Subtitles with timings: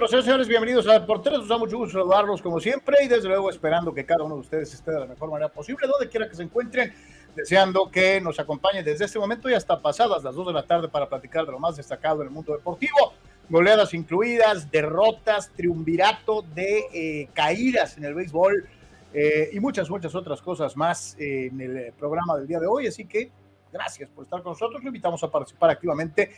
[0.00, 1.34] Nosotros, señores, bienvenidos a Deportes.
[1.34, 4.40] Nos da mucho gusto saludarlos como siempre y desde luego esperando que cada uno de
[4.40, 6.94] ustedes esté de la mejor manera posible, donde quiera que se encuentren,
[7.36, 10.88] deseando que nos acompañen desde este momento y hasta pasadas las 2 de la tarde
[10.88, 13.12] para platicar de lo más destacado en el mundo deportivo.
[13.50, 18.66] Goleadas incluidas, derrotas, triunvirato de eh, caídas en el béisbol
[19.12, 22.86] eh, y muchas, muchas otras cosas más eh, en el programa del día de hoy.
[22.86, 23.30] Así que
[23.70, 24.82] gracias por estar con nosotros.
[24.82, 26.30] Lo invitamos a participar activamente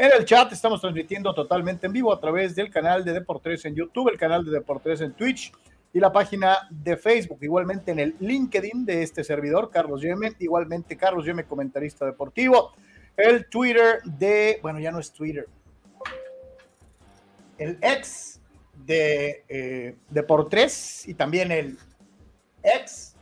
[0.00, 3.74] en el chat estamos transmitiendo totalmente en vivo a través del canal de Deportes en
[3.74, 5.52] YouTube, el canal de Deportes en Twitch
[5.92, 7.38] y la página de Facebook.
[7.42, 10.32] Igualmente en el LinkedIn de este servidor, Carlos Yeme.
[10.38, 12.72] Igualmente Carlos Yeme, comentarista deportivo.
[13.14, 15.46] El Twitter de, bueno, ya no es Twitter.
[17.58, 18.40] El ex
[18.86, 21.76] de eh, Deportes y también el
[22.62, 23.16] ex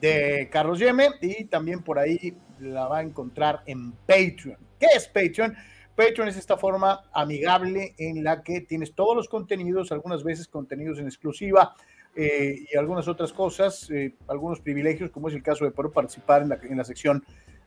[0.00, 1.10] de Carlos Yeme.
[1.20, 4.56] Y también por ahí la va a encontrar en Patreon.
[4.80, 5.54] ¿Qué es Patreon?
[5.96, 10.98] Patreon es esta forma amigable en la que tienes todos los contenidos, algunas veces contenidos
[10.98, 11.74] en exclusiva
[12.14, 16.42] eh, y algunas otras cosas, eh, algunos privilegios, como es el caso de poder participar
[16.42, 17.24] en la, en la sección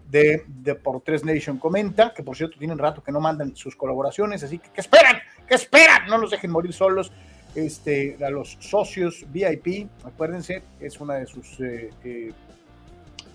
[0.09, 4.59] de Deportes Nation Comenta, que por cierto tienen rato que no mandan sus colaboraciones, así
[4.59, 5.18] que ¿qué esperan?
[5.47, 6.07] ¿Qué esperan?
[6.07, 7.12] No los dejen morir solos.
[7.56, 12.34] Este, a los socios VIP, acuérdense, es una de sus eh,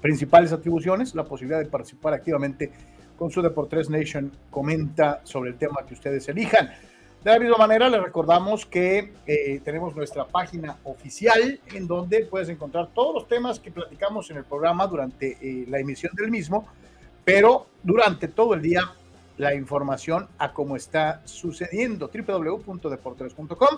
[0.02, 2.70] principales atribuciones, la posibilidad de participar activamente
[3.20, 6.70] con su Deportes Nation comenta sobre el tema que ustedes elijan.
[7.22, 12.48] De la misma manera, les recordamos que eh, tenemos nuestra página oficial en donde puedes
[12.48, 16.66] encontrar todos los temas que platicamos en el programa durante eh, la emisión del mismo,
[17.22, 18.90] pero durante todo el día
[19.36, 22.10] la información a cómo está sucediendo.
[22.10, 23.68] www.deportes.com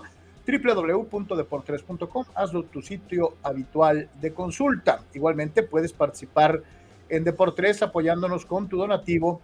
[0.45, 5.03] www.deportes.com hazlo tu sitio habitual de consulta.
[5.13, 6.63] Igualmente puedes participar
[7.15, 9.39] en Deportes apoyándonos con tu donativo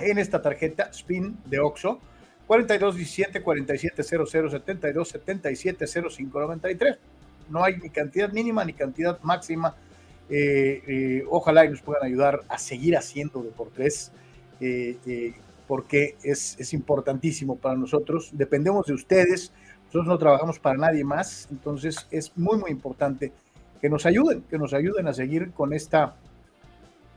[0.00, 2.00] en esta tarjeta SPIN de OXO
[2.48, 6.98] 4217 4700 72 77 0593.
[7.48, 9.74] No hay ni cantidad mínima ni cantidad máxima.
[10.28, 14.10] Eh, eh, ojalá y nos puedan ayudar a seguir haciendo Deportes
[14.60, 15.32] eh,
[15.68, 18.30] porque es, es importantísimo para nosotros.
[18.32, 19.52] Dependemos de ustedes.
[19.86, 21.46] Nosotros no trabajamos para nadie más.
[21.52, 23.32] Entonces es muy, muy importante
[23.80, 26.16] que nos ayuden, que nos ayuden a seguir con esta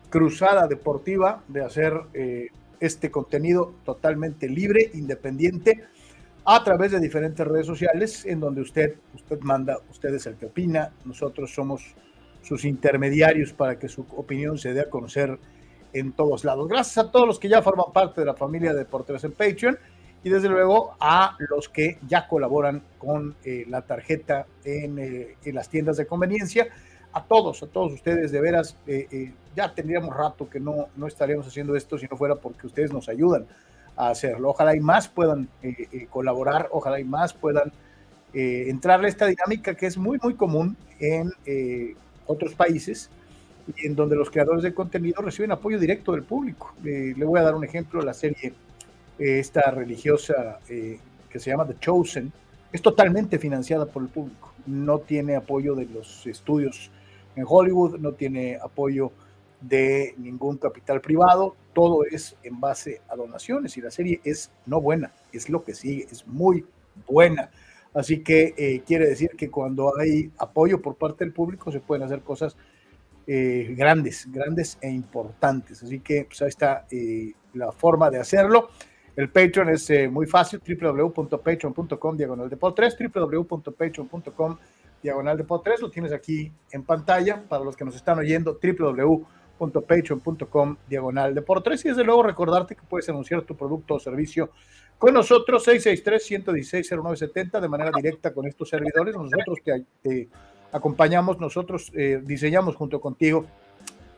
[0.10, 2.48] cruzada deportiva de hacer eh,
[2.80, 5.84] este contenido totalmente libre, independiente,
[6.46, 10.48] a través de diferentes redes sociales en donde usted, usted manda, usted es el que
[10.48, 11.96] opina, nosotros somos
[12.42, 15.38] sus intermediarios para que su opinión se dé a conocer
[15.94, 16.68] en todos lados.
[16.68, 19.78] Gracias a todos los que ya forman parte de la familia de Deportes en Patreon
[20.24, 25.70] y desde luego a los que ya colaboran con eh, la tarjeta eh, en, las
[25.70, 26.68] tiendas de conveniencia
[27.14, 31.08] a todos, a todos ustedes, de veras, eh, eh, ya tendríamos rato que no, no
[31.08, 33.46] estaríamos haciendo esto si no fuera porque ustedes nos ayudan
[34.00, 34.50] a hacerlo.
[34.50, 37.72] Ojalá y más puedan eh, colaborar, ojalá y más puedan
[38.34, 41.96] eh, entrarle a esta dinámica que es muy, muy común en eh,
[42.26, 43.10] otros países
[43.76, 46.74] y en donde los creadores de contenido reciben apoyo directo del público.
[46.82, 48.54] le voy a dar un ejemplo, la serie
[49.20, 52.32] esta religiosa que se llama The Chosen,
[52.72, 56.90] es totalmente financiada por el público, no tiene apoyo de los estudios
[57.36, 59.12] en Hollywood, no tiene apoyo
[59.62, 64.82] de ningún capital privado, todo es en base a donaciones y la serie es no
[64.82, 66.66] buena, es lo que sigue, es muy
[67.08, 67.50] buena.
[67.94, 72.04] Así que eh, quiere decir que cuando hay apoyo por parte del público se pueden
[72.04, 72.56] hacer cosas
[73.26, 75.84] eh, grandes, grandes e importantes.
[75.84, 78.70] Así que pues, ahí está eh, la forma de hacerlo.
[79.16, 84.58] El Patreon es muy fácil, www.patreon.com diagonal de 3, www.patreon.com
[85.02, 89.26] diagonal de 3, lo tienes aquí en pantalla para los que nos están oyendo, www
[89.68, 94.00] patreon.com diagonal de por tres y desde luego recordarte que puedes anunciar tu producto o
[94.00, 94.52] servicio
[94.98, 99.16] con nosotros 663-116-0970 de manera directa con estos servidores.
[99.16, 99.60] Nosotros
[100.02, 100.28] te,
[100.72, 103.46] acompañamos, nosotros eh, diseñamos junto contigo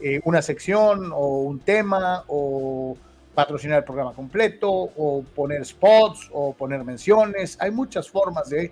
[0.00, 2.94] eh, una sección o un tema o
[3.34, 7.56] patrocinar el programa completo o poner spots o poner menciones.
[7.58, 8.70] Hay muchas formas de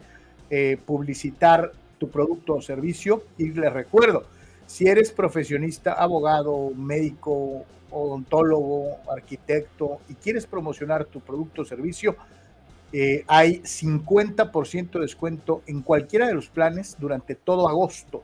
[0.51, 4.25] eh, publicitar tu producto o servicio y les recuerdo,
[4.67, 12.17] si eres profesionista, abogado, médico, odontólogo, arquitecto y quieres promocionar tu producto o servicio,
[12.93, 18.23] eh, hay 50% de descuento en cualquiera de los planes durante todo agosto.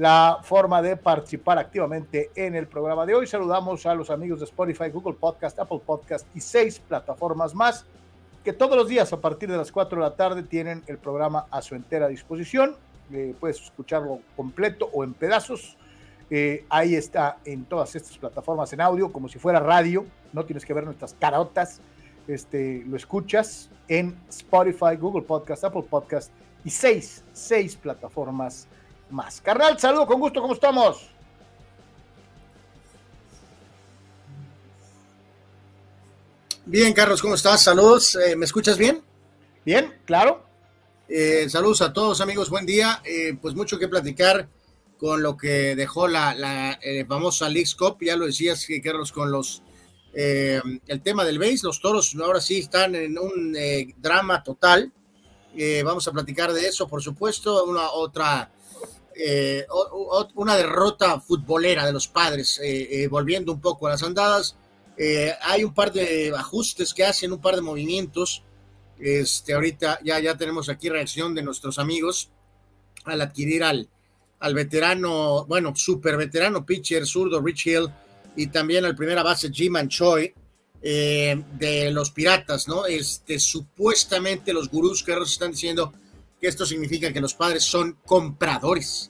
[0.00, 3.26] la forma de participar activamente en el programa de hoy.
[3.26, 7.84] Saludamos a los amigos de Spotify, Google Podcast, Apple Podcast y seis plataformas más
[8.42, 11.44] que todos los días a partir de las 4 de la tarde tienen el programa
[11.50, 12.76] a su entera disposición.
[13.12, 15.76] Eh, puedes escucharlo completo o en pedazos.
[16.30, 20.06] Eh, ahí está en todas estas plataformas en audio, como si fuera radio.
[20.32, 21.82] No tienes que ver nuestras carotas.
[22.26, 26.32] Este, lo escuchas en Spotify, Google Podcast, Apple Podcast
[26.64, 28.66] y seis, seis plataformas
[29.12, 29.40] más.
[29.40, 31.10] Carnal, saludo con gusto, ¿cómo estamos?
[36.72, 37.64] Bien, Carlos, ¿cómo estás?
[37.64, 39.02] Saludos, eh, ¿me escuchas bien?
[39.64, 40.44] Bien, claro.
[41.08, 43.02] Eh, saludos a todos, amigos, buen día.
[43.04, 44.48] Eh, pues mucho que platicar
[44.96, 49.62] con lo que dejó la, la famosa League Cup, ya lo decías, Carlos, con los
[50.12, 53.56] el tema del base, los toros ahora sí están en un
[53.96, 54.92] drama total.
[55.84, 58.52] vamos a platicar de eso, por supuesto, una otra
[59.22, 59.66] eh,
[60.34, 64.56] una derrota futbolera de los padres, eh, eh, volviendo un poco a las andadas.
[65.42, 68.42] hay un par de ajustes que hacen, un par de movimientos.
[68.98, 72.30] Este, ahorita ya, ya tenemos aquí reacción de nuestros amigos
[73.04, 73.88] al adquirir al,
[74.40, 77.88] al veterano, bueno, super veterano pitcher zurdo Rich Hill
[78.36, 80.34] y también al primera base Jim Choi
[80.82, 82.86] de los Piratas, ¿no?
[82.86, 85.92] Este, supuestamente los gurús que están diciendo
[86.40, 89.09] que esto significa que los padres son compradores,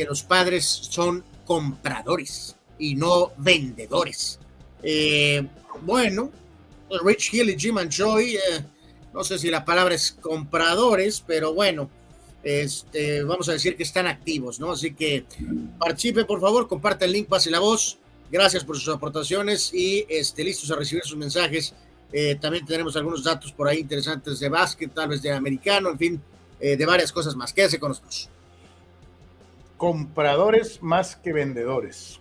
[0.00, 4.38] que los padres son compradores y no vendedores.
[4.82, 5.46] Eh,
[5.82, 6.30] bueno,
[7.04, 8.64] Rich Hill y Jim and Joy, eh,
[9.12, 11.90] no sé si la palabra es compradores, pero bueno,
[12.42, 14.72] este, vamos a decir que están activos, ¿no?
[14.72, 15.26] Así que
[15.78, 17.98] participe, por favor, comparte el link, pase la voz.
[18.32, 21.74] Gracias por sus aportaciones y este, listos a recibir sus mensajes.
[22.10, 25.98] Eh, también tenemos algunos datos por ahí interesantes de básquet, tal vez de americano, en
[25.98, 26.22] fin,
[26.58, 27.52] de varias cosas más.
[27.52, 28.30] Quédese con nosotros.
[29.80, 32.20] Compradores más que vendedores.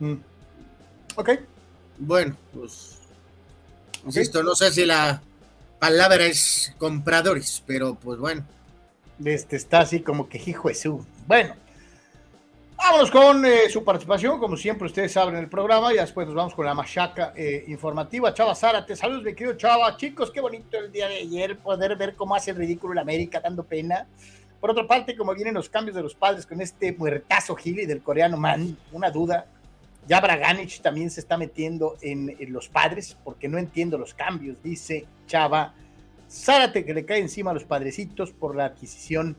[0.00, 0.14] Mm.
[1.14, 1.30] Ok.
[1.98, 2.98] Bueno, pues.
[4.04, 5.22] Insisto, no sé si la
[5.78, 8.44] palabra es compradores, pero pues bueno.
[9.24, 11.04] Este está así como que hijo Jesús.
[11.28, 11.54] Bueno,
[12.76, 16.34] Vámonos con eh, su participación, como siempre ustedes saben en el programa, y después nos
[16.36, 18.32] vamos con la machaca eh, informativa.
[18.32, 19.96] Chava Zárate, saludos mi querido Chava.
[19.96, 23.40] Chicos, qué bonito el día de ayer poder ver cómo hace el ridículo el América
[23.40, 24.06] dando pena.
[24.60, 28.02] Por otra parte, como vienen los cambios de los padres con este muertazo Gili del
[28.02, 29.46] coreano Man, una duda.
[30.06, 34.56] Ya Braganich también se está metiendo en, en los padres porque no entiendo los cambios,
[34.62, 35.74] dice Chava
[36.30, 39.36] Zárate, que le cae encima a los padrecitos por la adquisición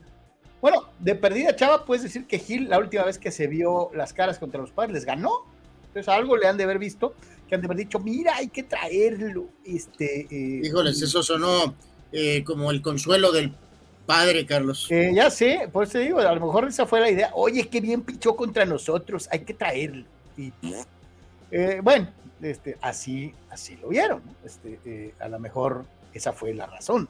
[0.60, 4.12] bueno, de perdida Chava, puedes decir que Gil, la última vez que se vio las
[4.12, 5.46] caras contra los padres, les ganó.
[5.86, 7.14] Entonces algo le han de haber visto,
[7.48, 9.48] que han de haber dicho, mira, hay que traerlo.
[9.64, 11.74] Este, eh, Híjoles, eso sonó
[12.12, 13.54] eh, como el consuelo del
[14.06, 14.86] padre, Carlos.
[14.90, 17.30] Eh, ya sé, por eso digo, a lo mejor esa fue la idea.
[17.34, 20.04] Oye, qué bien pichó contra nosotros, hay que traerlo.
[20.36, 20.52] Y
[21.82, 22.08] bueno,
[22.42, 24.22] este, así, así lo vieron.
[24.44, 27.08] Este, a lo mejor esa fue la razón.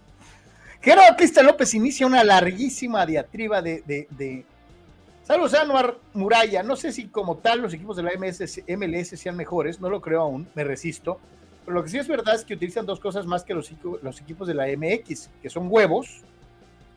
[0.80, 4.44] Gerardo Cristian López inicia una larguísima diatriba de, de,
[5.24, 6.62] Saludos Anuar Muralla.
[6.62, 10.22] No sé si como tal los equipos de la MLS, sean mejores, no lo creo
[10.22, 11.20] aún, me resisto.
[11.64, 13.70] Pero lo que sí es verdad es que utilizan dos cosas más que los
[14.20, 16.22] equipos de la MX, que son huevos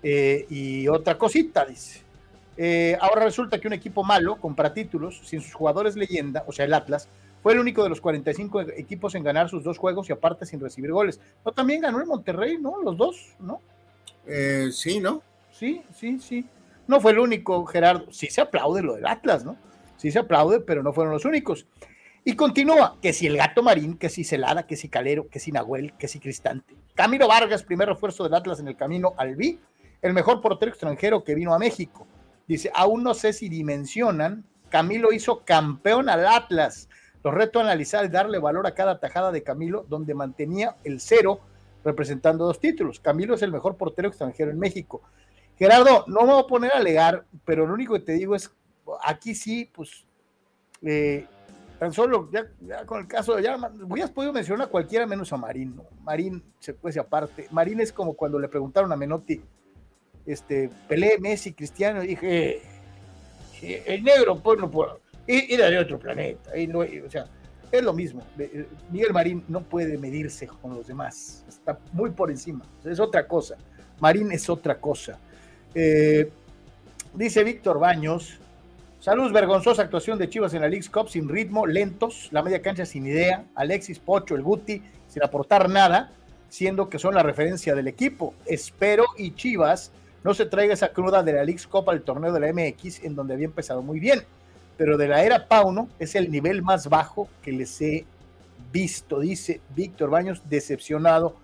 [0.04, 2.02] eh, y otra cosita, dice.
[2.56, 6.66] Eh, ahora resulta que un equipo malo compra títulos sin sus jugadores leyenda, o sea,
[6.66, 7.08] el Atlas,
[7.42, 10.62] fue el único de los 45 equipos en ganar sus dos juegos y aparte sin
[10.62, 11.20] recibir goles.
[11.44, 12.82] Pero también ganó el Monterrey, ¿no?
[12.82, 13.60] Los dos, ¿no?
[14.26, 15.22] Eh, sí, ¿no?
[15.52, 16.46] Sí, sí, sí.
[16.88, 18.12] No fue el único, Gerardo.
[18.12, 19.58] Sí se aplaude lo del Atlas, ¿no?
[19.98, 21.66] Sí se aplaude, pero no fueron los únicos.
[22.24, 25.52] Y continúa, que si el gato marín, que si Celada, que si Calero, que si
[25.52, 26.74] Nahuel, que si Cristante.
[26.96, 29.60] Camilo Vargas, primer refuerzo del Atlas en el camino al B,
[30.04, 32.06] el mejor portero extranjero que vino a México.
[32.48, 36.90] Dice, aún no sé si dimensionan, Camilo hizo campeón al Atlas.
[37.24, 41.00] Lo reto a analizar y darle valor a cada tajada de Camilo, donde mantenía el
[41.00, 41.40] cero
[41.86, 43.00] representando dos títulos.
[43.00, 45.02] Camilo es el mejor portero extranjero en México.
[45.58, 48.52] Gerardo, no me voy a poner a alegar, pero lo único que te digo es,
[49.04, 50.06] aquí sí, pues,
[50.82, 51.26] eh,
[51.80, 53.58] tan solo, ya, con el caso, ya
[53.88, 55.86] hubieras podido mencionar a cualquiera menos a Marín, ¿no?
[56.02, 57.48] Marín se puede aparte.
[57.52, 59.42] Marín es como cuando le preguntaron a Menotti,
[60.26, 62.62] este, Pelé, Messi, Cristiano, dije,
[63.62, 67.28] el negro, no puedo, era de otro planeta, o sea,
[67.74, 68.22] es lo mismo.
[68.38, 71.44] Eh, Miguel Marín no puede medirse con los demás.
[71.50, 72.64] Está muy por encima.
[72.86, 73.56] Es otra cosa.
[74.00, 75.18] Marín es otra cosa.
[75.74, 76.30] Eh,
[77.16, 78.38] dice Víctor Baños.
[79.00, 82.86] Saludos, vergonzosa actuación de Chivas en la League Cup, sin ritmo, lentos, la media cancha
[82.86, 86.14] sin idea, Alexis Pocho, el Guti, sin aportar nada,
[86.48, 88.36] siendo que son la referencia del equipo.
[88.46, 89.92] Espero y Chivas
[90.24, 93.16] no se traiga esa cruda de la League Cup al torneo de la MX, en
[93.16, 94.24] donde había empezado muy bien
[94.78, 98.06] pero de la era Pauno es el nivel más bajo que les he
[98.72, 101.36] visto, dice Víctor Baños, decepcionado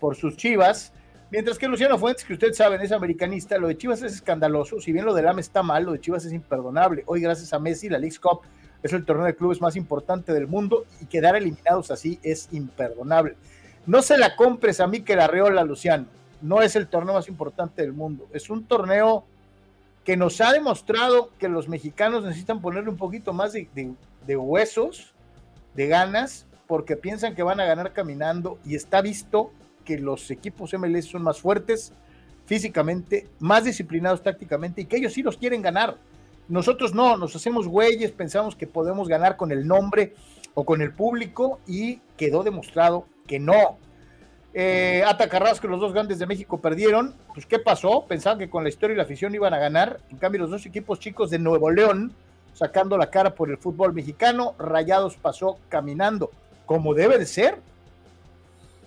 [0.00, 0.92] por sus chivas.
[1.30, 4.80] Mientras que Luciano Fuentes, que ustedes saben, es americanista, lo de Chivas es escandaloso.
[4.80, 7.02] Si bien lo del AME está mal, lo de Chivas es imperdonable.
[7.06, 8.42] Hoy, gracias a Messi, la League Cup
[8.80, 13.34] es el torneo de clubes más importante del mundo y quedar eliminados así es imperdonable.
[13.86, 16.06] No se la compres a mí que la Arreola, Luciano.
[16.40, 18.26] No es el torneo más importante del mundo.
[18.32, 19.24] Es un torneo
[20.06, 25.12] que nos ha demostrado que los mexicanos necesitan ponerle un poquito más de, huesos,
[25.74, 29.50] de ganas, porque piensan que van a ganar caminando y está visto
[29.84, 31.92] que los equipos MLS son más fuertes
[32.46, 35.96] físicamente, más disciplinados tácticamente y que ellos sí los quieren ganar.
[36.48, 40.14] Nosotros no, nos hacemos güeyes, pensamos que podemos ganar con el nombre
[40.54, 43.76] o con el público y quedó demostrado que no.
[44.58, 47.14] Eh, Ata Carrasco, los dos grandes de México perdieron.
[47.34, 48.06] Pues, ¿qué pasó?
[48.08, 50.00] Pensaban que con la historia y la afición iban a ganar.
[50.10, 52.14] En cambio, los dos equipos chicos de Nuevo León,
[52.54, 56.30] sacando la cara por el fútbol mexicano, Rayados pasó caminando,
[56.64, 57.58] como debe de ser.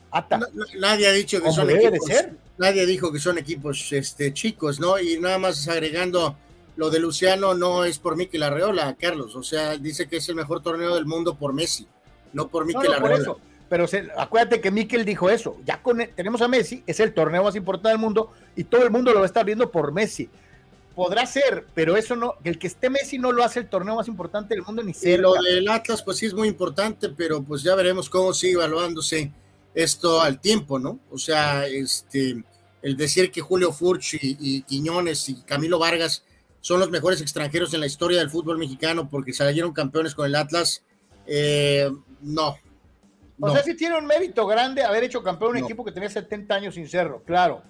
[0.09, 0.39] Ata.
[0.79, 2.09] nadie ha dicho que son equipos.
[2.57, 4.99] Nadie dijo que son equipos este, chicos, ¿no?
[4.99, 6.35] Y nada más agregando
[6.77, 9.35] lo de Luciano, no es por Mikel Arreola, Carlos.
[9.35, 11.87] O sea, dice que es el mejor torneo del mundo por Messi,
[12.33, 13.35] no por Mikel Arreola
[13.69, 13.85] pero
[14.17, 17.89] acuérdate que Mikel dijo eso, ya con, tenemos a Messi, es el torneo más importante
[17.89, 20.27] del mundo y todo el mundo lo va a estar viendo por Messi.
[20.95, 24.07] Podrá ser, pero eso no, el que esté Messi no lo hace el torneo más
[24.07, 25.21] importante del mundo ni cerca.
[25.21, 29.31] lo del Atlas, pues sí es muy importante, pero pues ya veremos cómo sigue evaluándose
[29.75, 30.99] esto al tiempo, ¿no?
[31.11, 32.43] O sea, este,
[32.81, 36.23] el decir que Julio Furch y, Quiñones y Camilo Vargas
[36.59, 40.35] son los mejores extranjeros en la historia del fútbol mexicano porque salieron campeones con el
[40.35, 40.83] Atlas,
[41.27, 41.89] eh,
[42.21, 42.57] no,
[43.39, 46.53] o sea, sí tiene un mérito grande haber hecho campeón un equipo que tenía 70
[46.53, 47.61] años sin cerro, claro.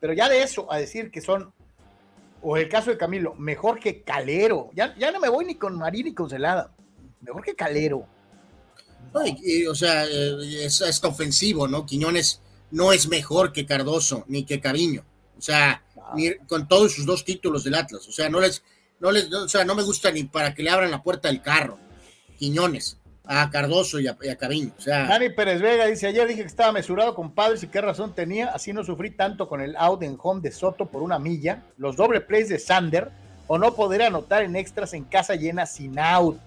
[0.00, 1.52] Pero ya de eso a decir que son,
[2.42, 4.70] o el caso de Camilo, mejor que Calero.
[4.74, 6.72] Ya, ya no me voy ni con Marín ni con Celada.
[7.22, 8.06] Mejor que Calero.
[9.14, 11.86] o sea, eh, es, es, ofensivo, ¿no?
[11.86, 15.04] Quiñones no es mejor que Cardoso ni que Cariño.
[15.38, 15.82] O sea,
[16.46, 18.06] con todos sus dos títulos del Atlas.
[18.08, 18.62] O sea, no les,
[19.00, 21.42] no les, o sea, no me gusta ni para que le abran la puerta del
[21.42, 21.78] carro.
[22.38, 25.06] Quiñones, a Cardoso y a, y O sea.
[25.06, 28.48] Dani Pérez Vega dice: Ayer dije que estaba mesurado con padres y qué razón tenía.
[28.48, 31.62] Así no sufrí tanto con el out en home de Soto por una milla.
[31.78, 33.10] Los doble plays de Sander
[33.46, 36.38] o no poder anotar en extras en casa llena sin out.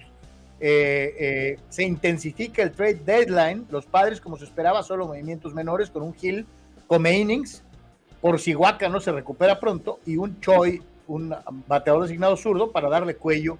[0.59, 3.65] Eh, eh, se intensifica el trade deadline.
[3.69, 6.45] Los padres, como se esperaba, solo movimientos menores con un Hill
[6.85, 7.63] come innings.
[8.21, 11.33] Por si Waka no se recupera pronto y un Choi un
[11.67, 13.57] bateador designado zurdo para darle cuello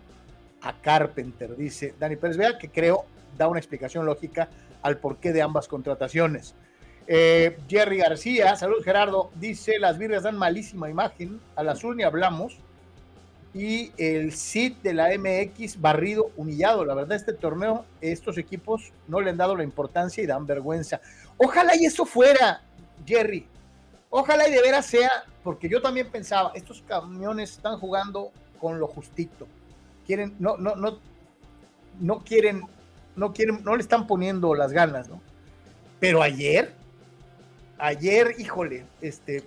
[0.81, 3.05] Carpenter, dice Dani Pérez Vea, que creo
[3.37, 4.49] da una explicación lógica
[4.81, 6.55] al porqué de ambas contrataciones.
[7.07, 12.57] Eh, Jerry García, salud Gerardo, dice, las birrias dan malísima imagen, al azul ni hablamos,
[13.53, 16.85] y el sit de la MX barrido, humillado.
[16.85, 21.01] La verdad, este torneo, estos equipos no le han dado la importancia y dan vergüenza.
[21.37, 22.61] Ojalá y eso fuera,
[23.05, 23.47] Jerry.
[24.09, 25.09] Ojalá y de veras sea
[25.43, 29.47] porque yo también pensaba, estos camiones están jugando con lo justito.
[30.07, 30.99] Quieren, no, no, no,
[31.99, 32.63] no quieren,
[33.15, 35.21] no quieren, no le están poniendo las ganas, ¿no?
[35.99, 36.73] Pero ayer,
[37.77, 39.43] ayer, híjole, este.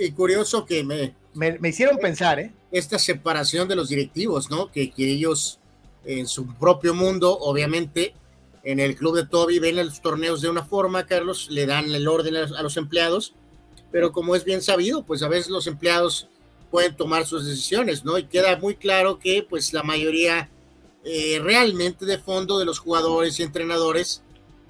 [0.00, 2.52] y curioso que me, me, hicieron pensar, ¿eh?
[2.70, 4.70] Esta separación de los directivos, ¿no?
[4.70, 5.58] Que, que ellos
[6.04, 8.14] en su propio mundo, obviamente,
[8.62, 12.06] en el club de Toby ven los torneos de una forma, Carlos, le dan el
[12.06, 13.34] orden a los empleados
[13.96, 16.28] pero como es bien sabido, pues a veces los empleados
[16.76, 18.18] pueden tomar sus decisiones, ¿no?
[18.18, 20.50] Y queda muy claro que pues la mayoría
[21.06, 24.20] eh, realmente de fondo de los jugadores y entrenadores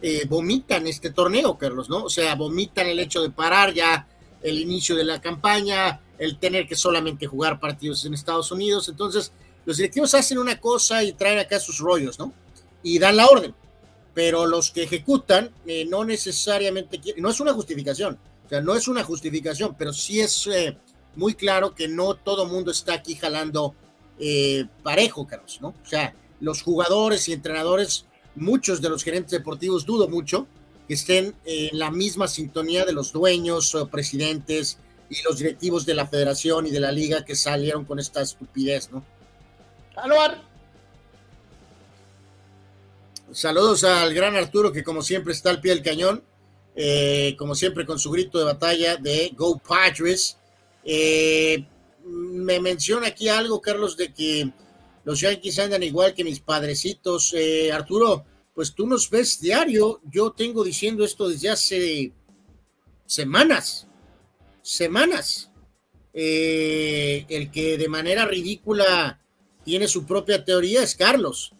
[0.02, 2.04] eh, vomitan este torneo, Carlos, ¿no?
[2.04, 4.06] O sea, vomitan el hecho de parar ya
[4.40, 8.88] el inicio de la campaña, el tener que solamente jugar partidos en Estados Unidos.
[8.88, 9.32] Entonces,
[9.64, 12.32] los directivos hacen una cosa y traen acá sus rollos, ¿no?
[12.84, 13.52] Y dan la orden.
[14.14, 18.76] Pero los que ejecutan eh, no necesariamente quieren, no es una justificación, o sea, no
[18.76, 20.78] es una justificación, pero sí es eh,
[21.16, 23.74] muy claro que no todo mundo está aquí jalando
[24.18, 25.68] eh, parejo, Carlos, ¿no?
[25.68, 30.46] O sea, los jugadores y entrenadores, muchos de los gerentes deportivos, dudo mucho
[30.86, 34.78] que estén en la misma sintonía de los dueños o presidentes
[35.10, 38.90] y los directivos de la federación y de la liga que salieron con esta estupidez,
[38.92, 39.04] ¿no?
[39.96, 40.42] Anuar.
[43.32, 46.22] Saludos al gran Arturo que como siempre está al pie del cañón.
[46.78, 50.36] Eh, como siempre con su grito de batalla de Go Padres.
[50.88, 51.66] Eh,
[52.04, 54.52] me menciona aquí algo, Carlos, de que
[55.04, 57.34] los Yankees andan igual que mis padrecitos.
[57.34, 60.00] Eh, Arturo, pues tú nos ves diario.
[60.08, 62.12] Yo tengo diciendo esto desde hace
[63.04, 63.88] semanas,
[64.62, 65.50] semanas.
[66.12, 69.20] el que de manera ridícula
[69.64, 71.52] tiene su propia teoría es Carlos.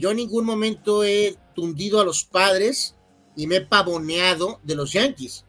[0.00, 2.96] yo en ningún momento he tundido a los padres
[3.34, 5.46] y me he pavoneado de los Yankees.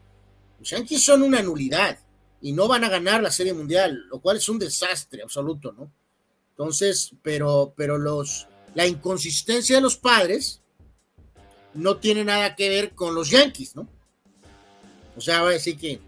[0.58, 1.98] Los Yankees son una nulidad
[2.40, 5.90] y no van a ganar la Serie Mundial, lo cual es un desastre absoluto, ¿no?
[6.50, 10.60] Entonces, pero, pero los, la inconsistencia de los padres
[11.74, 13.86] no tiene nada que ver con los Yankees, ¿no?
[15.16, 16.00] O sea, voy a decir que.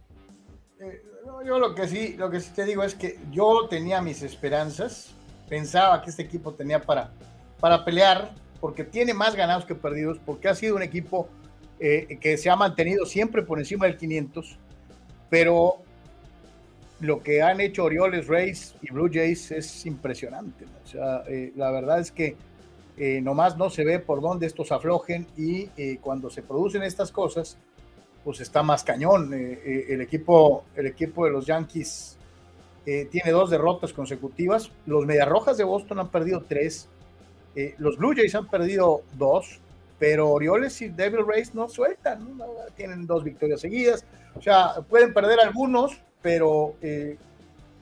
[0.81, 1.03] Eh,
[1.47, 5.11] yo lo que sí, lo que sí te digo es que yo tenía mis esperanzas,
[5.49, 7.13] pensaba que este equipo tenía para,
[7.61, 11.29] para pelear, porque tiene más ganados que perdidos, porque ha sido un equipo
[11.81, 14.57] eh, que se ha mantenido siempre por encima del 500,
[15.29, 15.83] pero
[17.03, 20.65] lo que han hecho Orioles, Rays y Blue Jays es impresionante.
[20.85, 22.37] O sea, eh, la verdad es que
[22.97, 27.59] eh, nomás no se ve por dónde estos aflojen y cuando se producen estas cosas,
[28.25, 29.35] pues está más cañón.
[29.35, 32.17] el, equipo, el equipo de los Yankees
[32.85, 34.71] tiene dos derrotas consecutivas.
[34.87, 36.89] Los Mediarrojas de Boston han perdido tres.
[37.79, 39.61] los Blue Jays han perdido dos
[40.03, 42.37] pero Orioles y Devil Rays no sueltan,
[42.75, 47.19] tienen dos victorias seguidas, o sea, pueden perder algunos, pero eh,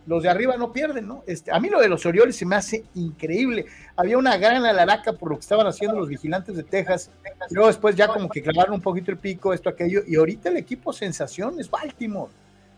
[0.07, 1.23] los de arriba no pierden, ¿no?
[1.27, 3.67] Este, a mí lo de los Orioles se me hace increíble.
[3.97, 7.11] Había una gran alaraca por lo que estaban haciendo los vigilantes de Texas,
[7.49, 10.49] y luego después ya como que clavaron un poquito el pico, esto, aquello, y ahorita
[10.49, 12.33] el equipo sensación es Baltimore.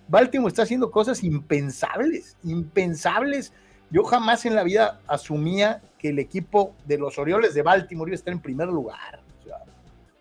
[0.08, 3.52] Baltimore está haciendo cosas impensables, impensables.
[3.90, 8.14] Yo jamás en la vida asumía que el equipo de los Orioles de Baltimore iba
[8.14, 9.21] a estar en primer lugar.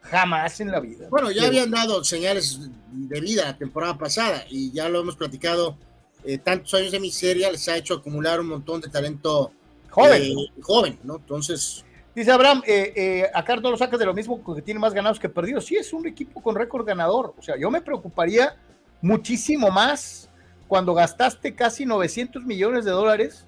[0.01, 1.07] Jamás en la vida.
[1.09, 2.59] Bueno, ya habían dado señales
[2.91, 5.77] de vida la temporada pasada y ya lo hemos platicado.
[6.23, 9.51] Eh, tantos años de miseria les ha hecho acumular un montón de talento
[9.89, 11.17] joven, eh, joven ¿no?
[11.17, 11.85] Entonces.
[12.13, 15.17] Dice Abraham, eh, eh, acá no lo sacas de lo mismo que tiene más ganados
[15.17, 15.65] que perdidos.
[15.65, 17.33] Sí, es un equipo con récord ganador.
[17.37, 18.57] O sea, yo me preocuparía
[19.01, 20.29] muchísimo más
[20.67, 23.45] cuando gastaste casi 900 millones de dólares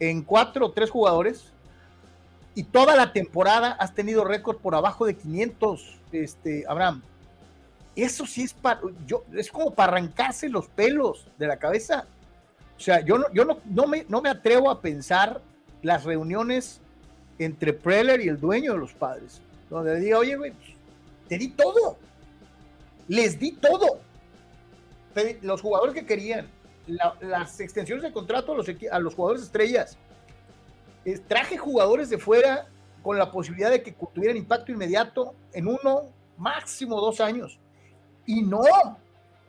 [0.00, 1.52] en cuatro o tres jugadores
[2.56, 7.02] y toda la temporada has tenido récord por abajo de 500, este, Abraham.
[7.94, 12.06] Eso sí es para, yo, es como para arrancarse los pelos de la cabeza.
[12.74, 15.42] O sea, yo no, yo no, no, me, no me atrevo a pensar
[15.82, 16.80] las reuniones
[17.38, 20.70] entre Preller y el dueño de los padres, donde le diga, oye, güey, pues,
[21.28, 21.98] te di todo.
[23.06, 24.00] Les di todo.
[25.42, 26.48] Los jugadores que querían,
[26.86, 29.98] las extensiones de contrato a los, a los jugadores estrellas.
[31.26, 32.68] Traje jugadores de fuera
[33.02, 37.58] con la posibilidad de que tuvieran impacto inmediato en uno, máximo dos años.
[38.26, 38.62] Y no.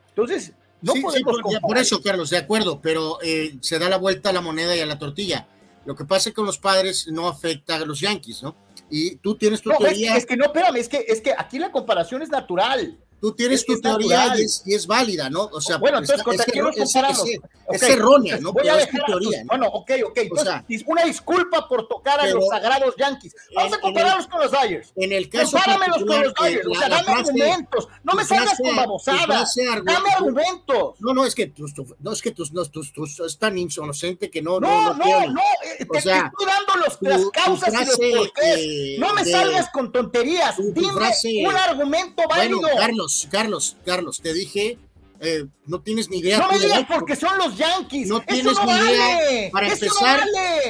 [0.10, 1.42] Entonces, no podemos.
[1.62, 4.80] por, eso, Carlos, de acuerdo, pero eh, se da la vuelta a la moneda y
[4.80, 5.48] a la tortilla.
[5.86, 8.56] Lo que pasa es que con los padres no afecta a los Yankees, ¿no?
[8.90, 10.16] Y tú tienes tu teoría.
[10.16, 12.98] Es que, no, espérame, es que, es que aquí la comparación es natural.
[13.20, 14.34] Tú tienes tu teoría
[14.66, 15.46] y es, válida, ¿no?
[15.46, 17.40] O sea, bueno, entonces, es, es,
[17.72, 18.54] es, errónea, ¿no?
[18.54, 19.48] Voy a dejar teoría, ¿no?
[19.48, 20.18] Bueno, ok, ok.
[20.18, 23.36] Entonces, una disculpa por tocar a los sagrados Yankees.
[23.56, 24.94] Vamos a compararlos con los Dyers.
[24.96, 26.68] En el caso Compáramelos con los Dyers.
[26.68, 27.88] o sea, dame argumentos.
[28.04, 29.56] No me salgas con babosadas.
[29.84, 30.96] Dame argumentos.
[31.00, 31.66] No, no, es que tú,
[32.00, 34.60] no, es que tú, no, tú, tú, es tan inocente que no.
[34.60, 35.28] No, no, no.
[35.28, 39.00] no eh, te, estoy dando los, las causas y los porqués.
[39.00, 40.56] no me salgas con tonterías.
[40.58, 42.62] Dime un argumento válido.
[42.78, 44.78] Carlos, Carlos, Carlos, te dije,
[45.20, 46.40] eh, no tienes ni idea.
[46.40, 48.08] No me digas porque son los Yankees.
[48.08, 49.52] No tienes ni idea.
[49.52, 50.22] Para empezar,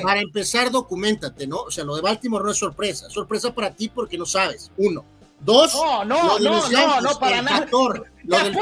[0.04, 1.64] para empezar, documentate, ¿no?
[1.64, 3.10] O sea, lo de Baltimore no es sorpresa.
[3.10, 4.72] Sorpresa para ti porque no sabes.
[4.78, 5.04] Uno.
[5.40, 7.60] Dos, no, no, no, no, no, para nada.
[7.60, 8.58] Factor, lo del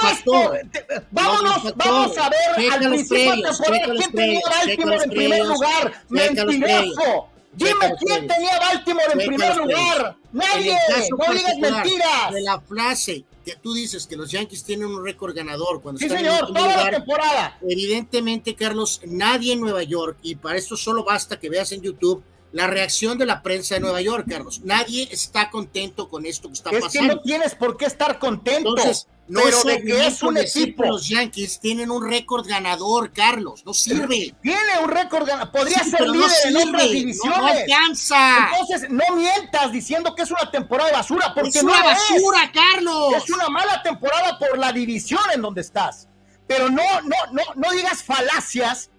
[1.10, 5.94] vámonos, vamos a ver al principio de temporada quién tenía Baltimore en primer lugar.
[6.10, 7.30] Mentiroso.
[7.54, 10.16] Dime quién tenía Baltimore en primer lugar.
[10.34, 10.78] Nadie.
[11.18, 12.34] No digas mentiras.
[12.34, 16.10] De la frase que tú dices que los Yankees tienen un récord ganador cuando sí,
[16.10, 17.58] señor, toda la temporada.
[17.62, 22.24] Evidentemente, Carlos, nadie en Nueva York, y para esto solo basta que veas en YouTube
[22.52, 24.62] la reacción de la prensa de Nueva York, Carlos.
[24.64, 26.88] Nadie está contento con esto que está pasando.
[26.88, 28.70] Es que no tienes por qué estar contento.
[28.70, 30.84] Entonces, no pero de que es un equipo.
[30.84, 33.64] Los Yankees tienen un récord ganador, Carlos.
[33.66, 34.36] No sirve.
[34.42, 35.52] Tiene un récord ganador.
[35.52, 37.38] Podría ser líder en otras divisiones.
[37.38, 38.50] No, alcanza.
[38.52, 43.14] Entonces, no mientas diciendo que es una temporada de basura, porque es una basura, Carlos.
[43.16, 46.08] Es una mala temporada por la división en donde estás
[46.48, 48.92] pero no, no, no, no digas falacias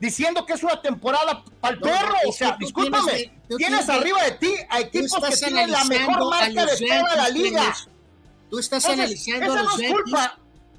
[0.00, 2.14] diciendo que es una temporada para el perro.
[2.26, 6.86] o sea, discúlpame, tienes, arriba de ti a equipos que tienen la mejor marca de
[6.86, 7.74] toda la liga.
[8.50, 10.14] Tú estás analizando a los Yankees.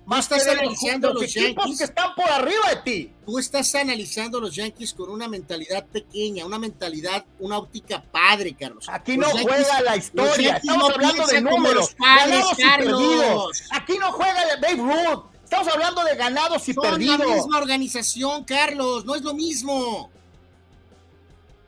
[0.07, 3.13] Más estás analizando los, los Yankees que están por arriba de ti.
[3.25, 8.87] Tú estás analizando los Yankees con una mentalidad pequeña, una mentalidad, una óptica padre, Carlos.
[8.87, 10.55] Aquí no juega la historia.
[10.55, 13.63] Estamos hablando de números, padres, Carlos.
[13.71, 15.25] Aquí no juega el Babe Ruth.
[15.43, 17.19] Estamos hablando de ganados y Son perdidos.
[17.19, 20.09] la misma organización, Carlos, no es lo mismo.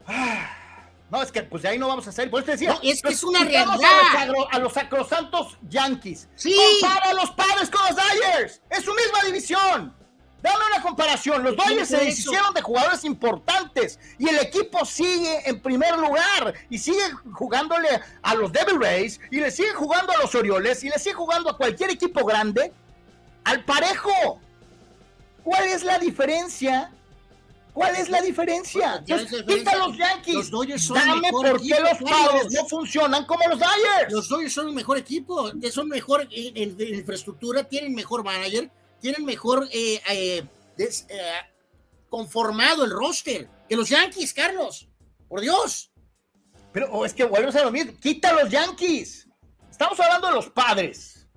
[0.07, 0.58] Ah,
[1.11, 2.29] no, es que pues de ahí no vamos a salir.
[2.29, 3.89] Por eso decía, es que es una realidad.
[4.51, 6.27] A los, sacrosantos Yankees.
[6.35, 6.55] Sí.
[6.81, 8.61] Compara a los padres con los Dyers.
[8.69, 9.95] Es su misma división.
[10.41, 11.43] Dame una comparación.
[11.43, 16.77] Los Dodgers se deshicieron de jugadores importantes y el equipo sigue en primer lugar y
[16.77, 17.01] sigue
[17.33, 17.89] jugándole
[18.21, 21.49] a los Devil Rays y le sigue jugando a los Orioles y le sigue jugando
[21.49, 22.71] a cualquier equipo grande
[23.43, 24.39] al parejo.
[25.43, 26.91] ¿Cuál es la diferencia?
[27.79, 29.01] ¿Cuál es la diferencia?
[29.05, 30.49] quita los Yankees.
[30.49, 34.11] Los son Dame por qué los padres no funcionan como los Dodgers.
[34.11, 39.65] Los Dodgers son un mejor equipo, son mejor en, infraestructura, tienen mejor manager, tienen mejor
[39.71, 40.43] eh, eh,
[40.77, 41.31] eh,
[42.09, 44.89] conformado el roster que los Yankees, Carlos.
[45.29, 45.89] Por Dios.
[46.73, 47.93] Pero oh, es que vuelves a lo mismo.
[47.97, 49.25] Quita los Yankees.
[49.71, 51.29] Estamos hablando de los padres.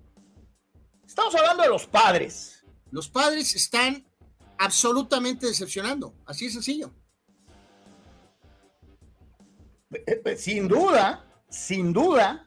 [1.06, 2.64] Estamos hablando de los padres.
[2.90, 4.04] Los padres están
[4.62, 6.94] absolutamente decepcionando, así de sencillo.
[9.92, 12.46] Eh, eh, sin duda, sin duda,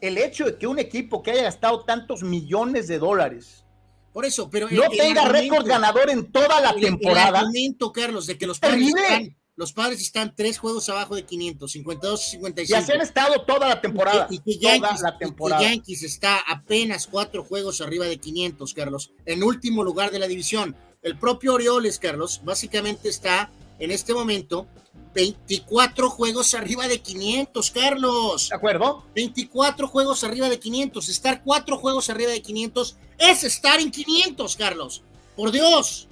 [0.00, 3.64] el hecho de que un equipo que haya gastado tantos millones de dólares
[4.12, 7.28] por eso, pero no tenga récord ganador en toda la temporada.
[7.28, 11.24] El argumento, Carlos, de que los padres están los padres están tres juegos abajo de
[11.24, 12.80] 500, 52 y 55.
[12.80, 14.26] Ya se han estado toda la temporada.
[14.30, 19.12] Y que, Yankees, está apenas cuatro juegos arriba de 500, Carlos.
[19.26, 20.74] En último lugar de la división.
[21.02, 24.68] El propio Orioles, Carlos, básicamente está en este momento
[25.14, 28.48] 24 juegos arriba de 500, Carlos.
[28.48, 29.04] ¿De acuerdo?
[29.14, 31.08] 24 juegos arriba de 500.
[31.08, 35.02] Estar cuatro juegos arriba de 500 es estar en 500, Carlos.
[35.36, 36.08] Por Dios.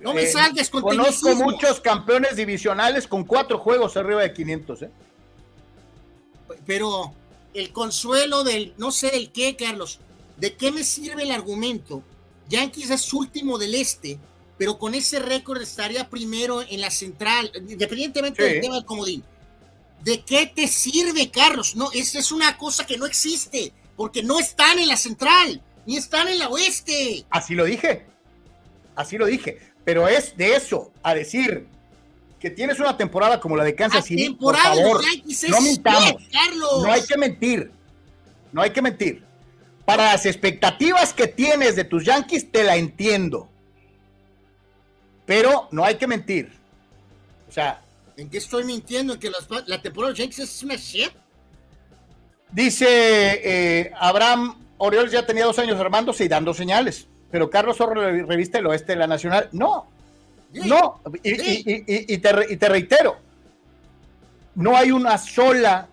[0.00, 4.82] No me eh, salgas con Conozco muchos campeones divisionales con cuatro juegos arriba de 500,
[4.82, 4.90] ¿eh?
[6.66, 7.14] Pero
[7.54, 10.00] el consuelo del, no sé del qué, Carlos,
[10.36, 12.02] ¿de qué me sirve el argumento?
[12.48, 14.18] Yankees es último del este,
[14.58, 19.24] pero con ese récord estaría primero en la central, independientemente del tema del comodín.
[20.02, 21.76] ¿De qué te sirve, Carlos?
[21.76, 25.96] No, esa es una cosa que no existe, porque no están en la central, ni
[25.96, 27.24] están en la oeste.
[27.30, 28.06] Así lo dije.
[28.94, 31.66] Así lo dije Pero es de eso a decir
[32.38, 35.02] que tienes una temporada como la de Kansas City, por favor,
[35.48, 36.16] no mintamos.
[36.82, 37.72] no hay que mentir.
[38.52, 39.24] No hay que mentir.
[39.84, 43.48] Para las expectativas que tienes de tus Yankees, te la entiendo.
[45.26, 46.52] Pero no hay que mentir.
[47.48, 47.80] O sea.
[48.16, 49.14] ¿En qué estoy mintiendo?
[49.14, 49.30] ¿En que
[49.66, 51.10] la temporada de Yankees es una shit?
[52.52, 57.08] Dice eh, Abraham Orioles ya tenía dos años armándose y dando señales.
[57.30, 59.88] Pero Carlos Zorro, revista El Oeste de la Nacional, no.
[60.52, 61.00] No.
[61.24, 61.36] Y,
[62.18, 63.16] te, y te reitero,
[64.54, 65.88] no hay una sola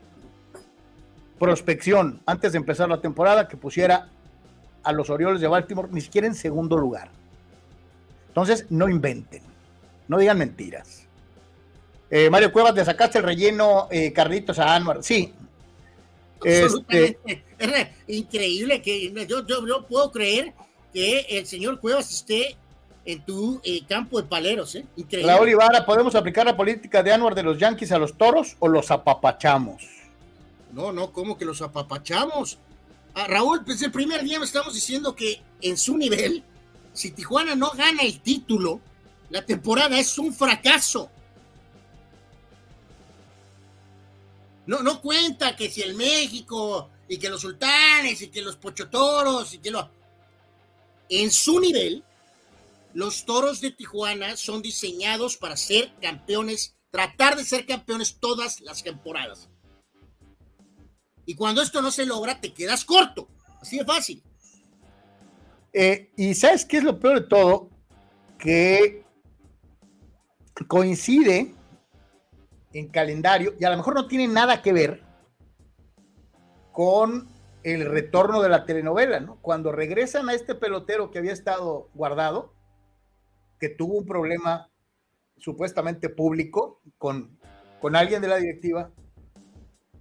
[1.41, 4.09] prospección antes de empezar la temporada que pusiera
[4.83, 7.09] a los Orioles de Baltimore ni siquiera en segundo lugar.
[8.27, 9.41] Entonces, no inventen,
[10.07, 11.07] no digan mentiras.
[12.11, 15.01] Eh, Mario Cuevas, le sacaste el relleno, eh, Carlitos a Anwar.
[15.01, 15.33] Sí.
[16.43, 17.17] Este,
[18.05, 20.53] increíble que yo, yo, puedo creer
[20.93, 22.55] que el señor Cuevas esté
[23.03, 24.75] en tu eh, campo de paleros.
[24.75, 24.85] ¿eh?
[24.95, 25.33] Increíble.
[25.33, 28.67] Raúl Ibarra, ¿podemos aplicar la política de Anwar de los Yankees a los toros o
[28.67, 30.00] los apapachamos?
[30.71, 32.57] No, no, ¿cómo que los apapachamos?
[33.13, 36.43] Ah, Raúl, pues el primer día me estamos diciendo que en su nivel,
[36.93, 38.79] si Tijuana no gana el título,
[39.29, 41.09] la temporada es un fracaso.
[44.65, 49.53] No, no cuenta que si el México y que los sultanes y que los pochotoros
[49.53, 49.89] y que lo...
[51.09, 52.05] En su nivel,
[52.93, 58.83] los toros de Tijuana son diseñados para ser campeones, tratar de ser campeones todas las
[58.83, 59.49] temporadas.
[61.31, 63.29] Y cuando esto no se logra, te quedas corto.
[63.61, 64.21] Así de fácil.
[65.71, 67.69] Eh, y sabes qué es lo peor de todo?
[68.37, 69.05] Que
[70.67, 71.55] coincide
[72.73, 75.05] en calendario y a lo mejor no tiene nada que ver
[76.73, 77.29] con
[77.63, 79.37] el retorno de la telenovela, ¿no?
[79.41, 82.53] Cuando regresan a este pelotero que había estado guardado,
[83.57, 84.69] que tuvo un problema
[85.37, 87.39] supuestamente público con,
[87.79, 88.91] con alguien de la directiva,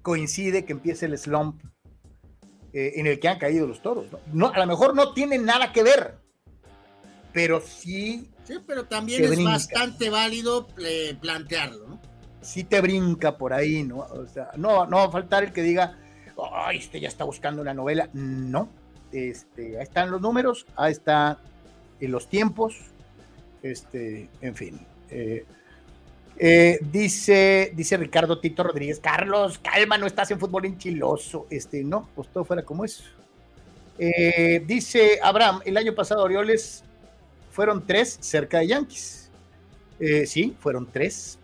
[0.02, 1.62] coincide que empiece el slump
[2.72, 4.06] eh, en el que han caído los toros.
[4.32, 4.48] ¿no?
[4.48, 6.18] a lo mejor no tiene nada que ver,
[7.32, 8.30] pero sí.
[8.44, 12.00] Sí, pero también es bastante válido eh, plantearlo, ¿no?
[12.40, 13.98] Sí te brinca por ahí, ¿no?
[13.98, 15.98] O sea, no, no va a faltar el que diga,
[16.52, 18.08] ay, este ya está buscando una novela.
[18.12, 18.70] No,
[19.12, 21.38] este, ahí están los números, ahí están
[22.00, 22.76] eh, los tiempos,
[23.62, 24.80] este, en fin.
[25.10, 25.44] Eh,
[26.42, 31.46] eh, dice, dice Ricardo Tito Rodríguez, Carlos, calma, no estás en fútbol enchiloso.
[31.50, 33.04] Este, no, pues todo fuera como es.
[33.98, 36.82] Eh, dice Abraham, el año pasado Orioles
[37.50, 39.30] fueron tres cerca de Yankees.
[39.98, 41.38] Eh, sí, fueron tres,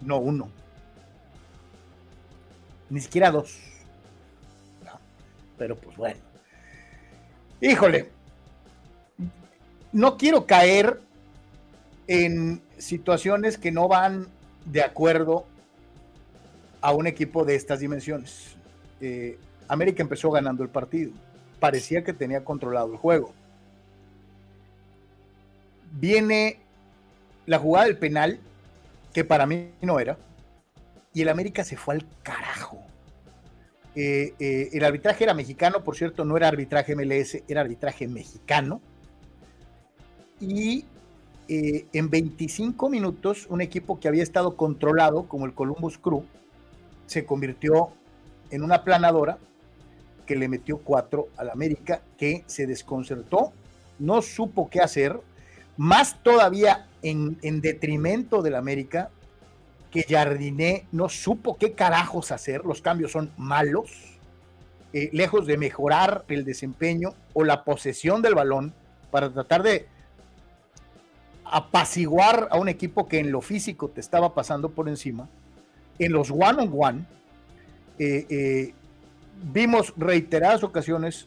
[0.00, 0.50] no uno.
[2.90, 3.56] Ni siquiera dos.
[5.56, 6.20] pero pues bueno.
[7.60, 8.10] Híjole,
[9.92, 11.00] no quiero caer
[12.08, 14.26] en situaciones que no van
[14.64, 15.46] de acuerdo
[16.80, 18.56] a un equipo de estas dimensiones.
[19.00, 19.38] Eh,
[19.68, 21.12] América empezó ganando el partido.
[21.60, 23.32] Parecía que tenía controlado el juego.
[25.92, 26.60] Viene
[27.46, 28.38] la jugada del penal,
[29.12, 30.18] que para mí no era,
[31.14, 32.78] y el América se fue al carajo.
[33.94, 38.80] Eh, eh, el arbitraje era mexicano, por cierto, no era arbitraje MLS, era arbitraje mexicano.
[40.40, 40.84] Y
[41.48, 46.24] eh, en 25 minutos un equipo que había estado controlado, como el Columbus Crew,
[47.06, 47.90] se convirtió
[48.50, 49.38] en una planadora
[50.26, 53.52] que le metió cuatro al América, que se desconcertó,
[53.98, 55.18] no supo qué hacer,
[55.78, 59.08] más todavía en, detrimento del América,
[59.90, 64.18] que Jardiné no supo qué carajos hacer, los cambios son malos,
[64.92, 68.74] eh, lejos de mejorar el desempeño o la posesión del balón
[69.10, 69.86] para tratar de
[71.50, 75.28] apaciguar a un equipo que en lo físico te estaba pasando por encima,
[75.98, 77.04] en los one-on-one,
[77.98, 78.74] eh, eh,
[79.52, 81.26] vimos reiteradas ocasiones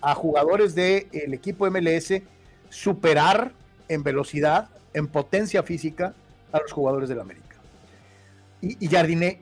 [0.00, 2.22] a jugadores del equipo MLS
[2.68, 3.52] superar
[3.88, 6.14] en velocidad, en potencia física
[6.52, 7.56] a los jugadores del América.
[8.60, 9.38] Y, y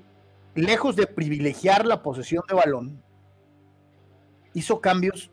[0.55, 3.03] lejos de privilegiar la posesión de balón,
[4.55, 5.31] hizo cambios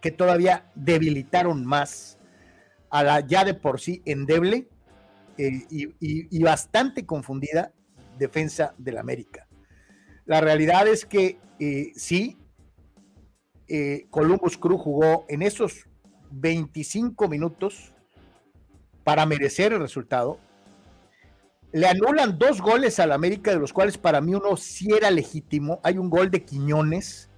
[0.00, 2.18] que todavía debilitaron más
[2.90, 4.68] a la ya de por sí endeble
[5.38, 7.72] eh, y, bastante confundida
[8.18, 9.48] defensa del América.
[10.26, 12.36] La realidad es que eh, sí,
[13.68, 15.86] eh, Columbus Crew jugó en esos
[16.30, 17.94] 25 minutos
[19.04, 20.38] para merecer el resultado.
[21.72, 25.80] Le anulan dos goles al América, de los cuales para mí uno sí era legítimo.
[25.82, 27.30] Hay un gol de Quiñones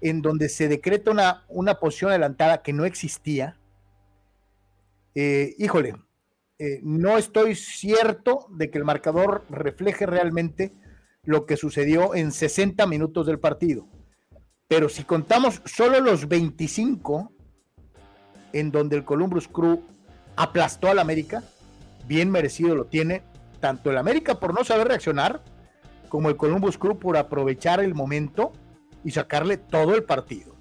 [0.00, 3.59] en donde se decreta una, una posición adelantada que no existía
[5.14, 5.94] eh, híjole,
[6.58, 10.72] eh, no estoy cierto de que el marcador refleje realmente
[11.24, 13.88] lo que sucedió en 60 minutos del partido.
[14.68, 17.32] Pero si contamos solo los 25
[18.52, 19.82] en donde el Columbus Crew
[20.36, 21.42] aplastó al América,
[22.06, 23.22] bien merecido lo tiene
[23.60, 25.42] tanto el América por no saber reaccionar,
[26.08, 28.52] como el Columbus Crew por aprovechar el momento
[29.04, 30.56] y sacarle todo el partido.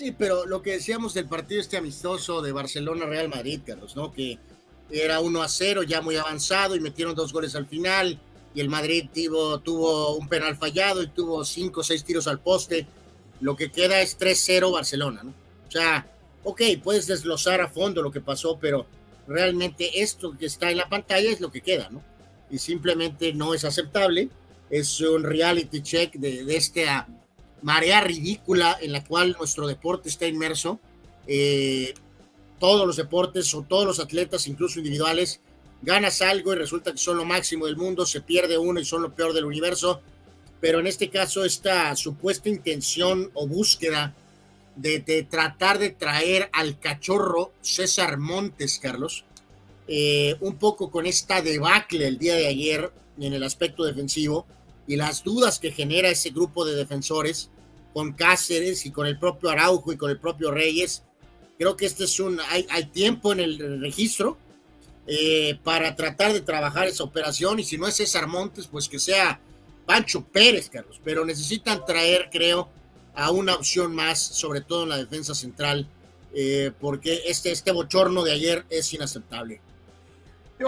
[0.00, 4.10] Sí, pero lo que decíamos del partido este amistoso de Barcelona-Real Madrid, Carlos, ¿no?
[4.14, 4.38] Que
[4.90, 8.18] era 1 a 0, ya muy avanzado y metieron dos goles al final
[8.54, 12.86] y el Madrid tuvo, un penal fallado y tuvo cinco o seis tiros al poste.
[13.42, 15.34] Lo que queda es 3-0 Barcelona, ¿no?
[15.68, 16.10] O sea,
[16.44, 18.86] ok, puedes desglosar a fondo lo que pasó, pero
[19.28, 22.02] realmente esto que está en la pantalla es lo que queda, ¿no?
[22.50, 24.30] Y simplemente no es aceptable.
[24.70, 27.06] Es un reality check de, de esta
[27.62, 30.80] marea ridícula en la cual nuestro deporte está inmerso.
[31.26, 31.94] Eh,
[32.58, 35.40] todos los deportes o todos los atletas, incluso individuales,
[35.82, 39.02] ganas algo y resulta que son lo máximo del mundo, se pierde uno y son
[39.02, 40.00] lo peor del universo.
[40.60, 44.14] Pero en este caso, esta supuesta intención o búsqueda
[44.76, 49.24] de, tratar de traer al cachorro César Montes, Carlos,
[49.88, 54.46] eh, un poco con esta debacle el día de ayer en el aspecto defensivo
[54.90, 57.48] y las dudas que genera ese grupo de defensores
[57.94, 61.04] con Cáceres y con el propio Araujo y con el propio Reyes.
[61.56, 64.36] Creo que este es un, hay, hay tiempo en el registro
[65.06, 68.98] eh, para tratar de trabajar esa operación y si no es César Montes, pues que
[68.98, 69.38] sea
[69.86, 72.68] Pancho Pérez, Carlos, pero necesitan traer, creo,
[73.14, 75.86] a una opción más, sobre todo en la defensa central,
[76.34, 79.60] eh, porque este, este bochorno de ayer es inaceptable.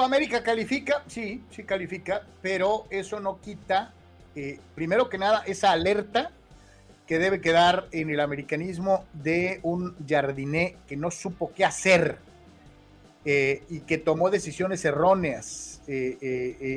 [0.00, 3.92] América califica, sí, sí califica, pero eso no quita,
[4.36, 6.30] eh, primero que nada, esa alerta
[7.06, 12.18] que debe quedar en el americanismo de un jardiné que no supo qué hacer
[13.24, 15.80] eh, y que tomó decisiones erróneas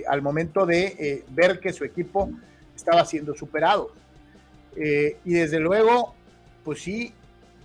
[0.08, 2.32] al momento de ver que su equipo
[2.76, 3.92] estaba siendo superado.
[4.76, 6.14] Eh, y desde luego,
[6.64, 7.14] pues sí,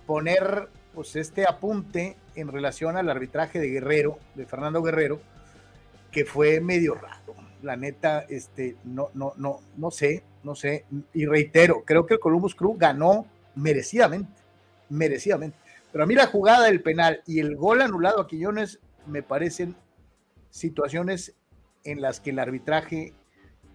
[0.05, 5.21] poner pues este apunte en relación al arbitraje de Guerrero, de Fernando Guerrero,
[6.11, 7.20] que fue medio raro.
[7.61, 10.85] La neta, este, no, no, no, no sé, no sé.
[11.13, 14.41] Y reitero, creo que el Columbus Crew ganó merecidamente,
[14.89, 15.57] merecidamente.
[15.91, 19.75] Pero a mí la jugada del penal y el gol anulado a Quillones me parecen
[20.49, 21.35] situaciones
[21.83, 23.13] en las que el arbitraje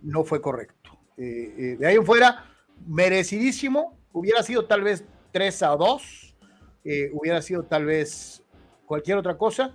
[0.02, 0.98] no fue correcto.
[1.16, 2.44] Eh, eh, de ahí en fuera,
[2.86, 6.36] merecidísimo, hubiera sido tal vez 3 a 2,
[6.84, 8.42] eh, hubiera sido tal vez
[8.86, 9.74] cualquier otra cosa,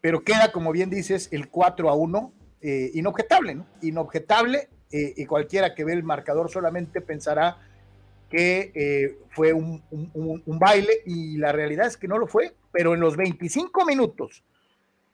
[0.00, 2.32] pero queda, como bien dices, el 4 a 1,
[2.62, 3.66] eh, inobjetable, ¿no?
[3.82, 7.58] Inobjetable, eh, y cualquiera que ve el marcador solamente pensará
[8.28, 9.82] que fue un,
[10.46, 14.44] baile, y la realidad es que no lo fue, pero en los 25 minutos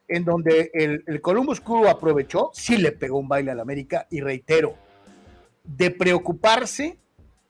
[0.07, 4.21] en donde el, el Columbus Crew aprovechó, sí le pegó un baile al América, y
[4.21, 4.75] reitero,
[5.65, 6.99] de preocuparse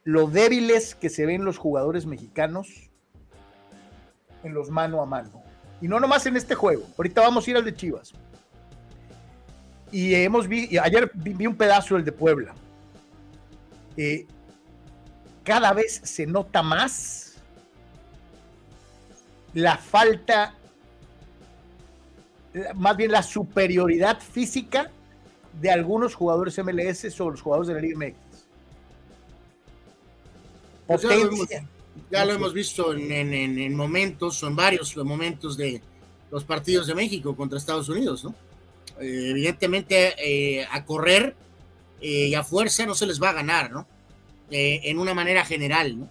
[0.04, 2.90] lo débiles que se ven los jugadores mexicanos
[4.44, 5.42] en los mano a mano.
[5.80, 6.84] Y no nomás en este juego.
[6.96, 8.14] Ahorita vamos a ir al de Chivas.
[9.96, 12.54] Y hemos vi, ayer vi, un pedazo del de Puebla.
[13.96, 14.26] Eh,
[15.42, 17.36] cada vez se nota más
[19.54, 20.54] la falta,
[22.74, 24.90] más bien la superioridad física
[25.62, 28.16] de algunos jugadores MLS sobre los jugadores de la Liga MX.
[30.88, 31.02] Pues
[32.10, 35.80] ya, lo hemos, visto en, momentos, en varios momentos de
[36.30, 38.34] los partidos de México contra Estados Unidos, ¿no?
[39.00, 41.34] Eh, evidentemente eh, a correr
[42.00, 43.86] eh, y a fuerza no se les va a ganar, ¿no?
[44.48, 46.08] en una manera general, ¿no?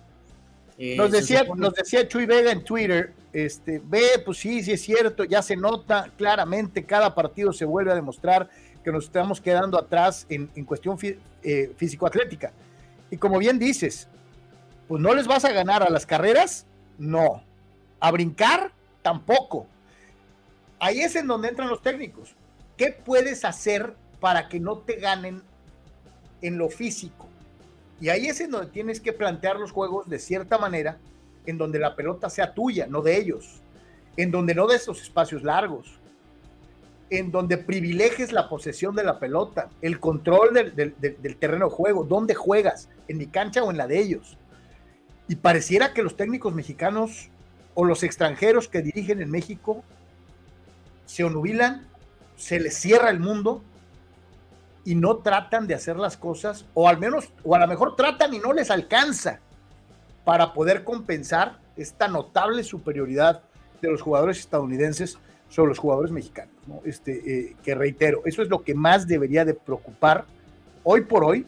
[0.97, 5.23] nos, decía, nos decía Chuy Vega en Twitter, este, ve, pues sí, sí es cierto,
[5.23, 8.49] ya se nota claramente, cada partido se vuelve a demostrar
[8.83, 10.97] que nos estamos quedando atrás en, en cuestión
[11.77, 12.51] físico-atlética.
[13.09, 14.09] Y como bien dices,
[14.89, 16.65] pues no les vas a ganar a las carreras,
[16.97, 17.41] no.
[18.01, 19.65] A brincar, tampoco.
[20.77, 22.35] Ahí es en donde entran los técnicos.
[22.77, 25.41] ¿Qué puedes hacer para que no te ganen
[26.41, 27.27] en lo físico?
[28.01, 30.97] Y ahí es en donde tienes que plantear los juegos de cierta manera,
[31.45, 33.61] en donde la pelota sea tuya, no de ellos,
[34.17, 35.99] en donde no de esos espacios largos,
[37.09, 42.03] en donde privilegies la posesión de la pelota, el control del, del terreno de juego,
[42.03, 44.37] dónde juegas, en mi cancha o en la de ellos.
[45.27, 47.29] Y pareciera que los técnicos mexicanos
[47.73, 49.83] o los extranjeros que dirigen en México
[51.05, 51.87] se onubilan,
[52.35, 53.63] se les cierra el mundo
[54.83, 58.33] y no tratan de hacer las cosas, o al menos, o a lo mejor tratan
[58.33, 59.39] y no les alcanza
[60.23, 63.41] para poder compensar esta notable superioridad
[63.81, 65.17] de los jugadores estadounidenses
[65.49, 66.81] sobre los jugadores mexicanos, ¿no?
[66.85, 70.25] Este, eh, que reitero, eso es lo que más debería de preocupar
[70.83, 71.45] hoy por hoy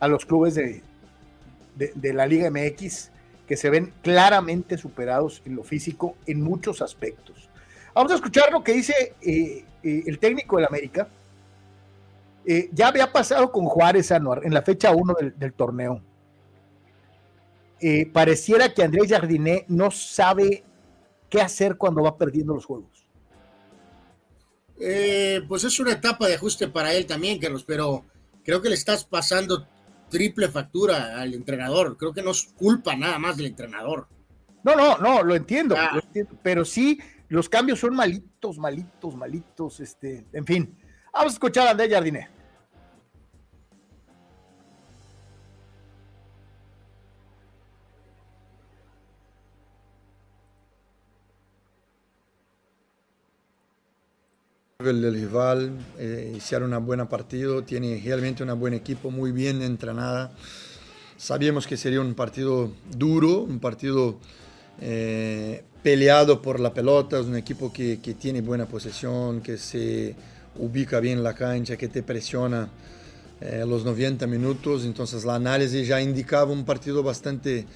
[0.00, 0.82] a los clubes de,
[1.76, 3.10] de, la Liga MX,
[3.46, 7.48] que se ven claramente superados en lo físico en muchos aspectos.
[7.94, 11.08] Vamos a escuchar lo que dice eh, eh, el técnico del América.
[12.72, 16.02] ya había pasado con Juárez Anuar en la fecha 1 del, torneo.
[18.12, 20.64] pareciera que Andrés Jardiné no sabe
[21.28, 22.92] qué hacer cuando va perdiendo los juegos.
[24.84, 28.04] Eh, pues es una etapa de ajuste para él también, Carlos, pero
[28.44, 29.66] creo que le estás pasando
[30.10, 31.96] triple factura al entrenador.
[31.96, 34.08] Creo que no es culpa nada más del entrenador.
[34.64, 36.00] No, no, no, lo entiendo, ah.
[36.42, 36.98] pero sí,
[37.32, 40.76] los cambios son malitos, malitos, malitos, este, en fin.
[41.14, 42.28] Vamos a escuchar a André Jardiné.
[54.78, 60.32] del rival, eh, hicieron un buen partido, tiene realmente un buen equipo, muy bien entrenada.
[61.16, 64.18] Sabíamos que sería un partido duro, un partido
[64.80, 70.14] eh, peleado por la pelota, es un equipo que, que, tiene buena posesión, que se
[70.58, 72.68] ubica bien en la cancha, que te presiona
[73.40, 77.66] eh, los 90 minutos, entonces la análisis ya indicaba un partido bastante,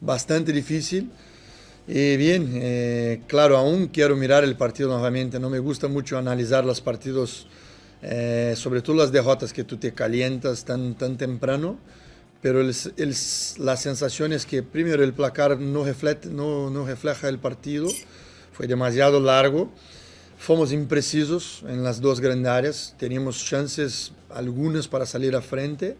[0.00, 1.10] bastante difícil.
[1.86, 5.38] Y bien, eh, claro, aún quiero mirar el partido nuevamente.
[5.38, 7.46] No me gusta mucho analizar los partidos,
[8.00, 11.76] eh, sobre todo las derrotas que tú te calientas tan, tan temprano.
[12.42, 13.16] Pero el, el,
[13.58, 17.88] la sensación es que primero el placar no, reflete, no, no refleja el partido.
[18.52, 19.70] Fue demasiado largo.
[20.36, 22.94] Fomos imprecisos en las dos grandes áreas.
[22.98, 25.96] Teníamos chances algunas para salir a frente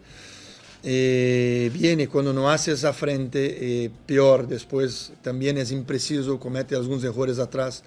[0.84, 7.04] eh, viene cuando no hace esa frente, eh, peor después también es impreciso, comete algunos
[7.04, 7.84] errores atrás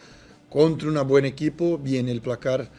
[0.50, 2.70] contra un buen equipo, viene el placar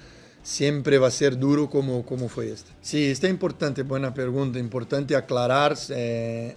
[0.46, 2.70] siempre va a ser duro como, como fue este.
[2.80, 5.76] Sí, está importante, buena pregunta, importante aclarar.
[5.88, 6.54] Eh,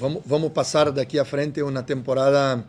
[0.00, 2.64] vamos, vamos a pasar de aquí a frente una temporada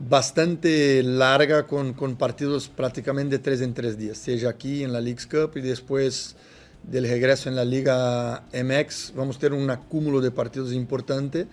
[0.00, 5.00] bastante larga con, con partidos prácticamente de tres en tres días, sea aquí en la
[5.00, 6.34] Leagues Cup y después
[6.82, 11.46] del regreso en la Liga MX, vamos a tener un acúmulo de partidos importante.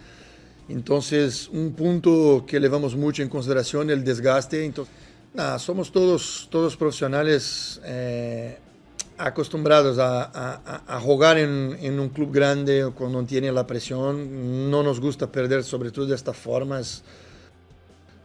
[0.67, 4.65] Entonces, un punto que levamos mucho en consideración, el desgaste.
[4.65, 4.93] Entonces,
[5.59, 8.57] somos todos, todos profesionales eh,
[9.17, 14.69] acostumbrados a, jugar en, un club grande cuando tiene la presión.
[14.71, 16.81] No nos gusta perder, sobre todo de esta forma.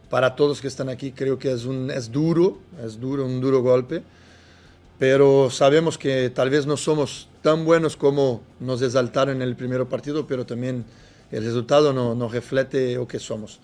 [0.09, 4.03] Para todos que están aquí, creo que es, un, duro, es duro, un duro golpe
[4.99, 9.85] pero sabemos que tal vez no somos tan buenos como nos exaltaron en el primer
[9.87, 10.85] partido, pero también
[11.29, 13.59] el resultado no, no refleja lo que somos.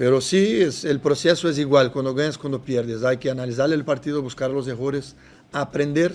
[0.00, 3.04] Pero sí, es, el proceso es igual, cuando ganas, cuando pierdes.
[3.04, 5.14] Hay que analizar el partido, buscar los errores,
[5.52, 6.14] aprender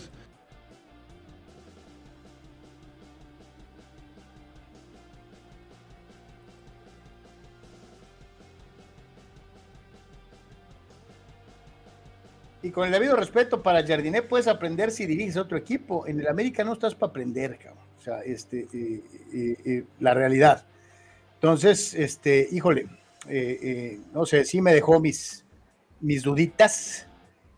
[12.63, 16.07] Y con el debido respeto para Jardiné, puedes aprender si diriges otro equipo.
[16.07, 17.83] En el América no estás para aprender, cabrón.
[17.99, 20.65] O sea, este, eh, eh, eh, la realidad.
[21.35, 22.87] Entonces, este, híjole,
[24.13, 25.45] no sé, sí me dejó mis,
[25.99, 27.07] mis duditas.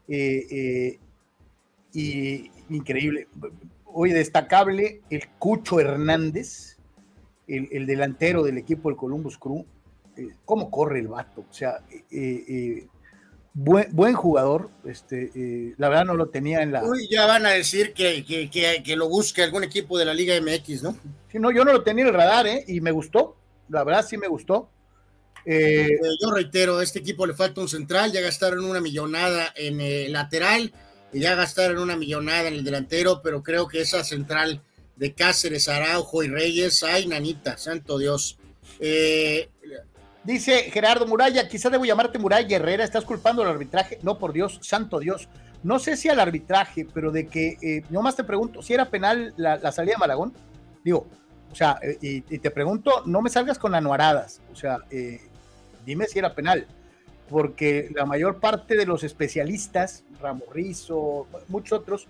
[0.07, 0.99] y
[2.69, 3.27] increíble.
[3.85, 6.77] Hoy destacable el Cucho Hernández,
[7.47, 9.65] el, el delantero del equipo del Columbus Crew.
[10.45, 11.45] ¿Cómo corre el vato?
[11.49, 11.81] O sea,
[13.59, 16.83] Buen, buen, jugador, este, eh, la verdad no lo tenía en la.
[16.83, 18.51] Uy, ya van a decir que, que,
[18.83, 20.95] que, lo busque algún equipo de la Liga MX, ¿no?
[21.31, 22.63] Sí, no, yo no lo tenía en el radar, ¿eh?
[22.67, 23.35] Y me gustó,
[23.69, 24.69] la verdad sí me gustó.
[25.45, 25.87] Eh,
[26.21, 30.11] yo reitero, a este equipo le falta un central, ya gastaron una millonada en el
[30.11, 30.73] lateral
[31.13, 34.61] y ya gastaron una millonada en el delantero, pero creo que esa central
[34.95, 38.37] de Cáceres, Araujo y Reyes, ay, nanita, santo Dios.
[38.79, 39.49] Eh,
[40.27, 43.97] Dice Gerardo Muralla, quizá debo llamarte Muralla Herrera, estás culpando al arbitraje.
[44.03, 45.29] No, por Dios, santo Dios.
[45.63, 49.33] No sé si al arbitraje, pero de que, eh, nomás te pregunto, si era penal
[49.37, 50.33] la, salida de Malagón.
[50.83, 51.07] Digo,
[51.57, 54.41] sea, eh, y, te pregunto, no me salgas con anuaradas.
[54.51, 55.21] O sea, eh,
[55.85, 56.67] dime si era penal.
[57.29, 62.07] Porque la mayor parte de los especialistas, Ramos Rizo, muchos otros,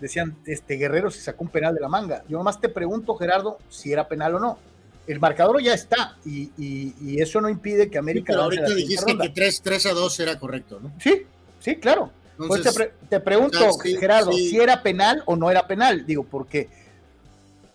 [0.00, 2.22] decían, este Guerrero se sacó un penal de la manga.
[2.28, 4.58] Yo nomás te pregunto, Gerardo, si era penal o no
[5.06, 8.32] el marcador ya está y, eso no impide que América.
[8.32, 10.92] pero ahorita dijiste que 3, a 2 era correcto, ¿no?
[11.00, 11.22] Sí,
[11.60, 12.10] sí, claro.
[12.36, 12.62] pues
[13.08, 16.04] te, pregunto, Gerardo, si era penal o no era penal.
[16.04, 16.68] Digo, porque,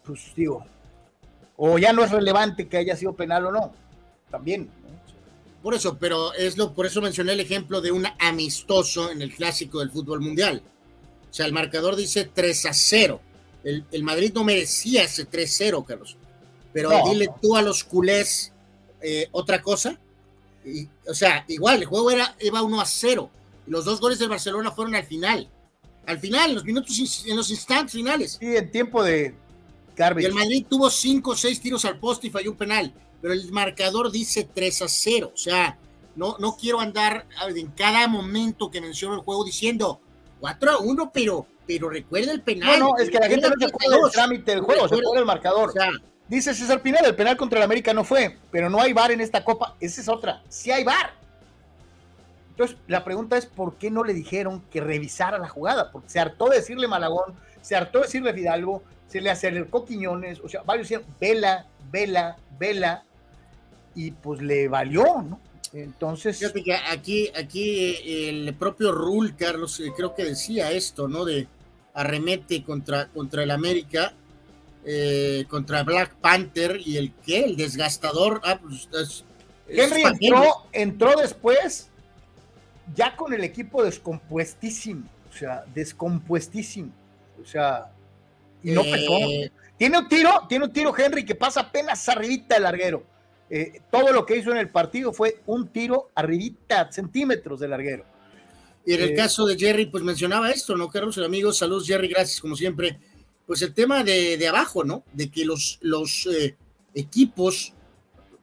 [0.04, 0.66] pues digo,
[1.58, 3.74] o ya no es relevante que haya sido penal o no.
[4.30, 4.70] También.
[5.62, 9.34] por eso, pero es lo, por eso mencioné el ejemplo de un amistoso en el
[9.34, 10.64] clásico del fútbol mundial.
[11.30, 13.22] O sea, el marcador dice 3 a 0.
[13.64, 16.18] El, Madrid no merecía ese 3-0, Carlos.
[16.74, 18.52] Pero dile tú a los culés
[19.02, 20.00] eh, otra cosa.
[20.66, 23.30] Y, o sea, igual, el juego era, iba 1 a 0.
[23.68, 25.50] Los dos goles del Barcelona fueron al final.
[26.06, 28.38] Al final, en los minutos, en los instantes finales.
[28.40, 29.36] Sí, en tiempo de
[30.02, 30.24] garbage.
[30.24, 32.94] Y el Madrid tuvo 5 o 6 tiros al poste y falló un penal.
[33.22, 35.32] Pero el marcador dice 3 a 0.
[35.34, 35.78] O sea,
[36.16, 40.02] no, no quiero andar en cada momento que menciono el juego diciendo
[40.40, 42.80] 4 a 1, pero, pero recuerda el penal.
[42.80, 45.20] No, no, es que la gente no se acuerda del trámite del juego, se acuerda
[45.20, 45.70] el marcador.
[45.70, 45.92] O sea,
[46.32, 49.20] Dice César Pineda, el penal contra el América no fue, pero no hay VAR en
[49.20, 49.76] esta copa.
[49.82, 50.42] Esa es otra.
[50.48, 51.12] Sí hay VAR.
[52.52, 55.92] Entonces, la pregunta es, ¿por qué no le dijeron que revisara la jugada?
[55.92, 58.82] Porque se hartó de decirle Malagón, se hartó de decirle Fidalgo,
[59.12, 63.04] se le acercó Quiñones, o sea, varios decían, vela, vela, vela,
[63.94, 65.38] y pues le valió, ¿no?
[65.74, 66.40] Entonces.
[66.40, 71.26] Fíjate que aquí, aquí el propio Rule, Carlos, eh, creo que decía esto, ¿no?
[71.26, 71.46] De
[71.94, 74.14] arremete contra, contra el América,
[74.86, 78.40] eh, contra Black Panther y el que, el desgastador.
[78.46, 79.26] Ah, pues,
[79.68, 80.04] Henry
[80.72, 81.90] entró, después
[82.96, 86.92] ya con el equipo descompuestísimo, o sea, descompuestísimo,
[87.42, 87.91] o sea,
[88.64, 92.64] y no eh, Tiene un tiro, tiene un tiro Henry que pasa apenas arribita del
[92.64, 93.04] larguero.
[93.50, 98.06] Eh, todo lo que hizo en el partido fue un tiro arribita, centímetros de larguero.
[98.86, 101.18] Y en el eh, caso de Jerry, pues mencionaba esto, ¿no, Carlos?
[101.18, 103.00] Amigos, saludos, Jerry, gracias como siempre.
[103.46, 105.04] Pues el tema de, abajo, ¿no?
[105.14, 106.28] De que los, los
[106.94, 107.74] equipos,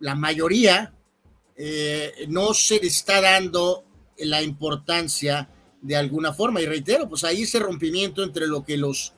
[0.01, 0.93] la mayoría,
[2.29, 3.85] no se le está dando
[4.19, 5.49] la importancia
[5.81, 6.61] de alguna forma.
[6.61, 9.15] Y reitero, pues ahí ese rompimiento entre lo que los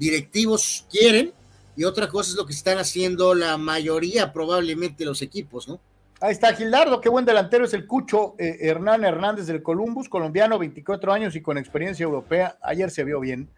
[0.00, 1.32] directivos quieren
[1.76, 5.78] y otra cosa es lo que están haciendo la mayoría probablemente los equipos, ¿no?
[6.22, 10.58] Ahí está Gildardo, qué buen delantero es el Cucho eh, Hernán Hernández del Columbus, colombiano,
[10.58, 12.58] 24 años y con experiencia europea.
[12.62, 13.48] Ayer se vio bien,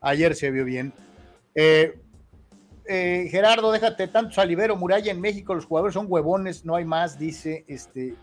[0.00, 0.92] ayer se vio bien.
[1.54, 1.98] Eh,
[2.86, 7.18] eh, Gerardo, déjate tanto salivero, muralla en México, los jugadores son huevones, no hay más,
[7.18, 8.14] dice, este,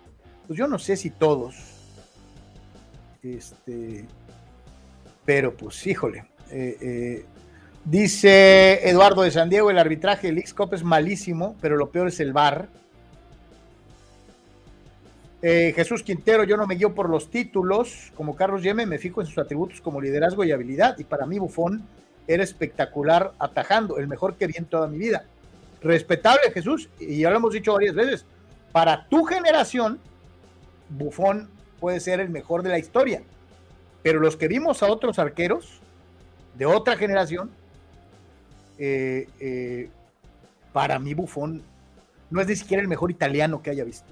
[0.45, 1.55] pues yo no sé si todos,
[3.23, 4.05] este,
[5.25, 7.25] pero pues híjole, eh,
[7.83, 12.19] Dice Eduardo de San Diego, el arbitraje del X-Cop es malísimo, pero lo peor es
[12.19, 12.67] el VAR.
[15.41, 19.21] Eh, Jesús Quintero, yo no me guío por los títulos, como Carlos Yeme, me fijo
[19.21, 21.83] en sus atributos como liderazgo y habilidad, y para mí Bufón
[22.27, 25.25] era espectacular atajando, el mejor que vi en toda mi vida.
[25.81, 28.25] Respetable Jesús, y ya lo hemos dicho varias veces,
[28.71, 29.99] para tu generación,
[30.89, 33.23] Bufón puede ser el mejor de la historia,
[34.03, 35.81] pero los que vimos a otros arqueros
[36.55, 37.49] de otra generación,
[38.83, 39.89] eh, eh,
[40.73, 41.61] para mí Bufón
[42.31, 44.07] no es ni siquiera el mejor italiano que haya visto.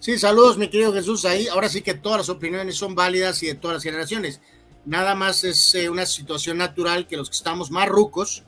[0.00, 1.24] Sí, saludos, mi querido Jesús.
[1.24, 4.42] Ahí, ahora sí que todas las opiniones son válidas y de todas las generaciones.
[4.84, 8.42] Nada más es eh, una situación natural que los que estamos más rucos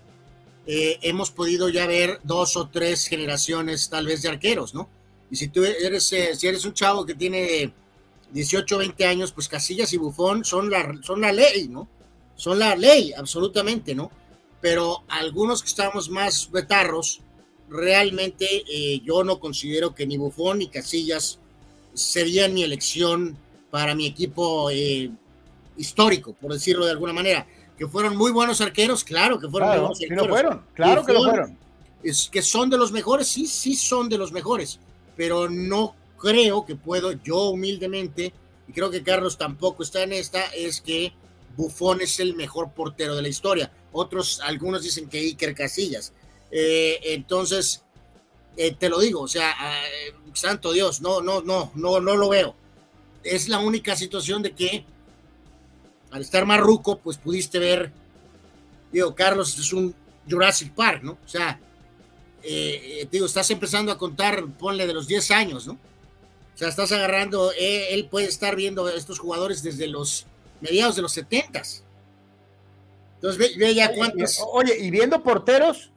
[0.72, 4.88] hemos podido ya ver dos o tres generaciones tal vez de arqueros, ¿no?
[5.28, 7.72] Y si tú eres, si eres un chavo que tiene
[8.30, 11.88] 18 o 20 años, pues Casillas y Bufón son la, son la ley, ¿no?
[12.36, 14.12] Son la ley, absolutamente, ¿no?
[14.60, 17.20] Pero algunos que estamos más betarros,
[17.68, 21.38] realmente eh, yo no considero que ni Bufón ni Casillas
[21.94, 23.36] serían mi elección
[23.70, 25.10] para mi equipo eh,
[25.76, 27.46] histórico, por decirlo de alguna manera.
[27.78, 30.28] Que fueron muy buenos arqueros, claro que fueron buenos arqueros.
[30.28, 31.58] fueron, claro que lo fueron.
[32.02, 34.78] Es que son de los mejores, sí, sí son de los mejores,
[35.16, 38.34] pero no creo que puedo yo humildemente,
[38.68, 41.12] y creo que Carlos tampoco está en esta, es que
[41.56, 46.12] Bufón es el mejor portero de la historia otros, algunos dicen que Iker Casillas.
[46.50, 47.82] Eh, entonces,
[48.56, 52.28] eh, te lo digo, o sea, eh, santo Dios, no, no, no, no, no lo
[52.28, 52.54] veo.
[53.22, 54.84] Es la única situación de que
[56.10, 56.60] al estar más
[57.02, 57.92] pues pudiste ver,
[58.90, 59.94] digo, Carlos es un
[60.28, 61.12] Jurassic Park, ¿no?
[61.24, 61.60] O sea,
[63.10, 65.74] digo, estás empezando a contar, ponle de los 10 años, ¿no?
[65.74, 70.26] O sea, estás agarrando, él puede estar viendo a estos jugadores desde los
[70.60, 71.82] mediados de los 70s.
[73.20, 74.42] Entonces, ve, ya cuántos.
[74.52, 75.92] Oye, y viendo porteros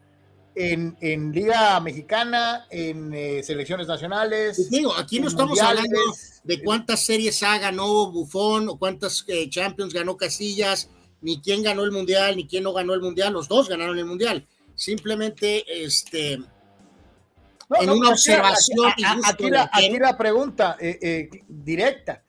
[0.55, 4.69] en, Liga Mexicana, en eh, selecciones nacionales.
[4.69, 5.99] digo, aquí no estamos hablando
[6.43, 10.89] de cuántas series A ganó Bufón o cuántas eh, Champions ganó Casillas,
[11.21, 13.31] ni quién ganó el Mundial, ni quién no ganó el Mundial.
[13.31, 14.45] Los dos ganaron el Mundial.
[14.75, 16.33] Simplemente, este.
[16.33, 18.91] en una observación.
[19.23, 22.21] Aquí, la, pregunta eh, directa.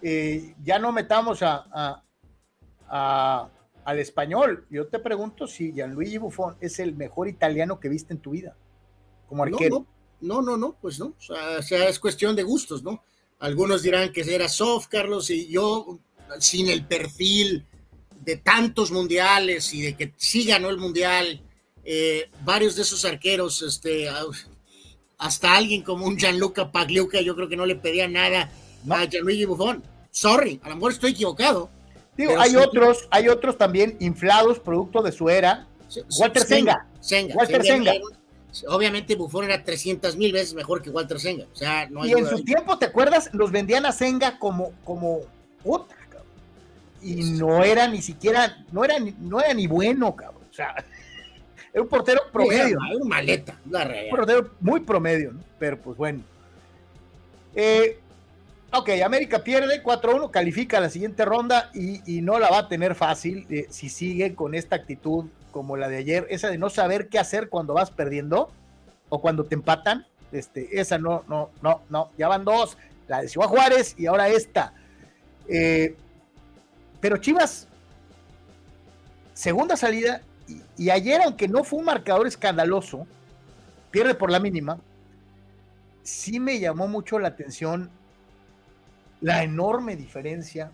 [0.00, 2.02] ya no metamos a
[3.84, 4.66] al español.
[4.70, 8.56] Yo te pregunto si Gianluigi Buffon es el mejor italiano que viste en tu vida,
[9.28, 9.86] como arquero.
[10.20, 11.14] no, no, no, pues no.
[11.58, 13.02] O sea, es cuestión de gustos, ¿no?
[13.38, 15.98] Algunos dirán que era soft, Carlos, y yo,
[16.38, 17.66] sin el perfil
[18.20, 21.40] de tantos mundiales y de que sí ganó el mundial,
[21.84, 24.08] eh, varios de esos arqueros, este,
[25.16, 28.50] hasta alguien como un Gianluca Pagliuca, yo creo que no le pedía nada
[28.90, 29.82] a Gianluigi Buffon.
[30.10, 31.70] Sorry, a lo mejor estoy equivocado.
[32.20, 35.66] Digo, hay otros, hay otros también inflados, producto de su era.
[36.18, 36.86] Walter Senga.
[37.34, 37.92] Walter Senga
[38.68, 41.46] obviamente Buffon era 300 mil veces mejor que Walter Senga.
[41.52, 43.30] O sea, no y en su tiempo, ¿te acuerdas?
[43.32, 45.20] Los vendían a Senga como, como
[45.64, 46.28] otra, cabrón.
[47.02, 50.44] Y no era ni siquiera, no era, no era ni bueno, cabrón.
[50.50, 50.74] O sea,
[51.72, 52.78] era un portero promedio.
[52.88, 55.40] Era un maleta, Un portero muy promedio, ¿no?
[55.58, 56.22] Pero pues bueno.
[57.54, 57.98] Eh,
[58.72, 62.94] ok, América pierde 4-1, califica a la siguiente ronda y, no la va a tener
[62.94, 67.08] fácil eh, si sigue con esta actitud como la de ayer, esa de no saber
[67.08, 68.50] qué hacer cuando vas perdiendo
[69.08, 72.76] o cuando te empatan, este, esa no, no, no, no, ya van dos,
[73.08, 74.72] la de Ciudad Juárez y ahora esta.
[75.48, 75.96] Eh,
[77.00, 77.66] pero Chivas,
[79.34, 80.22] segunda salida,
[80.76, 83.06] y, ayer, aunque no fue un marcador escandaloso,
[83.90, 84.78] pierde por la mínima,
[86.02, 87.90] sí me llamó mucho la atención
[89.20, 90.72] la enorme diferencia,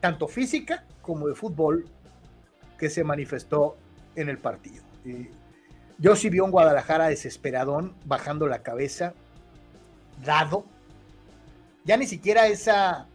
[0.00, 1.86] tanto física como de fútbol,
[2.78, 3.76] que se manifestó
[4.16, 4.82] en el partido.
[5.98, 9.12] yo sí vi un Guadalajara desesperadón, bajando la cabeza,
[10.24, 10.64] dado.
[11.84, 13.06] Ya ni siquiera esa,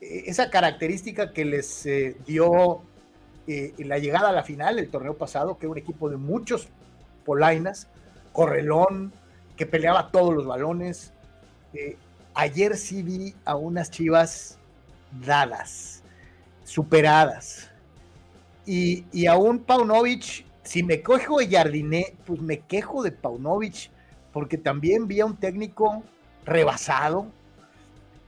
[0.00, 2.82] esa característica que les eh, dio
[3.46, 6.68] eh, la llegada a la final, el torneo pasado, que un equipo de muchos
[7.24, 7.88] polainas,
[8.32, 9.12] correlón,
[9.56, 11.12] que peleaba todos los balones.
[11.74, 11.96] Eh,
[12.34, 14.58] ayer sí vi a unas chivas
[15.24, 16.02] dadas,
[16.64, 17.70] superadas,
[18.72, 23.90] y, aún Paunovic, si me quejo de Jardiné, pues me quejo de Paunovic,
[24.32, 26.04] porque también vi a un técnico
[26.44, 27.26] rebasado,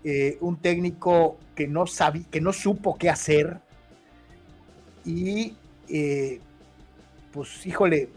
[0.03, 3.61] eh, un técnico que no sabía, que no supo qué hacer.
[5.05, 5.55] Y
[5.89, 6.41] eh,
[7.33, 8.09] pues, híjole,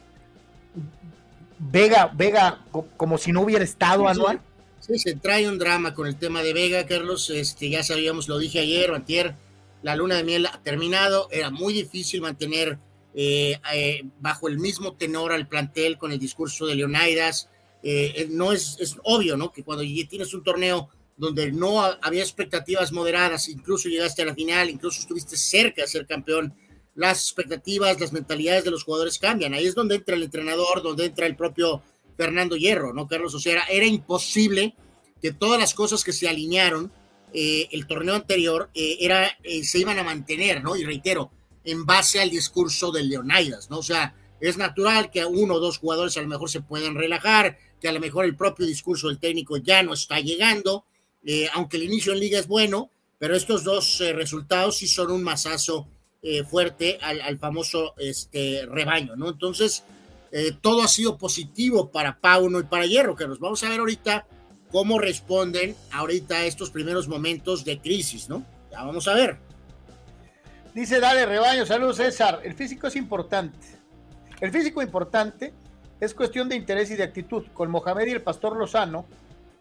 [1.60, 2.66] Vega, Vega,
[2.98, 4.38] como si no hubiera estado anual.
[4.38, 4.55] Sí,
[4.94, 7.30] se trae un drama con el tema de Vega, Carlos.
[7.30, 9.36] Este, ya sabíamos, lo dije ayer o antier,
[9.82, 12.78] la luna de miel ha terminado, era muy difícil mantener
[13.14, 17.50] eh, eh, bajo el mismo tenor al plantel con el discurso de Leonidas.
[17.82, 19.52] Eh, no es, es, obvio, ¿no?
[19.52, 24.70] Que cuando tienes un torneo donde no había expectativas moderadas, incluso llegaste a la final,
[24.70, 26.54] incluso estuviste cerca de ser campeón,
[26.94, 29.54] las expectativas, las mentalidades de los jugadores cambian.
[29.54, 31.84] Ahí es donde entra el entrenador, donde entra el propio
[32.16, 33.08] Fernando Hierro, ¿no?
[33.08, 34.76] Carlos o sea, era imposible
[35.22, 36.92] que todas las cosas que se alinearon
[37.34, 40.78] eh, el torneo anterior eh, era, eh, se iban a mantener, ¿no?
[40.78, 41.32] Y reitero,
[41.66, 43.80] en base al discurso de Leonidas, ¿no?
[43.80, 47.58] O sea, es natural que uno o dos jugadores a lo mejor se puedan relajar,
[47.82, 50.86] que a lo mejor el propio discurso del técnico ya no está llegando,
[51.54, 55.88] aunque el inicio en liga es bueno, pero estos dos resultados sí son un masazo
[56.50, 59.30] fuerte al, famoso este, rebaño, ¿no?
[59.30, 59.84] Entonces,
[60.62, 64.26] todo ha sido positivo para Pauno y para Hierro, que nos vamos a ver ahorita
[64.72, 68.44] cómo responden ahorita a estos primeros momentos de crisis, ¿no?
[68.72, 69.38] Ya vamos a ver.
[70.74, 72.42] Dice Dale Rebaño, saludos César.
[72.44, 73.58] El físico es importante.
[74.42, 75.54] El físico importante
[76.02, 77.46] es cuestión de interés y de actitud.
[77.54, 79.06] Con Mohamed y el Pastor Lozano,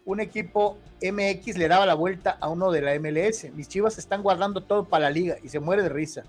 [0.03, 3.49] un equipo MX le daba la vuelta a uno de la MLS.
[3.53, 6.23] Mis chivas están guardando todo para la liga y se muere de risa.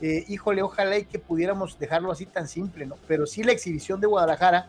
[0.00, 2.96] Eh, híjole, ojalá y que pudiéramos dejarlo así tan simple, ¿no?
[3.06, 4.68] Pero sí la exhibición de Guadalajara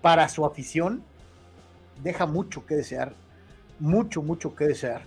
[0.00, 1.02] para su afición
[2.02, 3.14] deja mucho que desear,
[3.78, 5.02] mucho, mucho que desear.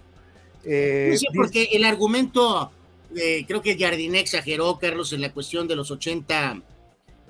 [0.65, 2.71] Eh, porque el argumento,
[3.15, 6.61] eh, creo que Jardiné exageró, Carlos, en la cuestión de los 80.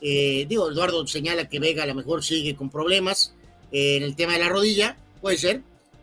[0.02, 3.34] Eh, digo, Eduardo señala que Vega a lo mejor sigue con problemas
[3.72, 5.62] en el tema de la rodilla, puede ser,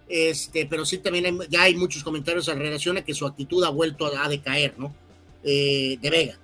[0.09, 3.69] este, pero sí también ya hay muchos comentarios en relación a que su actitud ha
[3.69, 4.93] vuelto a, decaer, ¿no?
[5.43, 6.39] De Vega.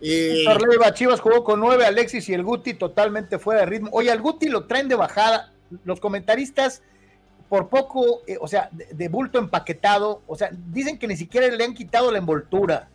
[0.00, 0.44] Eh,
[0.92, 3.88] Chivas jugó con nueve, Alexis y el Guti totalmente fuera de ritmo.
[3.92, 5.52] Oye, al Guti lo traen de bajada
[5.84, 6.82] los comentaristas,
[7.48, 11.64] por poco, eh, o sea, de, bulto empaquetado, o sea, dicen que ni siquiera le
[11.64, 12.88] han quitado la envoltura.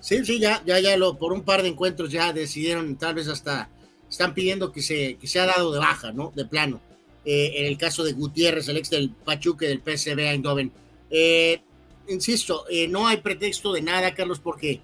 [0.00, 3.28] Sí, sí, ya, ya, ya, lo, por un par de encuentros ya decidieron, tal vez
[3.28, 3.68] hasta
[4.10, 6.32] están pidiendo que se, que ha dado de baja, ¿no?
[6.34, 6.80] De plano.
[7.24, 10.72] Eh, en el caso de Gutiérrez, el ex del Pachuque del PSV Eindhoven.
[11.08, 11.62] Eh,
[12.12, 14.80] insisto, no hay pretexto de nada, Carlos, porque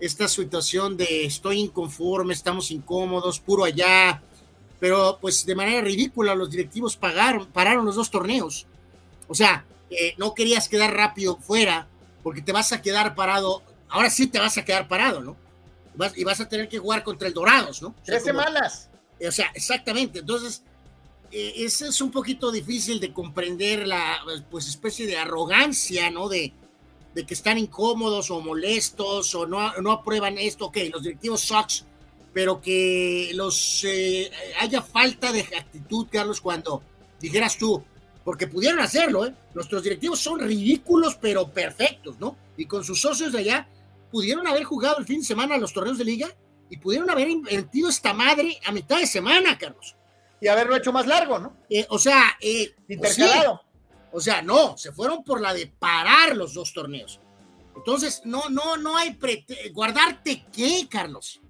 [0.00, 4.22] esta situación de estoy inconforme, estamos incómodos, puro allá,
[4.78, 8.66] pero pues de manera ridícula los directivos pagaron, pararon los dos torneos.
[9.28, 11.88] O sea, eh, no querías quedar rápido fuera
[12.22, 15.36] porque te vas a quedar parado, ahora sí te vas a quedar parado, ¿no?
[16.14, 17.94] y vas a tener que jugar contra el Dorados, ¿no?
[18.04, 18.90] Tres semanas.
[19.26, 20.18] O sea, exactamente.
[20.18, 20.62] Entonces,
[21.30, 24.18] eh, es un poquito difícil de comprender la
[24.50, 26.28] pues especie de arrogancia, ¿no?
[26.28, 26.52] De,
[27.16, 31.86] de que están incómodos o molestos o no, no aprueban esto, ok, los directivos sucks,
[32.34, 36.82] pero que los eh, haya falta de actitud, Carlos, cuando
[37.18, 37.82] dijeras tú,
[38.22, 39.34] porque pudieron hacerlo, ¿eh?
[39.54, 42.36] Nuestros directivos son ridículos, pero perfectos, ¿no?
[42.58, 43.68] Y con sus socios de allá,
[44.10, 46.28] pudieron haber jugado el fin de semana los torneos de liga
[46.68, 49.96] y pudieron haber invertido esta madre a mitad de semana, Carlos.
[50.40, 51.56] Y haberlo hecho más largo, ¿no?
[51.70, 53.18] Eh, o sea, eh, pues
[54.12, 57.20] o sea, no, se fueron por la de parar los dos torneos.
[57.76, 59.18] Entonces, no, no, no hay
[59.72, 61.42] guardarte qué, Carlos.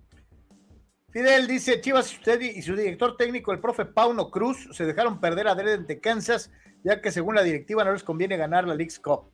[1.11, 5.49] Fidel dice, Chivas, usted y su director técnico, el profe Pauno Cruz, se dejaron perder
[5.49, 6.51] a de Kansas,
[6.85, 9.31] ya que según la directiva no les conviene ganar la League's Cup.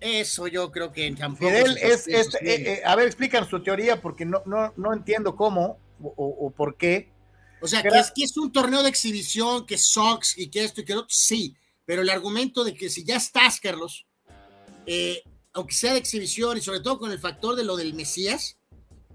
[0.00, 1.50] Eso yo creo que tampoco.
[1.50, 5.78] Fidel, es, eh, eh, a ver, explícanos tu teoría, porque no, no, no entiendo cómo
[6.00, 7.10] o, por qué.
[7.60, 10.80] O sea, que es, que es un torneo de exhibición, que Sox y que esto
[10.80, 14.06] y que lo otro, sí, pero el argumento de que si ya estás, Carlos,
[14.86, 18.58] eh, aunque sea de exhibición y sobre todo con el factor de lo del Mesías,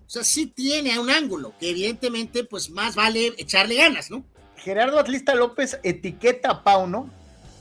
[0.05, 4.25] o sea, sí tiene un ángulo que evidentemente pues más vale echarle ganas, ¿no?
[4.57, 7.09] Gerardo Atlista López etiqueta a Pauno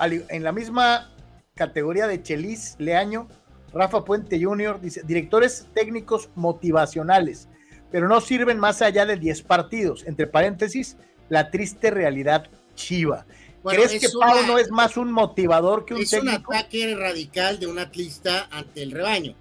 [0.00, 1.10] en la misma
[1.54, 3.28] categoría de Chelis, Leaño,
[3.72, 7.48] Rafa Puente Jr., dice, directores técnicos motivacionales,
[7.93, 10.97] pero no sirven más allá de 10 partidos, entre paréntesis,
[11.28, 13.26] la triste realidad chiva.
[13.64, 16.32] ¿Crees que Pauno es más un motivador que un técnico?
[16.32, 19.36] Es un ataque radical de un atlista ante el rebaño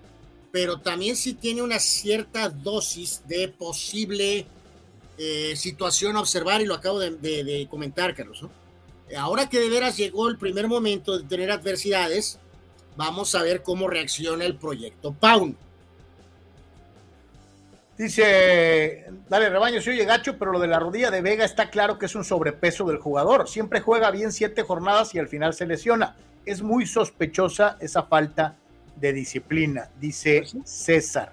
[0.52, 4.46] pero también sí tiene una cierta dosis de posible
[5.18, 8.46] eh, situación a observar y lo acabo de, comentar, Carlos.
[9.18, 12.40] Ahora que de veras llegó el primer momento de tener adversidades,
[12.96, 15.58] vamos a ver cómo reacciona el proyecto Paun.
[18.02, 22.00] Dice, dale rebaño, si oye gacho, pero lo de la rodilla de Vega está claro
[22.00, 23.48] que es un sobrepeso del jugador.
[23.48, 26.16] Siempre juega bien siete jornadas y al final se lesiona.
[26.44, 28.56] Es muy sospechosa esa falta
[28.96, 31.32] de disciplina, dice César.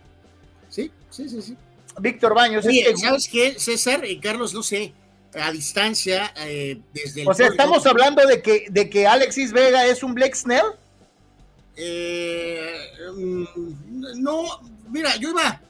[0.68, 1.56] Sí, sí, sí, sí.
[2.00, 2.66] Víctor Baños.
[2.96, 4.04] ¿sabes qué, César?
[4.04, 4.92] y Carlos, no sé,
[5.40, 7.28] a distancia, eh, desde el.
[7.28, 10.66] O sea, ¿estamos hablando de que, de que Alexis Vega es un Blake Snell?
[11.76, 12.74] Eh,
[13.16, 13.44] mm,
[14.20, 14.44] no,
[14.90, 15.62] mira, yo iba.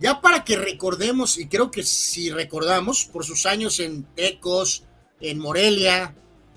[0.00, 4.84] Ya para que recordemos, y creo que si recordamos, por sus años en Tecos,
[5.20, 6.14] en Morelia,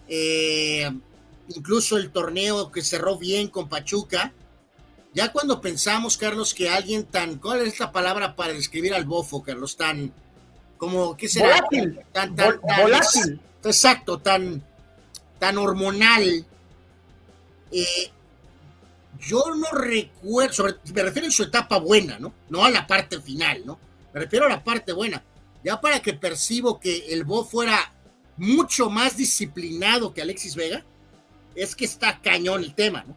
[0.08, 0.89] eh,
[1.50, 4.32] incluso el torneo que cerró bien con Pachuca,
[5.14, 9.44] ya cuando pensamos, Carlos, que alguien tan, ¿cuál es la palabra para describir al bofo,
[9.44, 9.76] Carlos?
[9.76, 10.14] Tan,
[10.78, 11.58] como, ¿qué será?
[11.58, 12.00] Volátil.
[12.14, 13.41] Tan, tan, volátil.
[13.64, 14.64] Exacto, tan,
[15.38, 16.46] tan hormonal.
[17.72, 18.12] Eh,
[19.26, 22.34] yo no recuerdo, me refiero en su etapa buena, ¿no?
[22.50, 23.80] No a la parte final, ¿no?
[24.14, 25.24] Me refiero a la parte buena.
[25.64, 27.94] Ya para que percibo que el Bo fuera
[28.38, 30.84] mucho más disciplinado que Alexis Vega,
[31.56, 33.16] es que está cañón el tema, ¿no?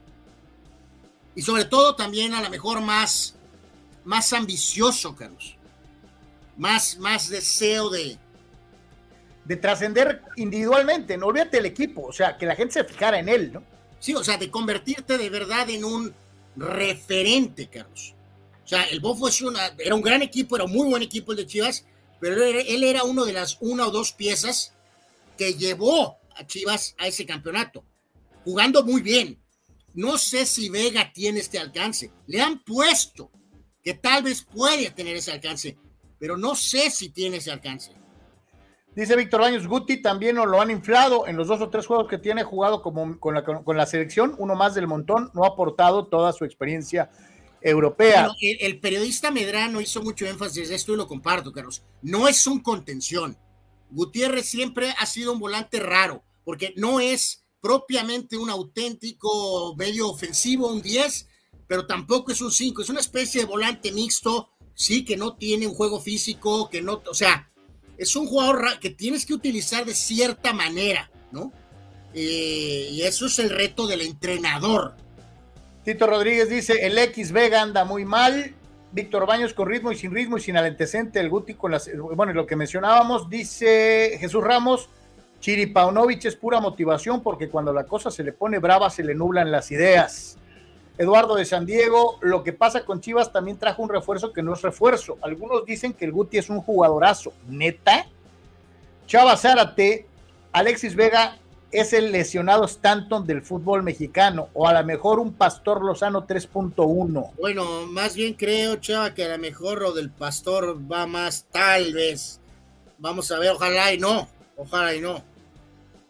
[1.37, 3.37] y sobre todo también a lo mejor más,
[4.05, 5.57] más ambicioso, Carlos.
[6.57, 8.19] Más, más deseo de...
[9.45, 13.29] De trascender individualmente, no olvídate el equipo, o sea, que la gente se fijara en
[13.29, 13.63] él, ¿no?
[13.99, 16.15] Sí, o sea, de convertirte de verdad en un
[16.57, 18.15] referente, Carlos.
[18.65, 19.29] O sea, el Bofo
[19.79, 21.85] era un gran equipo, era un muy buen equipo el de Chivas,
[22.21, 24.73] pero él era uno de las una o dos piezas
[25.39, 27.85] que llevó a Chivas a ese campeonato,
[28.45, 29.39] jugando muy bien,
[29.97, 32.13] no sé si Vega tiene este alcance.
[32.27, 33.31] Le han puesto
[33.83, 35.79] que tal vez puede tener ese alcance,
[36.19, 37.93] pero no sé si tiene ese alcance.
[38.97, 42.17] Dice Víctor Baños, Guti también lo han inflado en los dos o tres juegos que
[42.17, 46.47] tiene jugado como, con, la, selección, uno más del montón, no ha aportado toda su
[46.47, 47.11] experiencia
[47.61, 48.31] europea.
[48.41, 51.83] el, periodista Medrano hizo mucho énfasis en esto y lo comparto, Carlos.
[52.01, 53.37] No es un contención.
[53.91, 60.69] Gutiérrez siempre ha sido un volante raro, porque no es propiamente un auténtico medio ofensivo,
[60.69, 61.29] un 10,
[61.67, 65.67] pero tampoco es un 5, es una especie de volante mixto, sí, que no tiene
[65.67, 67.53] un juego físico, que no, o sea,
[67.99, 71.53] es un jugador que tienes que utilizar de cierta manera, ¿no?
[72.15, 74.95] Eh, y eso es el reto del entrenador.
[75.85, 78.55] Tito Rodríguez dice, el X Vega anda muy mal,
[78.93, 82.33] Víctor Baños con ritmo y sin ritmo y sin alentecente, el Guti con las, bueno,
[82.33, 84.89] lo que mencionábamos, dice Jesús Ramos,
[85.41, 89.15] Chiri Paunovic es pura motivación porque cuando la cosa se le pone brava se le
[89.15, 90.39] nublan las ideas.
[90.99, 94.55] Eduardo de San Diego, lo que pasa con Chivas también trajo un refuerzo que no
[94.55, 95.19] es refuerzo.
[95.23, 97.33] Algunos dicen que el Guti es un jugadorazo.
[97.49, 98.07] ¿Neta?
[99.07, 100.07] Chava Zárate,
[100.53, 101.39] Alexis Vega
[101.71, 107.33] es el lesionado Stanton del fútbol mexicano o a lo mejor un Pastor Lozano 3.1.
[107.39, 111.93] Bueno, más bien creo, Chava, que a lo mejor lo del Pastor va más tal
[111.93, 112.41] vez
[112.99, 114.27] Vamos a ver, ojalá y no,
[114.57, 115.23] ojalá y no.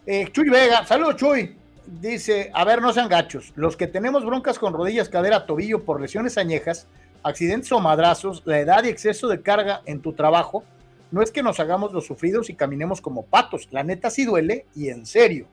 [0.07, 1.56] Eh, Chuy Vega, saludos Chuy.
[1.87, 3.53] Dice, a ver, no sean gachos.
[3.55, 6.89] Los que tenemos broncas con rodillas, cadera, tobillo por lesiones añejas,
[7.22, 10.64] accidentes o madrazos, la edad y exceso de carga en tu trabajo,
[11.11, 13.68] no es que nos hagamos los sufridos y caminemos como patos.
[13.70, 15.47] La neta sí duele y en serio.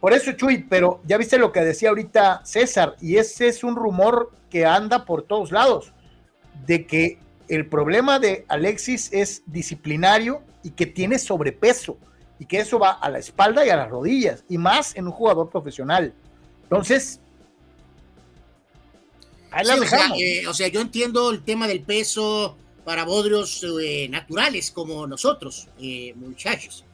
[0.00, 3.74] Por eso, Chuy, pero ya viste lo que decía ahorita César, y ese es un
[3.74, 5.92] rumor que anda por todos lados,
[6.66, 11.98] de que el problema de Alexis es disciplinario y que tiene sobrepeso,
[12.38, 15.12] y que eso va a la espalda y a las rodillas, y más en un
[15.12, 16.12] jugador profesional.
[16.64, 17.20] Entonces,
[19.50, 20.18] ahí la dejamos.
[20.20, 25.68] Eh, o, sea, yo entiendo el tema del peso para bodrios eh, naturales como nosotros,
[25.80, 26.84] eh, muchachos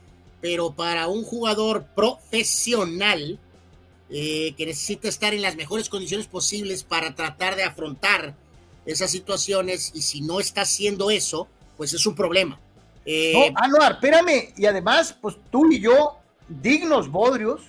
[0.45, 3.39] pero para un jugador profesional
[4.11, 8.35] eh, que necesita estar en las mejores condiciones posibles para tratar de afrontar
[8.85, 12.61] esas situaciones y si no está haciendo eso, pues es un problema.
[13.05, 17.61] Eh, no, Anuar, espérame, y además, pues tú y yo, dignos bodrios,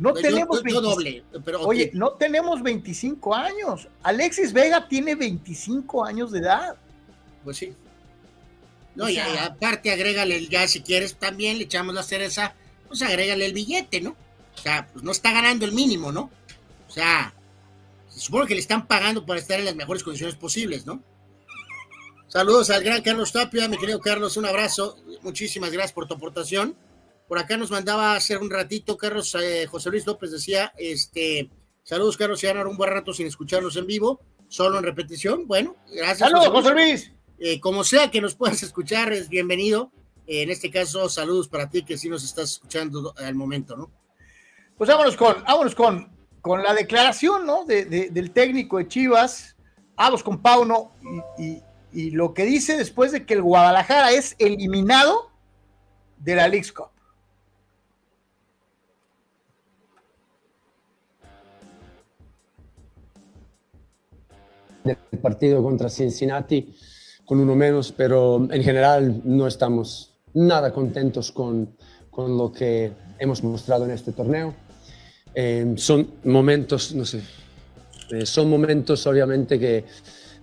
[0.00, 3.86] no tenemos doble, pero, Oye, no tenemos 25 años.
[4.02, 6.76] Alexis Vega tiene 25 años de edad.
[7.44, 7.74] Pues sí.
[8.94, 12.54] No, y, aparte agrégale ya si quieres también, le echamos la cereza,
[12.88, 14.16] pues agrégale el billete, ¿no?
[14.54, 16.30] O sea, pues no está ganando el mínimo, ¿no?
[16.88, 17.34] O sea,
[18.08, 21.02] se supone que le están pagando para estar en las mejores condiciones posibles, ¿no?
[22.30, 26.76] Saludos al gran Carlos Tapia, mi querido Carlos, un abrazo, muchísimas gracias por tu aportación.
[27.26, 31.50] Por acá nos mandaba hacer un ratito, Carlos, eh, José Luis López decía, este,
[31.82, 35.48] saludos Carlos, se un buen rato sin escucharlos en vivo, solo en repetición.
[35.48, 36.30] Bueno, gracias.
[36.30, 37.12] Saludos, José Luis.
[37.40, 39.90] Eh, como sea que nos puedas escuchar, es bienvenido.
[40.28, 43.90] Eh, en este caso, saludos para ti que sí nos estás escuchando al momento, ¿no?
[44.78, 47.64] Pues vámonos con, vámonos con, con la declaración, ¿no?
[47.64, 49.56] del técnico de Chivas,
[49.96, 50.92] vamos con Pauno
[51.36, 51.62] y, y,
[51.92, 55.30] lo que dice después de que el Guadalajara es eliminado
[56.18, 56.88] de la League Cup.
[64.84, 66.74] Del partido contra Cincinnati
[67.24, 71.76] con uno menos, pero en general no estamos nada contentos con,
[72.10, 74.54] con lo que hemos mostrado en este torneo.
[75.34, 77.22] Eh, son momentos, no sé,
[78.10, 79.84] eh, son momentos obviamente que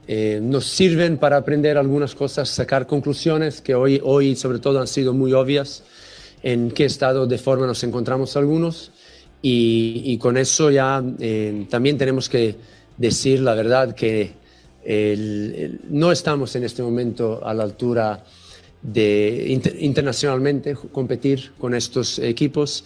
[0.07, 4.87] eh, nos sirven para aprender algunas cosas, sacar conclusiones que hoy, hoy sobre todo han
[4.87, 5.83] sido muy obvias
[6.43, 8.91] en qué estado de forma nos encontramos algunos.
[9.41, 11.03] Y, y con eso ya
[11.69, 12.55] también tenemos que
[12.97, 14.31] decir la verdad que
[15.89, 18.23] no estamos en este momento a la altura
[18.81, 22.85] de internacionalmente competir con estos equipos,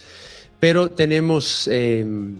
[0.58, 2.38] pero tenemos em,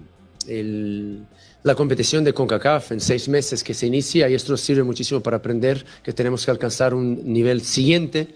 [1.62, 5.20] la competición de CONCACAF en seis meses que se inicia y esto nos sirve muchísimo
[5.20, 8.34] para aprender que tenemos que alcanzar un nivel siguiente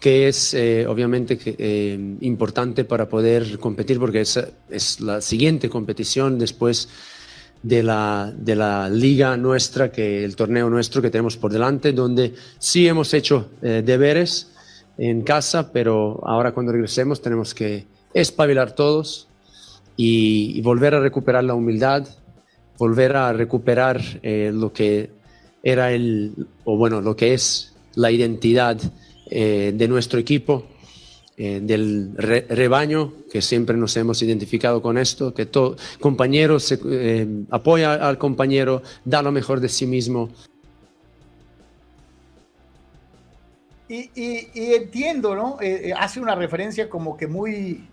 [0.00, 4.38] que es eh, obviamente em, importante para poder competir porque es,
[4.70, 6.88] es la siguiente competición después
[7.62, 12.34] de la, de la liga nuestra, que el torneo nuestro que tenemos por delante, donde
[12.58, 14.52] sí hemos hecho eh, deberes
[14.96, 19.28] en casa, pero ahora cuando regresemos tenemos que espabilar todos
[19.96, 22.06] y, volver a recuperar la humildad,
[22.78, 25.10] volver a recuperar eh, lo que
[25.62, 28.80] era el, o bueno, lo que es la identidad
[29.30, 30.64] eh, de nuestro equipo
[31.36, 37.94] eh, del rebaño, que siempre nos hemos identificado con esto, que todo compañero se, apoya
[37.94, 40.30] al compañero, da lo mejor de sí mismo.
[43.88, 44.10] Y,
[44.54, 45.58] entiendo, ¿no?
[45.96, 47.88] Hace una referencia como que muy,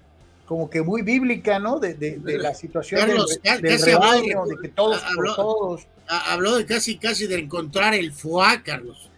[0.46, 1.80] como que muy bíblica, ¿no?
[1.80, 5.88] De, la situación del, rebaño, de que todos habló, todos.
[6.08, 9.10] Habló de casi, casi de encontrar el fuá, Carlos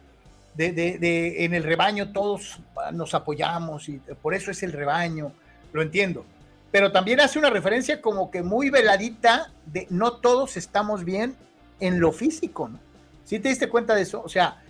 [0.57, 2.59] de, en el rebaño todos
[2.93, 5.31] nos apoyamos y por eso es el rebaño,
[5.71, 6.25] lo entiendo.
[6.71, 11.35] Pero también hace una referencia como que muy veladita de no todos estamos bien
[11.79, 12.79] en lo físico, ¿no?
[13.23, 14.21] ¿Sí te diste cuenta de eso?
[14.23, 14.61] O sea,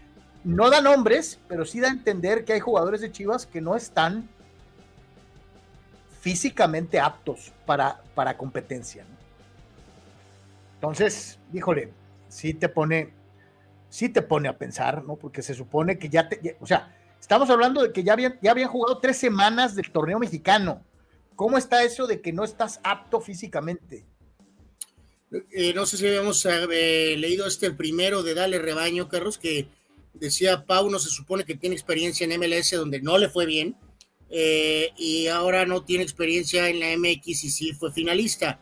[0.44, 3.76] no da nombres, pero sí da a entender que hay jugadores de Chivas que no
[3.76, 4.28] están
[6.28, 9.06] físicamente aptos para, para competencia.
[10.76, 11.94] Entonces, híjole,
[12.28, 13.14] sí te pone,
[13.90, 15.16] sí te pone a pensar, ¿no?
[15.16, 18.52] Porque se supone que ya te, o sea, estamos hablando de que ya habían, ya
[18.52, 20.84] habían jugado tres semanas del torneo mexicano.
[21.38, 24.06] ¿Cómo está eso de que no estás apto físicamente?
[25.54, 29.70] Eh, no sé si habíamos eh, leído este primero de Dale Rebaño, Carlos, que
[30.14, 33.78] decía Pau, no se supone que tiene experiencia en MLS donde no le fue bien,
[34.30, 38.60] eh, y ahora no tiene experiencia en la MX y sí fue finalista.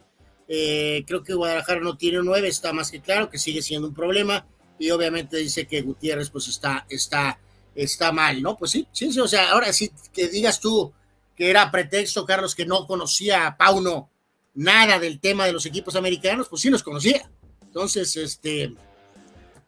[0.47, 4.45] creo que Guadalajara no tiene nueve, está más que claro que sigue siendo un problema
[4.77, 7.39] y obviamente dice que Gutiérrez pues está, está
[7.75, 8.57] está mal, ¿no?
[8.57, 10.93] Pues sí, sí, sí, o sea, ahora sí que digas tú
[11.35, 14.09] que era pretexto, Carlos, que no conocía a Pauno
[14.53, 17.29] nada del tema de los equipos americanos, pues sí los conocía.
[17.61, 18.73] Entonces, este,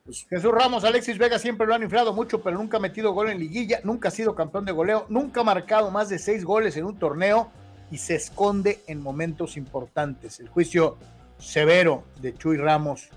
[0.07, 3.29] pues, Jesús Ramos, Alexis Vega siempre lo han inflado mucho, pero nunca ha metido gol
[3.29, 6.77] en liguilla, nunca ha sido campeón de goleo, nunca ha marcado más de seis goles
[6.77, 7.51] en un torneo
[7.91, 10.39] y se esconde en momentos importantes.
[10.39, 10.95] El juicio
[11.39, 13.09] severo de Chuy Ramos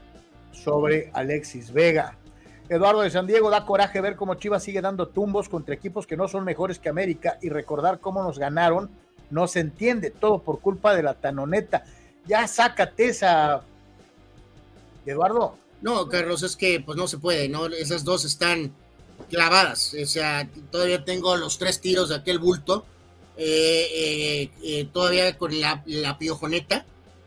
[0.50, 2.16] sobre Alexis Vega.
[2.68, 6.16] Eduardo de San Diego da coraje ver cómo Chivas sigue dando tumbos contra equipos que
[6.16, 8.90] no son mejores que América y recordar cómo nos ganaron
[9.30, 11.84] no se entiende, todo por culpa de la tanoneta.
[12.26, 13.62] Ya sácate esa,
[15.06, 15.54] Eduardo.
[15.82, 17.66] No, Carlos, es que pues no se puede, ¿no?
[17.66, 18.72] Esas dos están
[19.28, 19.94] clavadas.
[19.94, 22.84] O sea, todavía tengo los tres tiros de aquel bulto,
[23.36, 26.84] eh, eh, eh, todavía con la, la, piojoneta.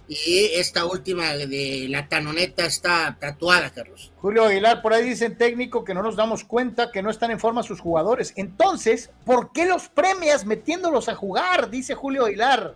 [0.08, 4.12] Y esta última de la tanoneta está tatuada, Carlos.
[4.18, 7.40] Julio Aguilar, por ahí dicen técnico que no nos damos cuenta que no están en
[7.40, 8.34] forma sus jugadores.
[8.36, 11.70] Entonces, ¿por qué los premias metiéndolos a jugar?
[11.70, 12.76] Dice Julio Aguilar.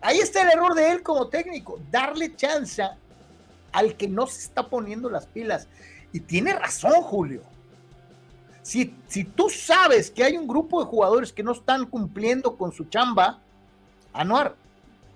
[0.00, 2.82] Ahí está el error de él como técnico, darle chance
[3.72, 5.68] al que no se está poniendo las pilas.
[6.12, 7.42] Y tiene razón, Julio.
[8.62, 12.72] Si, si tú sabes que hay un grupo de jugadores que no están cumpliendo con
[12.72, 13.42] su chamba,
[14.12, 14.56] Anuar.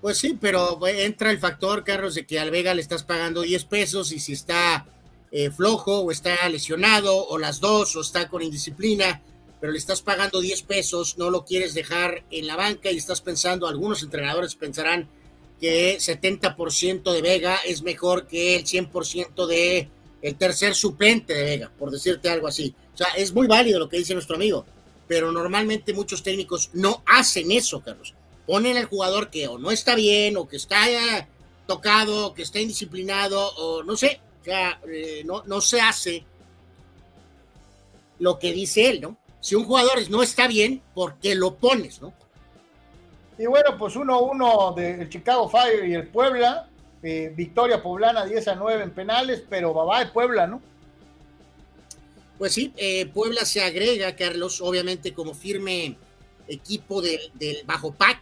[0.01, 3.65] Pues sí, pero entra el factor, Carlos, de que al Vega le estás pagando 10
[3.65, 4.87] pesos y si está
[5.31, 9.23] eh, flojo o está lesionado o las dos o está con indisciplina,
[9.61, 13.21] pero le estás pagando 10 pesos, no lo quieres dejar en la banca y estás
[13.21, 15.09] pensando, algunos entrenadores pensarán,
[15.61, 19.89] que 70% de Vega es mejor que el 100% de
[20.23, 22.75] el tercer suplente de Vega, por decirte algo así.
[22.95, 24.65] O sea, es muy válido lo que dice nuestro amigo,
[25.07, 28.15] pero normalmente muchos técnicos no hacen eso, Carlos.
[28.47, 31.29] Ponen al jugador que o no está bien, o que está
[31.67, 36.25] tocado, o que está indisciplinado, o no sé, o sea, eh, no, no se hace
[38.19, 39.19] lo que dice él, ¿no?
[39.41, 42.15] Si un jugador no está bien, ¿por qué lo pones, no?
[43.39, 46.69] Y bueno, pues 1-1 del Chicago Fire y el Puebla.
[47.03, 50.63] Eh, victoria poblana 10 a 9 en penales, pero va de Puebla, ¿no?
[52.39, 55.97] Pues sí, eh, Puebla se agrega, Carlos, obviamente como firme
[56.49, 57.31] equipo del,
[57.65, 58.21] Bajo Pac,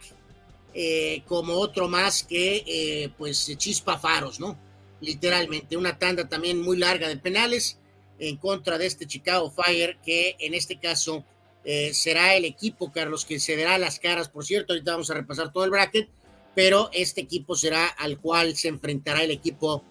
[0.73, 4.57] eh, como otro más que pues Chispa Faros, ¿no?
[5.01, 7.77] Literalmente, una tanda también muy larga de penales
[8.19, 11.23] en contra de este Chicago Fire, que en este caso
[11.65, 15.15] eh, será el equipo, Carlos, que se dará las caras, por cierto, ahorita vamos a
[15.15, 16.09] repasar todo el bracket,
[16.53, 19.83] pero este equipo será al cual se enfrentará el equipo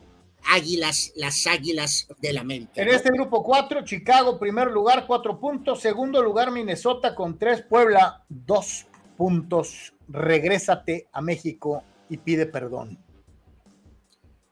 [0.47, 2.81] Águilas, las Águilas del América.
[2.81, 8.25] En este grupo 4, Chicago, primer lugar, cuatro puntos, segundo lugar, Minnesota con tres, Puebla,
[8.29, 12.99] dos puntos, regrésate a México y pide perdón.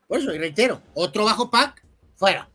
[0.09, 1.85] Por eso, reitero, otro bajo pack,
[2.17, 2.49] fuera.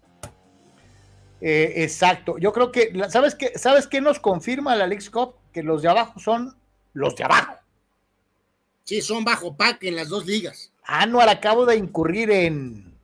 [1.41, 2.37] Eh, exacto.
[2.37, 5.35] Yo creo que, ¿sabes qué, ¿sabes qué nos confirma la League Cup?
[5.53, 6.55] Que los de abajo son
[6.93, 7.55] los de abajo.
[8.83, 10.71] Sí, son bajo pack en las dos ligas.
[10.83, 12.95] Anual acabo de incurrir en.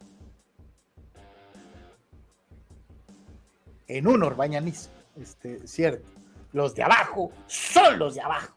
[3.87, 4.93] En un orbañanismo.
[5.21, 6.09] Este, cierto.
[6.53, 8.55] Los de abajo son los de abajo.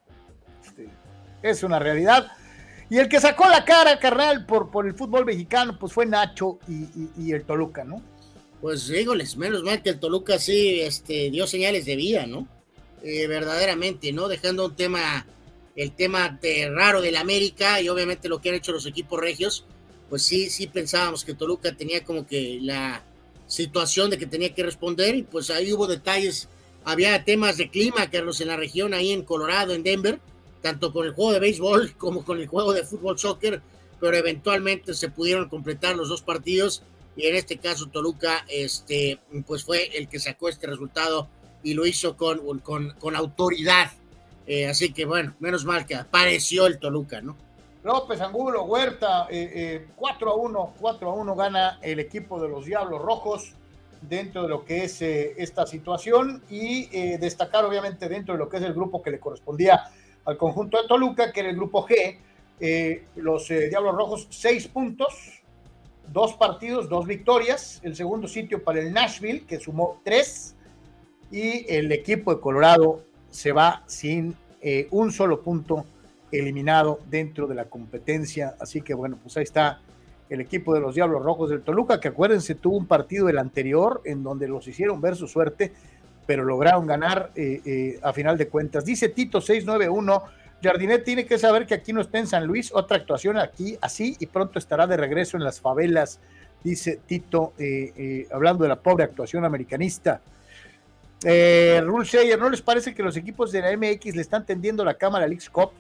[0.65, 0.89] Este,
[1.43, 2.33] es una realidad.
[2.89, 6.61] Y el que sacó la cara, carnal, por, por el fútbol mexicano, pues fue Nacho
[6.69, 8.01] y el Toluca, ¿no?
[8.67, 12.49] Pues dígoles, menos mal que el Toluca sí este, dio señales de vida, ¿no?
[13.05, 14.27] Eh, verdaderamente, ¿no?
[14.27, 15.25] Dejando un tema,
[15.77, 19.65] el tema de raro del América y obviamente lo que han hecho los equipos regios,
[20.11, 23.05] pues sí, sí pensábamos que Toluca tenía como que la
[23.47, 26.49] situación de que tenía que responder y pues ahí hubo detalles,
[26.83, 30.19] había temas de clima, Carlos, en la región, ahí en Colorado, en Denver,
[30.61, 33.63] tanto con el juego de béisbol como con el juego de fútbol soccer,
[34.01, 36.83] pero eventualmente se pudieron completar los dos partidos
[37.17, 41.29] y en este caso Toluca este, pues fue el que sacó este resultado
[41.63, 43.91] y lo hizo con, con, con autoridad.
[44.47, 47.37] Eh, así que bueno, menos mal que apareció el Toluca, ¿no?
[47.83, 52.49] López Angulo, Huerta, 4 eh, eh, a 1, 4 a 1 gana el equipo de
[52.49, 53.55] los Diablos Rojos
[54.03, 56.87] dentro de lo que es esta situación y
[57.17, 59.85] destacar obviamente dentro de lo que es el grupo que le correspondía
[60.25, 62.19] al conjunto de Toluca, que era el grupo G,
[63.17, 65.36] los Diablos Rojos, 6 puntos,
[66.13, 67.81] dos partidos, dos victorias.
[67.83, 70.55] El segundo sitio para el Nashville, que sumó tres.
[71.31, 75.85] Y el equipo de Colorado se va sin eh, un solo punto
[76.33, 78.55] eliminado dentro de la competencia.
[78.61, 79.81] Así que bueno, pues ahí está
[80.29, 84.03] el equipo de los Diablos Rojos del Toluca, que acuérdense, tuvo un partido el anterior
[84.05, 85.73] en donde los hicieron ver su suerte,
[86.27, 88.85] pero lograron ganar eh, eh, a final de cuentas.
[88.85, 90.23] Dice Tito 691
[90.63, 94.17] Jardinet tiene que saber que aquí no está en San Luis, otra actuación aquí así
[94.19, 96.19] y pronto estará de regreso en las favelas,
[96.65, 100.21] dice Tito, eh, eh, hablando de la pobre actuación americanista.
[101.25, 104.85] Eh, Rule Sayer, ¿no les parece que los equipos de la MX le están tendiendo
[104.85, 105.71] la cámara al X Cup?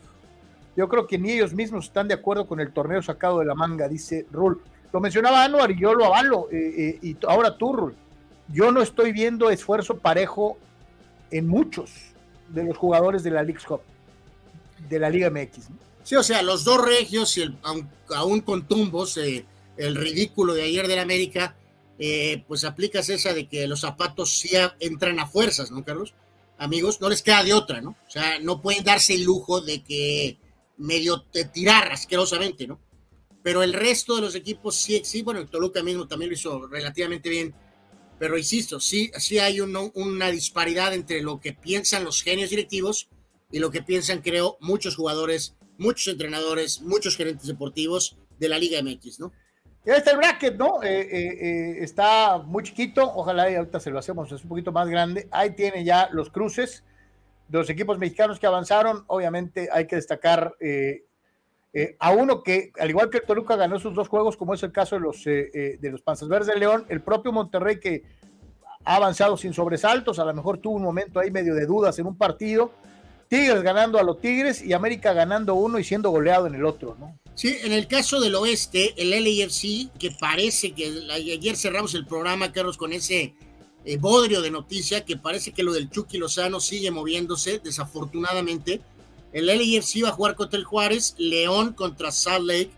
[0.77, 3.55] Yo creo que ni ellos mismos están de acuerdo con el torneo sacado de la
[3.55, 4.61] manga, dice Rule.
[4.93, 6.49] Lo mencionaba Anuar y yo lo avalo.
[6.51, 7.95] Eh, y ahora tú, Rule.
[8.49, 10.57] Yo no estoy viendo esfuerzo parejo
[11.31, 11.93] en muchos
[12.49, 13.81] de los jugadores de la League Cup,
[14.89, 15.69] de la Liga MX.
[16.03, 17.59] Sí, o sea, los dos regios, y el,
[18.15, 19.45] aún, con tumbos, eh,
[19.77, 21.57] el ridículo de ayer del América,
[21.99, 24.51] eh, pues aplicas esa de que los zapatos sí
[24.81, 26.15] entran a fuerzas, ¿no, Carlos?
[26.59, 27.91] Amigos, no les queda de otra, ¿no?
[28.07, 30.39] O sea, no pueden darse el lujo de que
[30.77, 32.81] medio te tirar asquerosamente, ¿no?
[33.43, 36.67] Pero el resto de los equipos sí, sí, bueno, el Toluca mismo también lo hizo
[36.67, 37.55] relativamente bien
[38.19, 43.09] pero insisto, sí, sí hay una disparidad entre lo que piensan los genios directivos
[43.57, 48.83] y lo que piensan, creo, muchos jugadores, muchos entrenadores, muchos gerentes deportivos de la Liga
[48.83, 49.33] MX, ¿no?
[49.87, 50.83] Ya está el bracket, ¿no?
[50.83, 54.91] Eh, eh, eh, está muy chiquito, ojalá ahorita se lo hacemos, es un poquito más
[54.91, 55.27] grande.
[55.31, 56.85] Ahí tiene ya los cruces
[57.49, 59.05] de los equipos mexicanos que avanzaron.
[59.07, 60.55] Obviamente hay que destacar
[61.99, 64.73] a uno que, al igual que el Toluca, ganó sus dos juegos, como es el
[64.73, 68.03] caso de los, de los Panzas Verdes de León, el propio Monterrey que
[68.85, 72.07] ha avanzado sin sobresaltos, a lo mejor tuvo un momento ahí medio de dudas en
[72.07, 72.73] un partido,
[73.29, 76.97] Tigres ganando a los Tigres y América ganando uno y siendo goleado en el otro,
[76.99, 77.19] ¿no?
[77.35, 82.51] Sí, en el caso del oeste, el LAFC, que parece que ayer cerramos el programa,
[82.51, 83.35] Carlos, con ese
[83.85, 88.81] eh, bodrio de noticia, que parece que lo del Chucky Lozano sigue moviéndose, desafortunadamente.
[89.33, 92.71] El LAFC va a jugar contra el Juárez, León contra Salt Lake,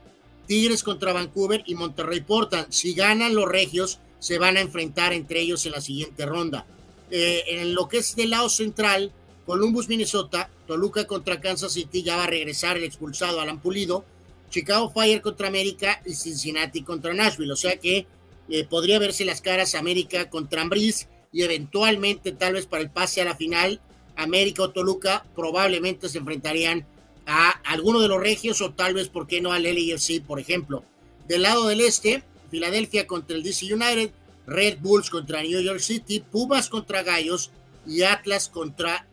[0.46, 2.66] Tigres contra Vancouver y Monterrey Portland.
[2.70, 6.66] Si ganan los regios, se van a enfrentar entre ellos en la siguiente ronda.
[7.11, 9.12] Eh, en lo que es del lado central,
[9.49, 14.05] Columbus, Minnesota, Toluca contra Kansas City, ya va a regresar el expulsado Alan Pulido,
[14.51, 17.53] Chicago Fire contra América y Cincinnati contra Nashville.
[17.53, 18.07] O sea que
[18.51, 23.22] eh, podría verse las caras América contra Ambris y eventualmente, tal vez para el pase
[23.22, 23.80] a la final,
[24.16, 26.84] América o Toluca probablemente se enfrentarían
[27.24, 30.84] a alguno de los regios o tal vez, ¿por qué no, al LAFC, por ejemplo.
[31.26, 34.11] Del lado del este, Filadelfia contra el DC United,
[34.46, 37.51] Red Bulls contra New York City, Pumas contra Gallos
[37.86, 39.07] y Atlas contra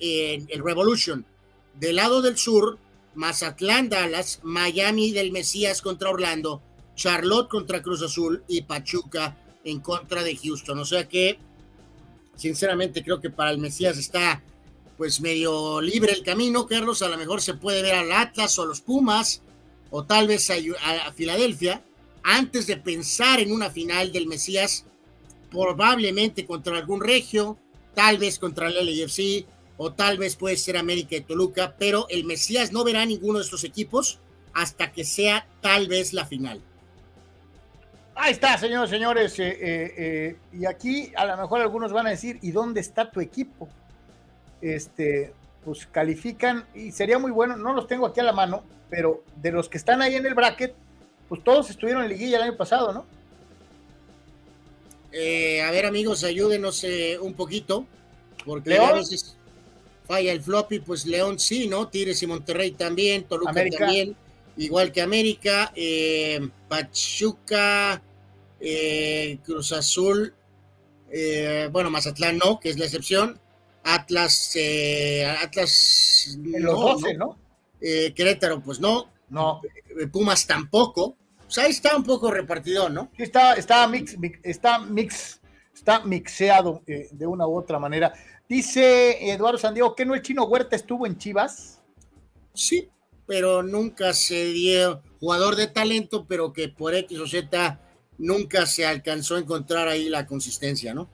[0.00, 1.24] el Revolution.
[1.78, 2.78] Del lado del sur,
[3.14, 6.62] Mazatlán, Dallas, Miami del Mesías contra Orlando,
[6.94, 10.78] Charlotte contra Cruz Azul y Pachuca en contra de Houston.
[10.78, 11.38] O sea que,
[12.36, 14.42] sinceramente, creo que para el Mesías está
[14.96, 17.02] pues medio libre el camino, Carlos.
[17.02, 19.42] A lo mejor se puede ver al Atlas o a los Pumas,
[19.90, 20.54] o tal vez a,
[21.06, 21.82] a Filadelfia,
[22.24, 24.84] antes de pensar en una final del Mesías,
[25.50, 27.56] probablemente contra algún regio,
[27.94, 32.24] tal vez contra el LFC o tal vez puede ser América de Toluca, pero el
[32.24, 34.18] Mesías no verá ninguno de estos equipos
[34.52, 36.60] hasta que sea tal vez la final.
[38.20, 39.38] Ahí está, señores, señores.
[39.38, 43.08] Eh, eh, eh, y aquí a lo mejor algunos van a decir, ¿y dónde está
[43.08, 43.68] tu equipo?
[44.60, 45.32] Este,
[45.64, 49.52] pues califican y sería muy bueno, no los tengo aquí a la mano, pero de
[49.52, 50.74] los que están ahí en el bracket,
[51.28, 53.04] pues todos estuvieron en liguilla el año pasado, ¿no?
[55.12, 57.86] Eh, a ver, amigos, ayúdenos eh, un poquito,
[58.44, 59.36] porque a veces
[60.06, 61.88] falla el floppy, pues León sí, ¿no?
[61.88, 64.16] Tigres y Monterrey también, Toluca también,
[64.56, 68.02] igual que América, eh, Pachuca,
[69.44, 70.34] Cruz Azul,
[71.70, 73.38] bueno, Mazatlán no, que es la excepción,
[73.84, 74.56] Atlas,
[75.40, 77.38] Atlas, los ¿no?
[77.80, 79.62] Querétaro, pues no, no.
[80.12, 81.16] Pumas tampoco.
[81.48, 83.10] O sea, ahí está un poco repartido, ¿no?
[83.16, 85.40] Sí, está, está, mix, está, mix,
[85.74, 88.12] está mixeado eh, de una u otra manera.
[88.46, 91.80] Dice Eduardo Sandiego que no el chino Huerta estuvo en Chivas.
[92.52, 92.90] Sí,
[93.26, 97.80] pero nunca se dio jugador de talento, pero que por X o Z
[98.18, 101.08] nunca se alcanzó a encontrar ahí la consistencia, ¿no?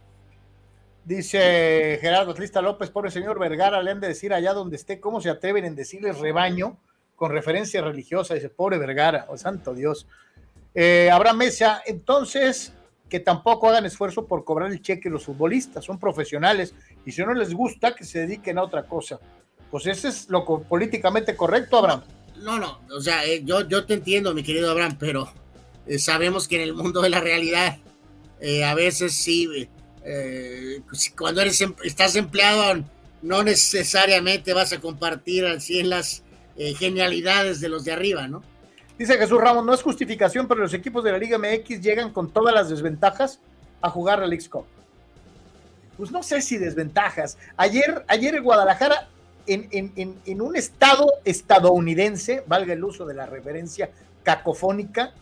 [1.04, 5.20] Dice Gerardo Atlista López, pobre señor Vergara, le han de decir allá donde esté, ¿cómo
[5.20, 6.78] se atreven en decirles rebaño
[7.16, 8.34] con referencia religiosa?
[8.34, 10.06] Dice, pobre Vergara, oh santo Dios.
[10.74, 12.72] Eh, Abraham Mesa, entonces,
[13.08, 16.74] que tampoco hagan esfuerzo por cobrar el cheque los futbolistas, son profesionales
[17.06, 19.20] y si no les gusta, que se dediquen a otra cosa.
[19.70, 22.02] Pues ese es lo políticamente correcto, Abraham.
[22.38, 25.32] No, no, o sea, eh, yo, yo te entiendo, mi querido Abraham, pero
[25.86, 27.78] eh, sabemos que en el mundo de la realidad,
[28.40, 29.68] eh, a veces sí,
[31.16, 32.82] cuando eres, em, estás empleado,
[33.22, 36.23] no necesariamente vas a compartir al 100 las
[36.56, 38.42] genialidades de los de arriba, ¿no?
[38.98, 42.30] Dice Jesús Ramos, no es justificación, pero los equipos de la Liga MX llegan con
[42.30, 43.40] todas las desventajas
[43.80, 44.48] a jugar al x
[45.96, 47.36] Pues no sé si desventajas.
[47.56, 49.08] Ayer, ayer en Guadalajara,
[49.46, 53.90] en, un estado estadounidense, valga el uso de la referencia
[54.22, 55.12] cacofónica,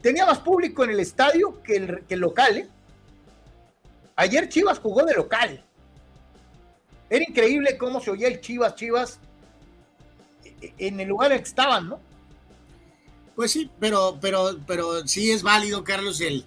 [0.00, 2.58] tenía más público en el estadio que el, que el local.
[2.58, 2.68] ¿eh?
[4.16, 5.64] Ayer Chivas jugó de local.
[7.08, 9.20] Era increíble cómo se oía el Chivas, Chivas,
[10.78, 12.00] en el lugar en el que estaban, ¿no?
[13.34, 16.44] Pues sí, pero, pero, pero sí es válido, Carlos, el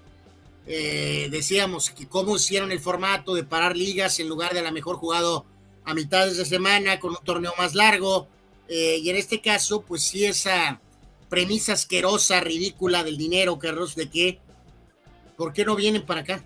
[0.67, 4.95] eh, decíamos que cómo hicieron el formato de parar ligas en lugar de la mejor
[4.95, 5.45] jugado
[5.83, 8.27] a mitad de semana con un torneo más largo.
[8.67, 10.79] Eh, y en este caso, pues sí, esa
[11.29, 14.39] premisa asquerosa, ridícula del dinero, Carlos, de que,
[15.37, 16.43] ¿por qué no vienen para acá?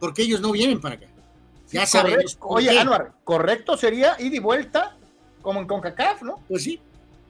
[0.00, 1.06] ¿Por qué ellos no vienen para acá?
[1.70, 2.38] Ya sabemos.
[2.40, 4.96] Oye, Anuar, correcto sería ir y vuelta
[5.42, 6.42] como en CONCACAF, ¿no?
[6.48, 6.80] Pues sí,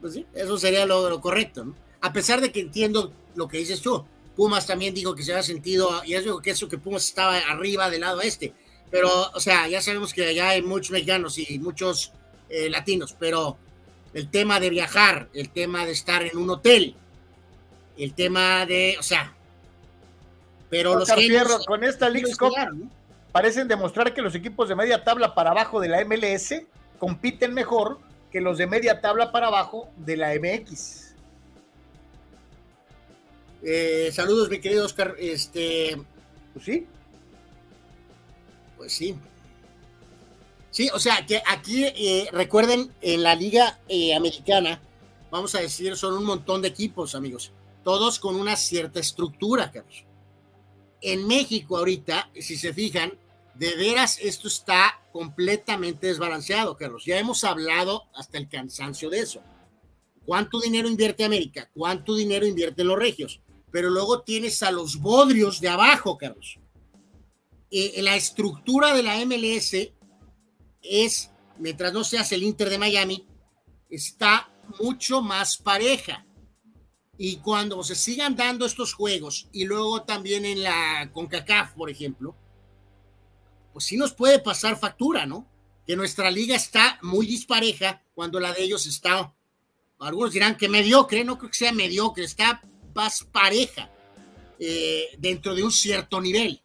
[0.00, 1.74] pues sí, eso sería lo, correcto, ¿no?
[2.00, 4.04] A pesar de que entiendo lo que dices tú,
[4.36, 7.36] Pumas también dijo que se había sentido, y es digo que eso que Pumas estaba
[7.38, 8.52] arriba del lado este,
[8.90, 12.12] pero, o sea, ya sabemos que allá hay muchos mexicanos y muchos
[12.48, 13.56] eh, latinos, pero
[14.12, 16.94] el tema de viajar, el tema de estar en un hotel,
[17.96, 19.34] el tema de, o sea,
[20.68, 22.54] pero los genios, con esta League Cup
[23.30, 26.62] parecen demostrar que los equipos de media tabla para abajo de la MLS
[27.02, 27.98] compiten mejor
[28.30, 31.16] que los de media tabla para abajo de la MX.
[33.64, 35.16] Eh, saludos, mi querido Oscar.
[35.18, 36.00] Este,
[36.52, 36.86] pues sí.
[38.76, 39.16] Pues sí.
[40.70, 44.80] Sí, o sea, que aquí eh, recuerden, en la liga eh, americana,
[45.28, 47.50] vamos a decir, son un montón de equipos, amigos,
[47.82, 50.04] todos con una cierta estructura, Carlos.
[51.00, 53.12] En México ahorita, si se fijan,
[53.62, 57.04] de veras esto está completamente desbalanceado, Carlos.
[57.06, 59.40] Ya hemos hablado hasta el cansancio de eso.
[60.26, 61.70] ¿Cuánto dinero invierte América?
[61.72, 63.40] ¿Cuánto dinero invierte los regios?
[63.70, 66.58] Pero luego tienes a los bodrios de abajo, Carlos.
[67.70, 69.92] Eh, la estructura de la MLS
[70.82, 73.28] es, mientras no seas el Inter de Miami,
[73.88, 76.26] está mucho más pareja.
[77.16, 82.34] Y cuando se sigan dando estos juegos, y luego también en la CONCACAF, por ejemplo,
[83.72, 85.46] pues sí nos puede pasar factura, ¿no?
[85.86, 89.32] Que nuestra liga está muy dispareja cuando la de ellos está,
[89.98, 92.60] algunos dirán que mediocre, no creo que sea mediocre, está
[92.94, 93.90] más pareja
[94.58, 96.60] eh, dentro de un cierto nivel.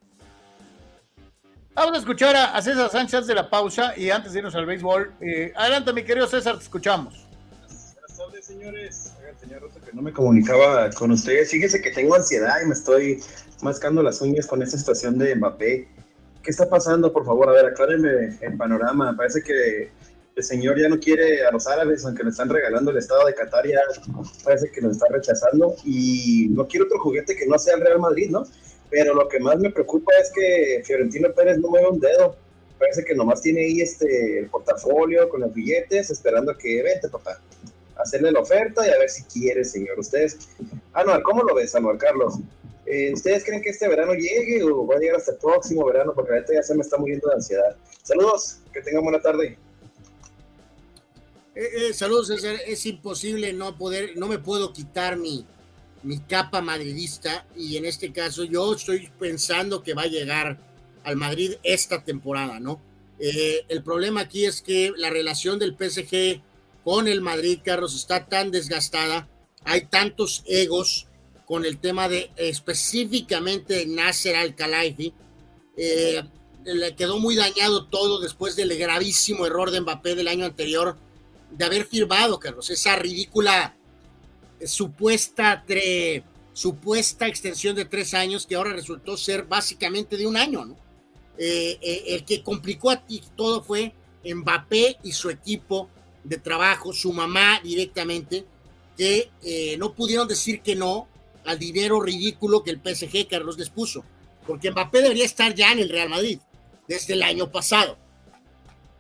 [1.73, 5.13] Vamos a escuchar a, César Sánchez de la pausa y antes de irnos al béisbol,
[5.21, 7.27] eh, adelante mi querido César, te escuchamos.
[7.67, 12.55] Buenas tardes señores, señor Rosa, que no me comunicaba con ustedes, fíjese que tengo ansiedad
[12.63, 13.23] y me estoy
[13.61, 15.88] mascando las uñas con esta situación de Mbappé
[16.47, 17.11] ¿Qué está pasando?
[17.11, 19.13] Por favor, a ver, aclárenme el panorama.
[19.17, 19.89] Parece que
[20.33, 23.33] el señor ya no quiere a los árabes, aunque le están regalando el estado de
[23.33, 23.81] Qatar, ya
[24.45, 25.75] parece que nos está rechazando.
[25.83, 28.45] Y no quiere otro juguete que no sea el Real Madrid, ¿no?
[28.89, 32.37] Pero lo que más me preocupa es que Fiorentino Pérez no mueve un dedo.
[32.79, 37.09] Parece que nomás tiene ahí este, el portafolio con los billetes, esperando a que vente,
[37.09, 37.41] papá,
[37.97, 39.99] hacerle la oferta y a ver si quiere, señor.
[39.99, 40.37] Ustedes,
[40.93, 42.35] Anuar, ¿cómo lo ves, Anuar Carlos?
[42.89, 46.14] Eh, ¿Ustedes creen que este verano llegue o va a llegar hasta el próximo verano?
[46.15, 47.76] Porque ahorita ya se me está muriendo de ansiedad.
[48.01, 49.57] Saludos, que tengan buena tarde.
[51.53, 52.55] Eh, eh, saludos, César.
[52.65, 55.45] Es imposible no poder, no me puedo quitar mi,
[56.01, 60.57] mi capa madridista y en este caso yo estoy pensando que va a llegar
[61.03, 62.81] al Madrid esta temporada, ¿no?
[63.19, 66.39] el problema aquí es que la relación del PSG
[66.84, 69.27] con el Madrid, Carlos, está tan desgastada,
[69.64, 71.07] hay tantos egos,
[71.47, 75.13] con el tema de específicamente Nasser Al-Khelaifi.
[75.77, 76.21] Eh,
[76.65, 80.97] le quedó muy dañado todo después del gravísimo error de Mbappé del año anterior
[81.49, 83.77] de haber firmado, Carlos, esa ridícula
[84.59, 85.63] eh, supuesta,
[86.51, 90.75] supuesta extensión de tres años que ahora resultó ser básicamente de un año, ¿no?
[91.37, 93.93] Eh, el que complicó a ti todo fue
[94.25, 95.87] Mbappé y su equipo
[96.25, 98.43] de trabajo, su mamá directamente,
[98.97, 99.29] que
[99.77, 101.07] no pudieron decir que no
[101.47, 104.03] al dinero ridículo que el PSG Carlos les puso,
[104.45, 106.39] porque Mbappé debería estar ya en el Real Madrid
[106.87, 107.97] desde el año pasado,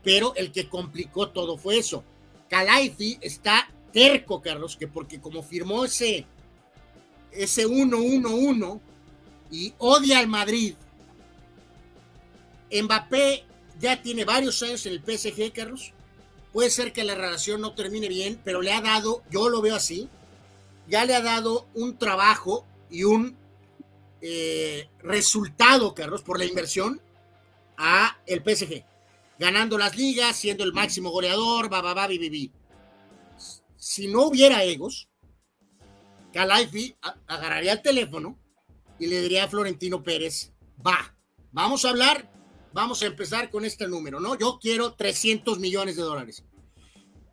[0.01, 2.03] pero el que complicó todo fue eso.
[2.49, 6.25] Calaifi está terco, Carlos, que porque como firmó ese
[7.31, 8.79] ese 1-1-1
[9.51, 10.75] y odia al Madrid,
[12.71, 13.43] Mbappé
[13.79, 15.93] ya tiene varios años en el PSG, Carlos.
[16.53, 19.75] Puede ser que la relación no termine bien, pero le ha dado, yo lo veo
[19.75, 20.09] así,
[20.87, 23.37] ya le ha dado un trabajo y un
[24.21, 27.01] eh, resultado, Carlos, por la inversión
[27.77, 28.83] a el PSG,
[29.37, 32.07] ganando las ligas, siendo el máximo goleador, va, va, va,
[33.77, 35.09] Si no hubiera egos,
[36.33, 36.95] Calaifi
[37.27, 38.39] agarraría el teléfono
[38.99, 40.53] y le diría a Florentino Pérez,
[40.85, 41.15] va,
[41.51, 42.31] vamos a hablar,
[42.73, 44.37] vamos a empezar con este número, ¿no?
[44.37, 46.43] Yo quiero 300 millones de dólares.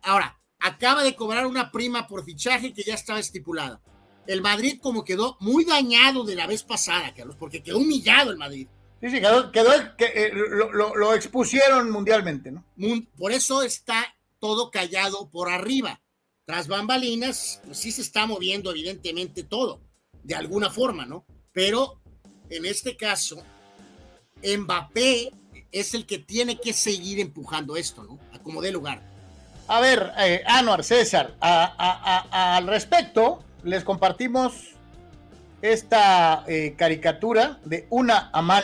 [0.03, 3.81] Ahora, acaba de cobrar una prima por fichaje que ya estaba estipulada.
[4.25, 8.37] El Madrid como quedó muy dañado de la vez pasada, Carlos, porque quedó humillado el
[8.37, 8.67] Madrid.
[8.99, 12.65] Sí, sí, quedó, quedó que, eh, lo, lo, lo, expusieron mundialmente, ¿no?
[13.17, 16.01] Por eso está todo callado por arriba.
[16.45, 19.81] Tras bambalinas, pues sí se está moviendo evidentemente todo,
[20.23, 21.25] de alguna forma, ¿no?
[21.51, 22.01] Pero
[22.49, 23.43] en este caso,
[24.43, 25.31] Mbappé
[25.71, 28.19] es el que tiene que seguir empujando esto, ¿no?
[28.31, 29.14] A como dé lugar.
[29.67, 34.75] A ver, eh, Anuar, César, al respecto, les compartimos
[35.61, 38.63] esta eh, caricatura de una Aman,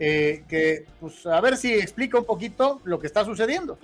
[0.00, 3.78] eh, que pues a ver si explica un poquito lo que está sucediendo.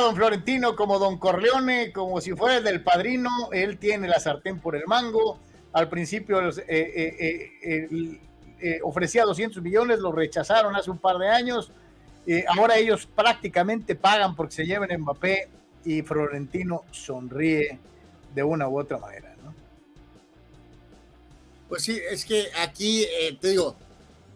[0.00, 4.60] Don Florentino como don Corleone, como si fuera el del padrino, él tiene la sartén
[4.60, 5.38] por el mango,
[5.72, 8.20] al principio eh, eh,
[8.60, 11.70] eh, ofrecía 200 millones, lo rechazaron hace un par de años,
[12.56, 15.48] ahora ellos prácticamente pagan porque se lleven Mbappé
[15.84, 17.78] y Florentino sonríe
[18.34, 19.34] de una u otra manera.
[21.68, 23.06] Pues sí, es que aquí,
[23.40, 23.74] te digo,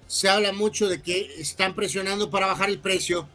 [0.07, 3.29] se habla mucho de que están presionando para bajar el precio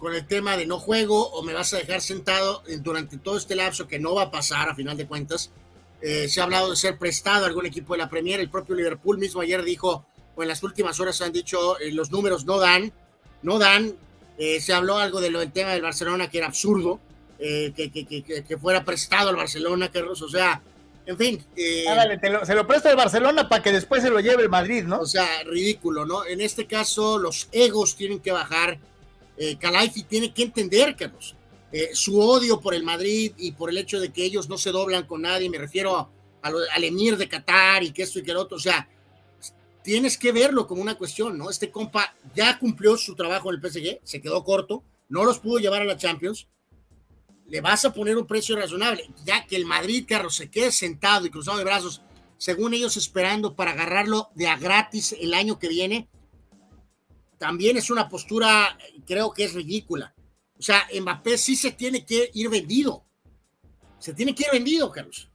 [0.00, 3.54] con el tema de no juego o me vas a dejar sentado durante todo este
[3.54, 5.50] lapso que no va a pasar a final de cuentas.
[6.00, 8.40] Eh, se ha hablado de ser prestado a algún equipo de la Premier.
[8.40, 12.10] El propio Liverpool mismo ayer dijo, o en las últimas horas han dicho, eh, los
[12.10, 12.90] números no dan,
[13.42, 13.94] no dan.
[14.38, 16.98] Eh, se habló algo de lo del tema del Barcelona que era absurdo,
[17.38, 20.20] que, que, que, que, fuera prestado al Barcelona, Carlos.
[20.22, 20.62] O sea,
[21.04, 21.44] en fin.
[21.54, 25.00] se lo presta el Barcelona para que después se lo lleve el Madrid, ¿no?
[25.00, 26.24] O sea, ridículo, ¿no?
[26.26, 28.78] En este caso, los egos tienen que bajar
[29.42, 29.58] eh,
[30.06, 31.34] tiene que entender, Carlos,
[31.72, 34.70] eh, su odio por el Madrid y por el hecho de que ellos no se
[34.70, 36.10] doblan con nadie, me refiero
[36.42, 38.86] al emir de Qatar y que esto y que lo otro, o sea,
[39.82, 41.48] tienes que verlo como una cuestión, ¿no?
[41.48, 45.58] Este compa ya cumplió su trabajo en el PSG, se quedó corto, no los pudo
[45.58, 46.46] llevar a la Champions,
[47.46, 51.24] le vas a poner un precio razonable, ya que el Madrid, Carlos, se quede sentado
[51.24, 52.02] y cruzado de brazos,
[52.36, 56.08] según ellos esperando para agarrarlo de a gratis el año que viene,
[57.40, 58.76] también es una postura,
[59.06, 60.14] creo que es ridícula.
[60.58, 63.02] O sea, Mbappé sí se tiene que ir vendido.
[63.98, 65.30] Se tiene que ir vendido, Carlos.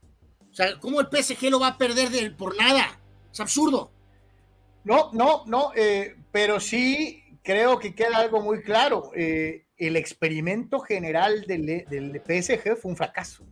[0.48, 3.00] O sea, ¿cómo el PSG lo va a perder de, por nada?
[3.32, 3.90] Es absurdo.
[4.84, 9.10] No, no, no, eh, pero sí creo que queda algo muy claro.
[9.16, 13.44] Eh, el experimento general del, del, PSG fue un fracaso.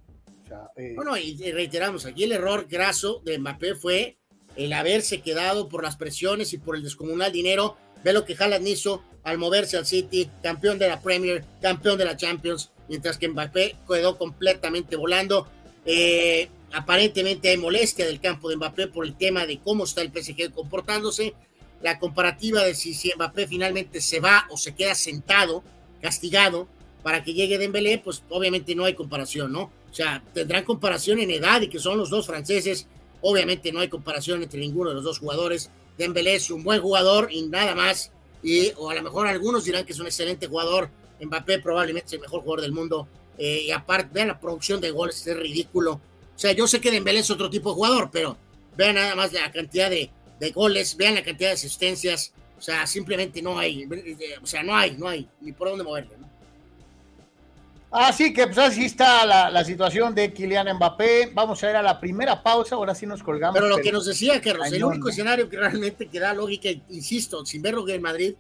[0.95, 4.19] Bueno, y reiteramos, aquí el error graso de Mbappé fue
[4.55, 8.69] el haberse quedado por las presiones y por el descomunal dinero Ve lo que Haaland
[8.69, 13.29] hizo al moverse al City, campeón de la Premier, campeón de la Champions, mientras que
[13.29, 15.49] Mbappé quedó completamente volando.
[15.87, 20.13] Eh, aparentemente hay molestia del campo de Mbappé por el tema de cómo está el
[20.13, 21.35] PSG comportándose.
[21.83, 25.65] La comparativa de si, si Mbappé finalmente se va o se queda sentado,
[26.01, 26.69] castigado,
[27.03, 29.71] para que llegue Dembélé, pues obviamente no hay comparación, ¿no?
[29.91, 32.87] O sea, tendrán comparación en edad y que son los dos franceses.
[33.21, 35.71] Obviamente no hay comparación entre ninguno de los dos jugadores.
[35.99, 38.11] Dembélé es un buen jugador y nada más.
[38.43, 40.91] Y, o a lo mejor algunos dirán que es un excelente jugador.
[41.21, 43.09] Mbappé probablemente es el mejor jugador del mundo.
[43.39, 45.93] Eh, y aparte, vean la producción de goles, es ridículo.
[45.93, 48.37] O sea, yo sé que Dembélé es otro tipo de jugador, pero
[48.77, 52.33] vean nada más la cantidad de, de goles, vean la cantidad de asistencias.
[52.59, 53.87] O sea, simplemente no hay,
[54.43, 56.17] o sea, no hay, no hay ni por dónde moverle.
[56.19, 56.29] ¿no?
[57.95, 61.31] Así que pues así está la, situación de Kylian Mbappé.
[61.33, 63.55] Vamos a ir a la primera pausa, ahora sí nos colgamos.
[63.55, 67.47] Pero lo que nos decía Carlos, el único escenario que realmente que da lógica, insisto,
[67.47, 68.35] sin verlo que en Madrid,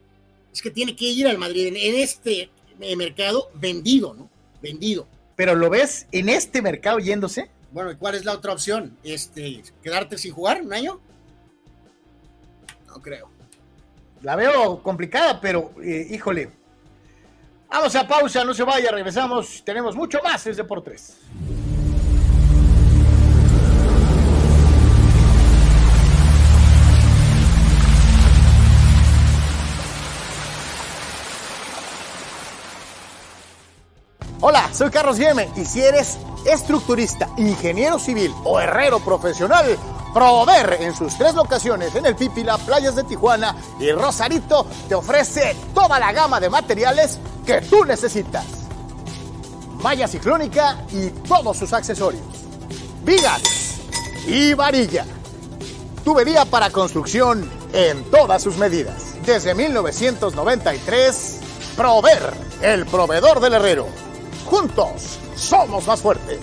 [0.52, 2.50] es que tiene que ir al Madrid en, este
[2.96, 4.28] mercado vendido, ¿no?
[4.60, 5.06] Vendido.
[5.36, 7.48] Pero lo ves en este mercado yéndose.
[7.70, 8.96] Bueno, ¿y cuál es la otra opción?
[9.04, 11.00] Este, quedarte sin jugar un año.
[12.88, 13.30] No creo.
[14.20, 16.50] La veo complicada, pero eh, híjole,
[17.76, 19.64] Vamos a pausa, no se vaya, regresamos.
[19.64, 21.16] Tenemos mucho más desde por tres.
[34.40, 39.76] Hola, soy Carlos Yeme y si eres estructurista, ingeniero civil o herrero profesional,
[40.14, 45.56] Prover en sus tres locaciones en el Pípila, Playas de Tijuana y Rosarito te ofrece
[45.74, 48.44] toda la gama de materiales que tú necesitas.
[49.82, 52.22] Malla ciclónica y todos sus accesorios.
[53.04, 53.42] Vigas
[54.26, 55.04] y varilla.
[56.04, 59.14] Tubería para construcción en todas sus medidas.
[59.26, 61.40] Desde 1993,
[61.76, 63.86] Prover, el proveedor del herrero.
[64.46, 66.38] Juntos somos más fuertes.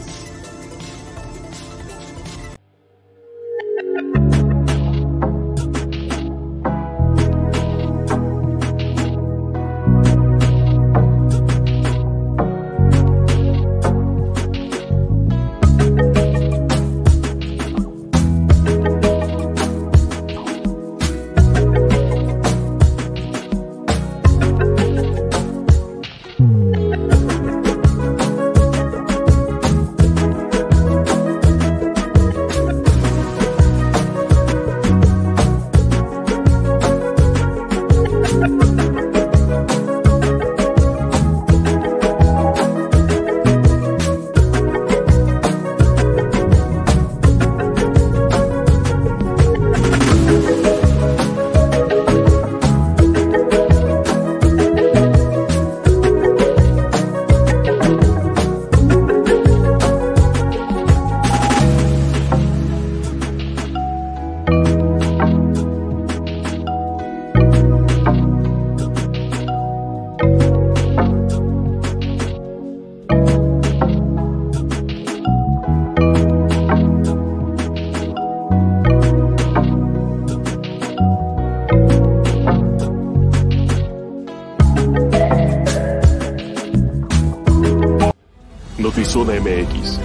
[89.41, 89.99] MX.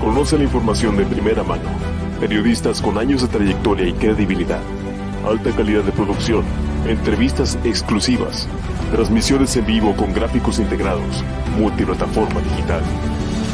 [0.00, 1.68] Conoce la información de primera mano.
[2.20, 4.60] Periodistas con años de trayectoria y credibilidad.
[5.26, 6.44] Alta calidad de producción.
[6.86, 8.48] Entrevistas exclusivas.
[8.92, 11.22] Transmisiones en vivo con gráficos integrados.
[11.58, 12.80] Multiplataforma digital.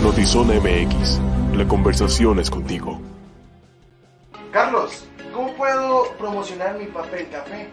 [0.03, 1.21] Notizona MX.
[1.57, 3.01] La conversación es contigo.
[4.53, 5.05] Carlos,
[5.35, 7.69] ¿cómo puedo promocionar mi papel café?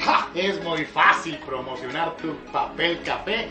[0.00, 0.28] ¡Ja!
[0.34, 3.48] Es muy fácil promocionar tu papel café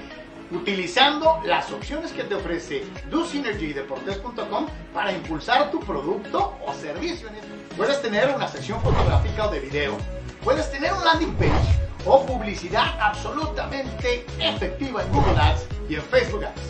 [0.51, 7.29] utilizando las opciones que te ofrece DoSynergyDeportes.com para impulsar tu producto o servicio.
[7.77, 9.97] Puedes tener una sección fotográfica o de video,
[10.43, 16.45] puedes tener un landing page o publicidad absolutamente efectiva en Google Ads y en Facebook
[16.45, 16.61] Ads.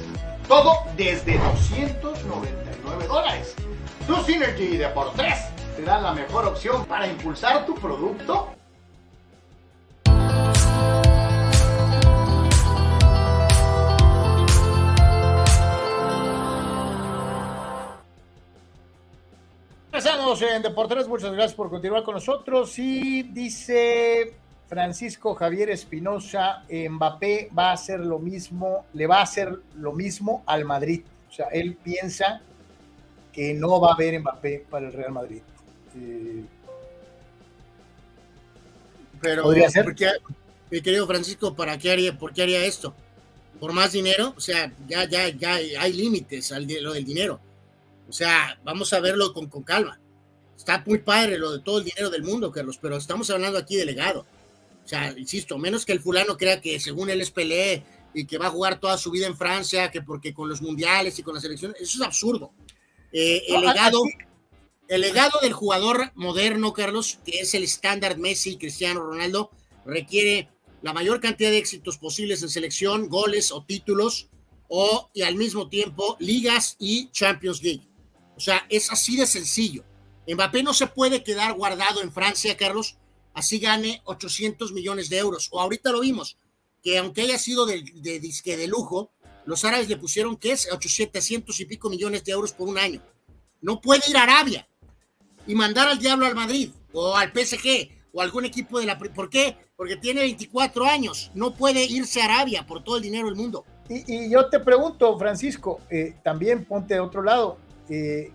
[0.48, 3.56] Todo desde 299 dólares.
[4.08, 8.51] DoSynergy te da la mejor opción para impulsar tu producto
[20.44, 22.78] En Deportes, muchas gracias por continuar con nosotros.
[22.80, 24.34] Y dice
[24.68, 30.42] Francisco Javier Espinosa, Mbappé va a hacer lo mismo, le va a hacer lo mismo
[30.48, 31.04] al Madrid.
[31.30, 32.42] O sea, él piensa
[33.32, 35.42] que no va a haber Mbappé para el Real Madrid.
[35.96, 36.44] Eh,
[39.22, 39.84] Pero, ¿Podría ser?
[39.84, 40.10] ¿por qué,
[40.72, 42.96] mi querido Francisco, ¿para qué haría, por qué haría esto?
[43.60, 44.34] ¿Por más dinero?
[44.36, 47.40] O sea, ya, ya, ya hay límites al lo del dinero.
[48.10, 50.00] O sea, vamos a verlo con, con calma.
[50.62, 53.76] Está muy padre lo de todo el dinero del mundo, Carlos, pero estamos hablando aquí
[53.78, 54.28] de legado.
[54.86, 57.84] O sea, insisto, menos que el fulano crea que según él es Pelé
[58.14, 61.18] y que va a jugar toda su vida en Francia, que porque con los mundiales
[61.18, 62.52] y con las selecciones, eso es absurdo.
[63.12, 64.04] Eh, el legado,
[64.88, 69.50] el legado del jugador moderno, Carlos, que es el estándar Messi, Cristiano Ronaldo,
[69.84, 70.48] requiere
[70.84, 74.30] la mayor cantidad de éxitos posibles en selección, goles o títulos,
[74.68, 77.88] o y al mismo tiempo ligas y Champions League.
[78.38, 79.86] O sea, es así de sencillo.
[80.28, 82.98] Mbappé no se puede quedar guardado en Francia, Carlos,
[83.34, 85.50] así gane 800 millones de euros.
[85.52, 86.38] O ahorita lo vimos,
[86.84, 87.82] que aunque haya sido de,
[88.20, 89.12] disque de lujo,
[89.46, 93.02] los árabes le pusieron que es 800 y pico millones de euros por un año.
[93.62, 94.68] No puede ir a Arabia
[95.48, 99.00] y mandar al diablo al Madrid o al PSG o algún equipo de la...
[99.00, 99.58] ¿Por qué?
[99.76, 101.32] Porque tiene 24 años.
[101.34, 103.66] No puede irse a Arabia por todo el dinero del mundo.
[103.90, 107.58] Y, y yo te pregunto, Francisco, eh, también ponte de otro lado.
[107.90, 108.32] eh,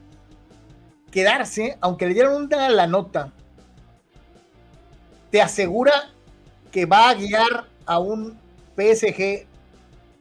[1.10, 3.32] quedarse, aunque le dieran una la nota,
[5.30, 6.10] te asegura
[6.70, 8.38] que va a guiar a un
[8.76, 9.46] PSG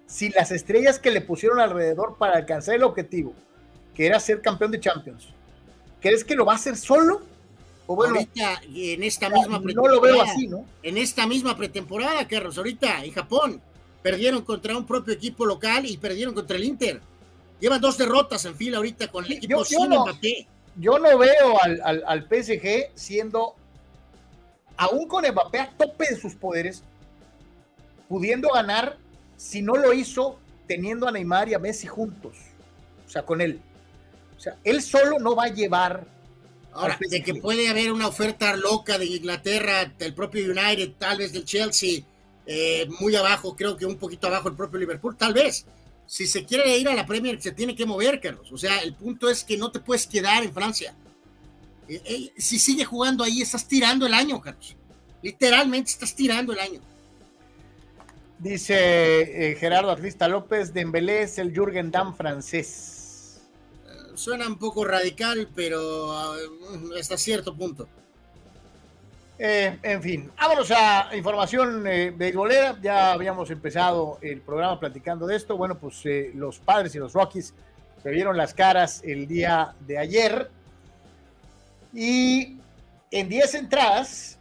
[0.07, 3.34] sin las estrellas que le pusieron alrededor para alcanzar el objetivo,
[3.94, 5.28] que era ser campeón de Champions.
[5.99, 7.22] ¿Crees que lo va a hacer solo?
[7.88, 10.66] O bueno, ahorita en esta misma no lo veo así, ¿no?
[10.82, 13.62] En esta misma pretemporada, Carlos, ahorita en Japón
[14.02, 17.02] perdieron contra un propio equipo local y perdieron contra el Inter.
[17.60, 20.48] Llevan dos derrotas en fila ahorita con el equipo Yo- yo sin no- Mbappé.
[20.78, 23.56] Yo no veo al, al, al PSG siendo,
[24.78, 26.84] aún con Mbappé a tope de sus poderes,
[28.08, 28.98] pudiendo ganar
[29.38, 32.38] si no lo hizo teniendo a Neymar y a Messi juntos.
[33.06, 33.60] O sea, con él.
[34.38, 36.06] O sea, él solo no va a llevar.
[36.74, 41.32] Ahora, de que puede haber una oferta loca de Inglaterra, del propio United, tal vez
[41.32, 42.02] del Chelsea,
[42.46, 45.66] eh, muy abajo, creo que un poquito abajo el propio Liverpool, tal vez.
[46.07, 48.52] Si se quiere ir a la Premier, se tiene que mover, Carlos.
[48.52, 50.95] O sea, el punto es que no te puedes quedar en Francia.
[51.88, 54.76] Eh, eh, si sigue jugando ahí, estás tirando el año, Carlos.
[55.22, 56.82] Literalmente estás tirando el año.
[58.38, 63.41] Dice eh, Gerardo Atlista López, Dembélé es el Jürgen Damm francés.
[64.14, 67.88] Suena un poco radical, pero uh, hasta cierto punto.
[69.38, 72.78] Eh, en fin, vámonos a información eh, beisbolera.
[72.82, 75.57] Ya habíamos empezado el programa platicando de esto.
[75.57, 77.53] Bueno, pues eh, los padres y los Rockies
[78.02, 80.49] se vieron las caras el día de ayer.
[81.94, 82.57] Y
[83.12, 84.38] en 10 entradas,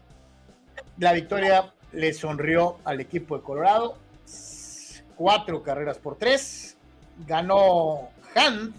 [0.98, 3.96] la victoria le sonrió al equipo de Colorado.
[5.16, 6.76] Cuatro carreras por tres.
[7.26, 8.74] Ganó Hand,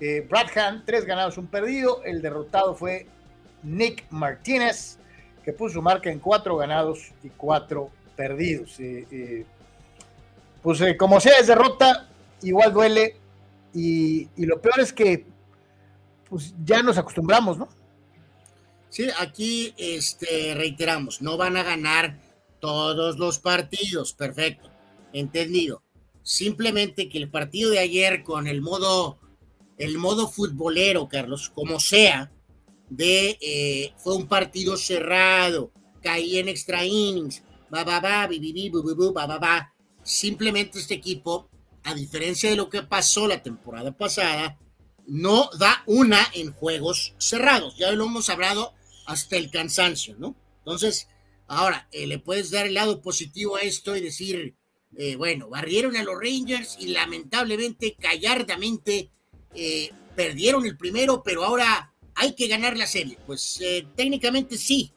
[0.00, 2.02] eh, Brad Hand, tres ganados, un perdido.
[2.04, 3.06] El derrotado fue
[3.62, 4.98] Nick Martínez,
[5.44, 8.76] que puso su marca en cuatro ganados y cuatro perdidos.
[10.62, 12.08] Pues eh, como sea, es derrota,
[12.42, 13.16] igual duele.
[13.72, 15.26] Y, y lo peor es que
[16.28, 17.68] pues ya nos acostumbramos, ¿no?
[18.88, 22.18] Sí, aquí este, reiteramos, no van a ganar
[22.60, 24.68] todos los partidos, perfecto,
[25.12, 25.82] entendido.
[26.22, 29.18] Simplemente que el partido de ayer con el modo,
[29.78, 32.30] el modo futbolero, Carlos, como sea,
[32.90, 35.72] de eh, fue un partido cerrado,
[36.02, 39.74] caí en extra innings, bu, bu, ba ba ba.
[40.02, 41.48] Simplemente este equipo,
[41.84, 44.58] a diferencia de lo que pasó la temporada pasada,
[45.06, 47.76] no da una en juegos cerrados.
[47.78, 48.74] Ya lo hemos hablado
[49.06, 50.36] hasta el cansancio, ¿no?
[50.58, 51.08] Entonces,
[51.46, 54.56] ahora eh, le puedes dar el lado positivo a esto y decir,
[54.96, 59.10] eh, bueno, barrieron a los Rangers y lamentablemente, callardamente,
[59.54, 61.89] eh, perdieron el primero, pero ahora
[62.20, 63.18] hay que ganar la serie.
[63.26, 64.92] Pues eh, técnicamente sí.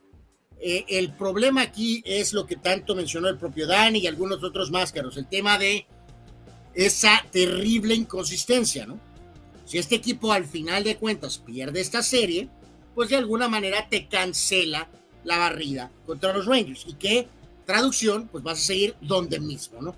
[0.60, 4.72] Eh, el problema aquí es lo que tanto mencionó el propio Dani y algunos otros
[4.72, 5.86] máscaros, el tema de
[6.74, 9.00] esa terrible inconsistencia, ¿no?
[9.66, 12.50] Si este equipo al final de cuentas pierde esta serie,
[12.94, 14.90] pues de alguna manera te cancela
[15.24, 16.86] la barrida contra los Rangers.
[16.88, 17.28] Y que,
[17.66, 19.96] traducción, pues vas a seguir donde mismo, ¿no?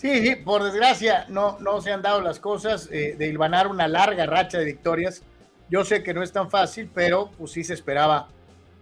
[0.00, 3.86] Sí, sí, por desgracia no, no se han dado las cosas eh, de hilvanar una
[3.86, 5.22] larga racha de victorias.
[5.70, 8.28] Yo sé que no es tan fácil, pero pues sí se esperaba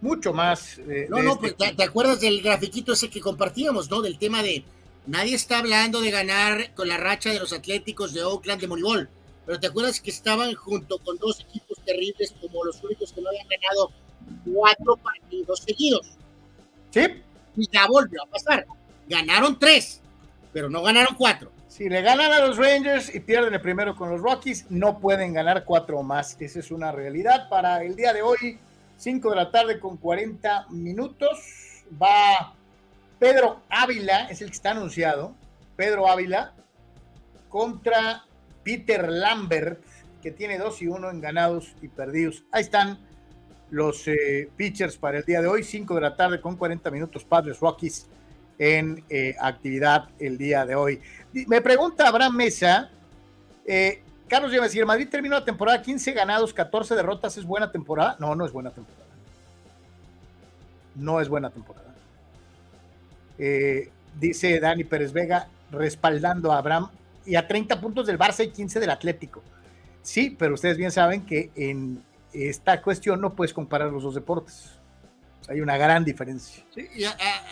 [0.01, 0.79] mucho más.
[0.79, 4.01] eh, No, no, este pues, ¿te, te acuerdas del grafiquito ese que compartíamos, ¿no?
[4.01, 4.65] Del tema de
[5.07, 9.09] nadie está hablando de ganar con la racha de los Atléticos de Oakland de Moneyball,
[9.45, 13.29] pero ¿te acuerdas que estaban junto con dos equipos terribles como los únicos que no
[13.29, 13.91] habían ganado
[14.53, 16.07] cuatro partidos seguidos?
[16.91, 17.01] Sí,
[17.57, 18.67] Y ya volvió a pasar.
[19.09, 20.01] Ganaron tres,
[20.53, 21.51] pero no ganaron cuatro.
[21.79, 25.33] Si le ganan a los Rangers y pierden el primero con los Rockies, no pueden
[25.33, 26.37] ganar cuatro más.
[26.41, 27.49] Esa es una realidad.
[27.49, 28.59] Para el día de hoy,
[28.97, 31.39] 5 de la tarde con 40 minutos,
[32.03, 32.53] va
[33.21, 35.37] Pedro Ávila, es el que está anunciado.
[35.77, 36.53] Pedro Ávila
[37.49, 38.25] contra
[38.65, 39.81] Peter Lambert,
[40.21, 42.43] que tiene 2 y 1 en ganados y perdidos.
[42.51, 42.99] Ahí están
[43.71, 47.25] los eh, pitchers para el día de hoy, 5 de la tarde con 40 minutos,
[47.25, 48.09] Padres Rockies
[48.59, 51.01] en eh, actividad el día de hoy.
[51.33, 52.91] Me pregunta Abraham Mesa,
[53.67, 57.71] eh, Carlos Llamas, si el Madrid terminó la temporada 15 ganados, 14 derrotas, ¿es buena
[57.71, 58.17] temporada?
[58.19, 59.07] No, no es buena temporada.
[60.95, 61.95] No es buena temporada.
[63.39, 66.91] Eh, dice Dani Pérez Vega, respaldando a Abraham,
[67.29, 69.43] y a 30 puntos del Barça y 15 del Atlético.
[70.03, 72.03] Sí, pero ustedes bien saben que en
[72.33, 74.78] esta cuestión no puedes comparar los dos deportes.
[75.49, 76.63] Hay una gran diferencia.
[76.75, 76.87] Sí,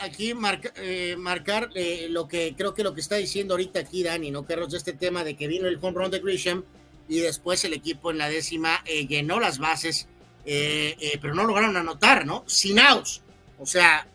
[0.02, 4.02] aquí marca- eh, marcar eh, lo que creo que lo que está diciendo ahorita aquí
[4.02, 4.44] Dani, ¿no?
[4.44, 6.62] Carlos, de este tema de que vino el home run de Grisham
[7.08, 10.08] y después el equipo en la décima eh, llenó las bases,
[10.44, 12.44] pero no lograron anotar, ¿no?
[12.46, 13.22] Sin outs.
[13.58, 14.06] O sea,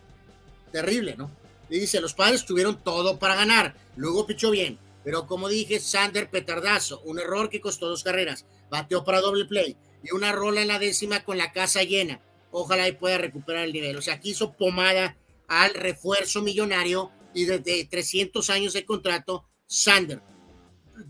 [0.72, 1.32] terrible, ¿no?
[1.70, 6.30] Y dice, los padres tuvieron todo para ganar, luego pichó bien, pero como dije, Sander
[6.30, 10.68] petardazo, un error que costó dos carreras, bateó para doble play y una rola en
[10.68, 12.20] la décima con la casa llena.
[12.52, 13.98] Ojalá y pueda recuperar el nivel.
[13.98, 15.18] O sea, aquí hizo pomada
[15.48, 20.22] al refuerzo millonario y desde 300 años de contrato, Sander.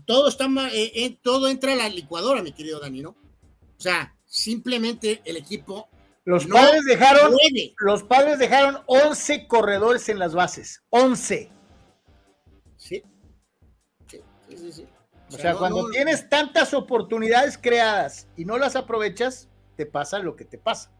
[0.06, 3.10] Todo, está, eh, eh, todo entra a la licuadora, mi querido Dani, ¿no?
[3.10, 5.88] O sea, simplemente el equipo
[6.24, 7.74] Los No padres dejaron puede.
[7.78, 10.82] los padres dejaron 11 corredores en las bases.
[10.90, 11.50] 11.
[12.76, 13.02] Sí.
[14.06, 14.86] Sí, sí, sí, sí.
[15.28, 20.44] O sea, cuando tienes tantas oportunidades creadas y no las aprovechas, te pasa lo que
[20.44, 20.92] te pasa.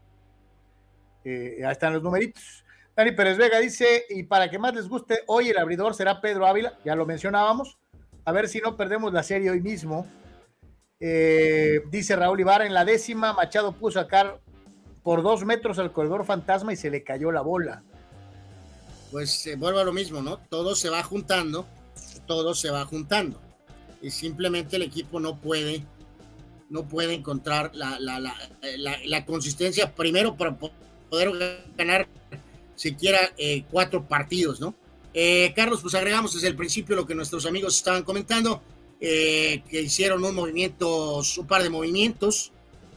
[1.23, 2.63] Eh, ahí están los numeritos.
[2.95, 6.45] Dani Pérez Vega dice, y para que más les guste, hoy el abridor será Pedro
[6.45, 7.77] Ávila, ya lo mencionábamos,
[8.23, 10.07] a ver si no perdemos la serie hoy mismo.
[10.99, 14.39] Eh, dice Raúl Ibarra, en la décima, Machado puso a sacar
[15.01, 17.83] por dos metros al corredor fantasma y se le cayó la bola.
[19.11, 20.37] Pues se vuelve a lo mismo, ¿no?
[20.37, 21.65] Todo se va juntando,
[22.25, 23.41] todo se va juntando.
[24.01, 25.83] Y simplemente el equipo no puede,
[26.69, 28.35] no puede encontrar la, la, la,
[29.03, 30.57] la consistencia primero para
[31.13, 31.29] poder
[31.77, 32.07] ganar
[32.75, 34.73] siquiera eh, cuatro partidos, ¿no?
[35.13, 38.63] Eh, Carlos, pues agregamos desde el principio lo que nuestros amigos estaban comentando,
[38.99, 42.51] eh, que hicieron un movimiento, un par de movimientos.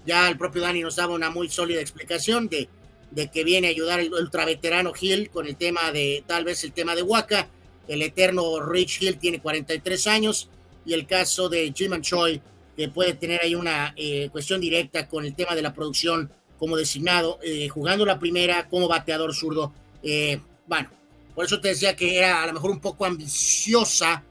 [0.07, 2.71] Ya el propio Dani nos daba una muy sólida explicación de,
[3.11, 6.73] de que viene a ayudar el ultraveterano Hill con el tema de, tal vez el
[6.73, 7.51] tema de Waka.
[7.87, 10.49] El eterno Rich Hill tiene 43 años
[10.87, 12.41] y el caso de Jim and Choi,
[12.75, 13.95] que puede tener ahí una
[14.33, 18.89] cuestión directa con el tema de la producción como designado, eh, jugando la primera como
[18.89, 19.73] bateador zurdo.
[20.03, 20.91] Eh, bueno,
[21.35, 24.23] por eso te decía que era a lo mejor un poco ambiciosa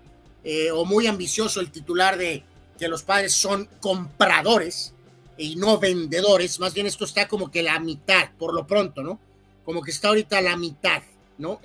[0.43, 2.43] eh, o muy ambicioso el titular de
[2.77, 4.93] que los padres son compradores
[5.37, 6.59] y no vendedores.
[6.59, 9.19] Más bien esto está como que la mitad, por lo pronto, ¿no?
[9.63, 11.01] Como que está ahorita la mitad,
[11.37, 11.59] ¿no?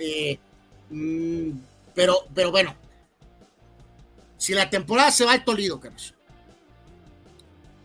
[0.91, 1.51] Mm,
[1.95, 2.75] pero, pero bueno,
[4.37, 6.15] si la temporada se va al Tolido, Carlos,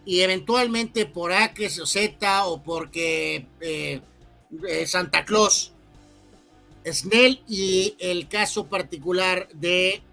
[0.06, 1.52] y eventualmente por A
[1.82, 4.02] o Z o porque eh,
[4.68, 5.72] eh, Santa Claus,
[6.86, 10.04] Snell y el caso particular de,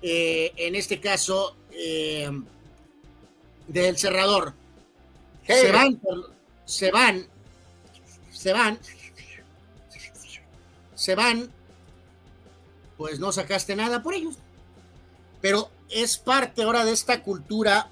[0.00, 1.56] eh, en este caso,
[3.68, 4.54] del cerrador.
[5.46, 6.00] Se van,
[6.64, 7.26] se van,
[8.32, 8.78] se van,
[10.94, 11.52] se van,
[12.96, 14.36] pues no sacaste nada por ellos.
[15.42, 17.90] Pero es parte ahora de esta cultura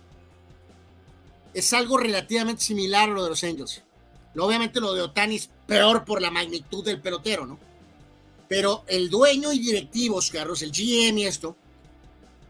[1.54, 3.82] es algo relativamente similar a lo de los Angels.
[4.36, 7.58] Obviamente lo de Otani es peor por la magnitud del pelotero, ¿no?
[8.48, 11.56] Pero el dueño y directivos, Carlos, el GM y esto,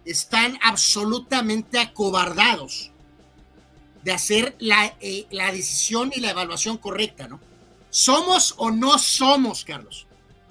[0.04, 2.90] están absolutamente acobardados
[4.02, 7.40] de hacer la, eh, la decisión y la evaluación correcta, ¿no?
[7.90, 10.06] ¿Somos o no somos, Carlos?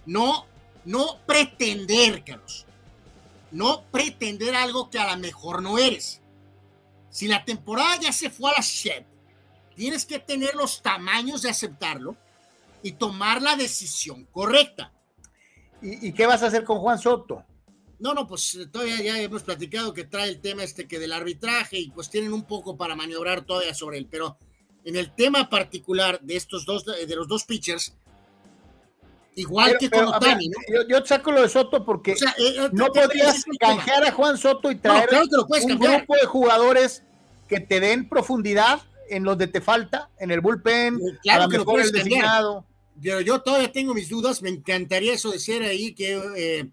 [0.06, 0.46] No,
[0.86, 2.66] no pretender, Carlos.
[3.52, 6.22] No pretender algo que a lo mejor no eres.
[7.14, 9.06] Si la temporada ya se fue a la shit,
[9.76, 12.18] tienes que tener los tamaños de aceptarlo
[12.82, 14.92] y tomar la decisión correcta.
[15.80, 17.46] ¿Y, qué vas a hacer con Juan Soto?
[18.00, 21.14] No, no, pues eh, todavía ya hemos platicado que trae el tema este que del
[21.14, 24.40] arbitraje y pues tienen un poco para maniobrar todavía sobre él, pero
[24.84, 27.94] en el tema particular de estos dos, de los dos pitchers,
[29.36, 30.60] igual que con Otani, ¿no?
[30.88, 34.76] Yo, saco lo de Soto porque eh, eh, no podrías canjear a Juan Soto y
[34.76, 37.04] traer un grupo de jugadores
[37.48, 41.58] que te den profundidad en los de te falta, en el bullpen, eh, claro que
[41.58, 42.66] lo puedes el designado.
[43.00, 46.72] Yo, yo, todavía tengo mis dudas, me encantaría eso de ser ahí que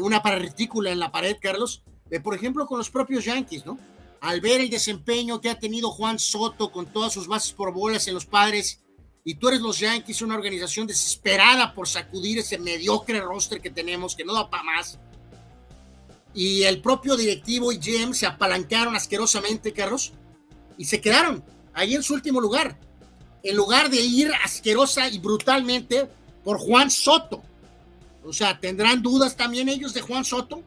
[0.00, 1.82] una partícula en la pared, Carlos,
[2.22, 3.78] por ejemplo con los propios Yankees, ¿no?
[4.20, 8.08] Al ver el desempeño que ha tenido Juan Soto con todas sus bases por bolas
[8.08, 8.80] en los padres,
[9.28, 14.14] y tú eres los Yankees, una organización desesperada por sacudir ese mediocre roster que tenemos,
[14.14, 15.00] que no da para más.
[16.32, 20.12] Y el propio directivo y GM se apalancaron asquerosamente, Carlos,
[20.78, 21.42] y se quedaron
[21.74, 22.78] ahí en su último lugar,
[23.42, 26.08] en lugar de ir asquerosa y brutalmente
[26.44, 27.42] por Juan Soto.
[28.24, 30.62] O sea, ¿tendrán dudas también ellos de Juan Soto?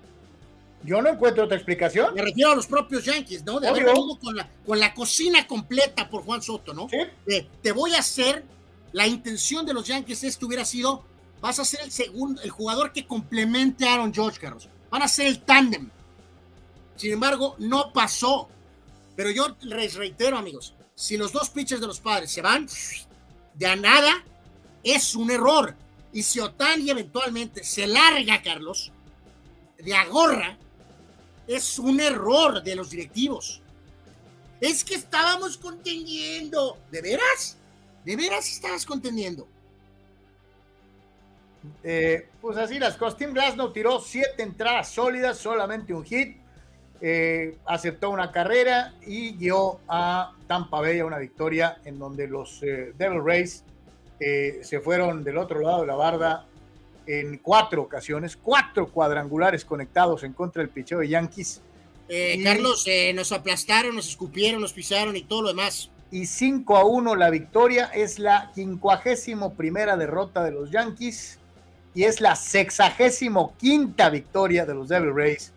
[0.84, 2.14] Yo no encuentro otra explicación.
[2.14, 3.60] Me refiero a los propios Yankees, ¿no?
[3.60, 6.88] De haber venido con la, con la cocina completa por Juan Soto, ¿no?
[6.90, 6.98] ¿Sí?
[7.62, 8.46] te voy a hacer,
[8.94, 11.04] la intención de los Yankees es que hubiera sido,
[11.42, 14.70] vas a ser el segundo, el jugador que complemente a Aaron George, Carlos.
[14.90, 15.90] Van a ser el tándem.
[16.96, 18.50] Sin embargo, no pasó.
[19.16, 22.68] Pero yo les reitero, amigos, si los dos pitchers de los padres se van
[23.54, 24.24] de a nada,
[24.84, 25.76] es un error.
[26.14, 28.92] Y si Otani eventualmente se larga, Carlos,
[29.78, 30.58] de agorra,
[31.50, 33.60] es un error de los directivos.
[34.62, 36.78] Es que estábamos contendiendo.
[36.92, 37.58] ¿De veras?
[38.06, 39.48] ¿De veras estabas contendiendo?
[41.84, 43.18] Eh, pues así las cosas.
[43.18, 43.34] Tim
[43.74, 46.38] tiró siete entradas sólidas, solamente un hit.
[47.02, 52.94] Eh, aceptó una carrera y dio a Tampa Bay una victoria en donde los eh,
[52.96, 53.64] Devil Rays
[54.20, 56.49] se fueron del otro lado de la barda
[57.10, 61.60] en cuatro ocasiones, cuatro cuadrangulares conectados en contra del picheo de Yankees.
[62.08, 65.90] Eh, Carlos, eh, nos aplastaron, nos escupieron, nos pisaron y todo lo demás.
[66.12, 71.40] Y 5 a 1 la victoria, es la quincuagésimo primera derrota de los Yankees
[71.96, 75.52] y es la sexagésimo quinta victoria de los Devil Rays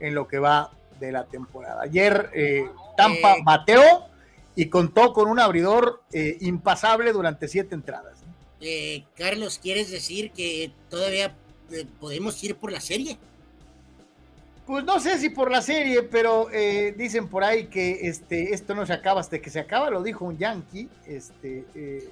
[0.00, 1.82] en lo que va de la temporada.
[1.82, 4.06] Ayer eh, Tampa bateó
[4.56, 8.15] y contó con un abridor eh, impasable durante siete entradas.
[8.60, 11.36] Eh, Carlos, ¿quieres decir que todavía
[11.70, 13.18] eh, podemos ir por la serie?
[14.66, 18.74] Pues no sé si por la serie, pero eh, dicen por ahí que este, esto
[18.74, 20.88] no se acaba hasta que se acaba, lo dijo un yankee.
[21.06, 22.08] Este, eh,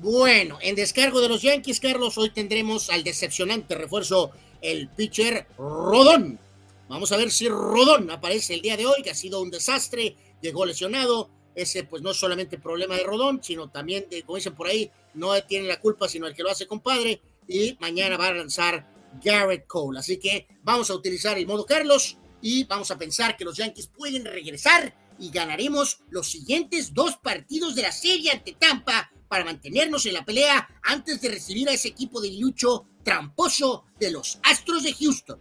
[0.00, 6.40] Bueno, en descargo de los Yankees, Carlos, hoy tendremos al decepcionante refuerzo, el pitcher Rodón.
[6.88, 10.16] Vamos a ver si Rodón aparece el día de hoy, que ha sido un desastre,
[10.40, 11.30] llegó lesionado.
[11.54, 15.40] Ese, pues, no solamente problema de Rodón, sino también, de, como dicen por ahí, no
[15.44, 17.20] tiene la culpa, sino el que lo hace, compadre.
[17.46, 18.86] Y mañana va a lanzar
[19.22, 19.98] Garrett Cole.
[19.98, 23.86] Así que vamos a utilizar el modo Carlos y vamos a pensar que los Yankees
[23.86, 30.06] pueden regresar y ganaremos los siguientes dos partidos de la serie ante Tampa para mantenernos
[30.06, 34.82] en la pelea antes de recibir a ese equipo de lucho tramposo de los Astros
[34.82, 35.40] de Houston.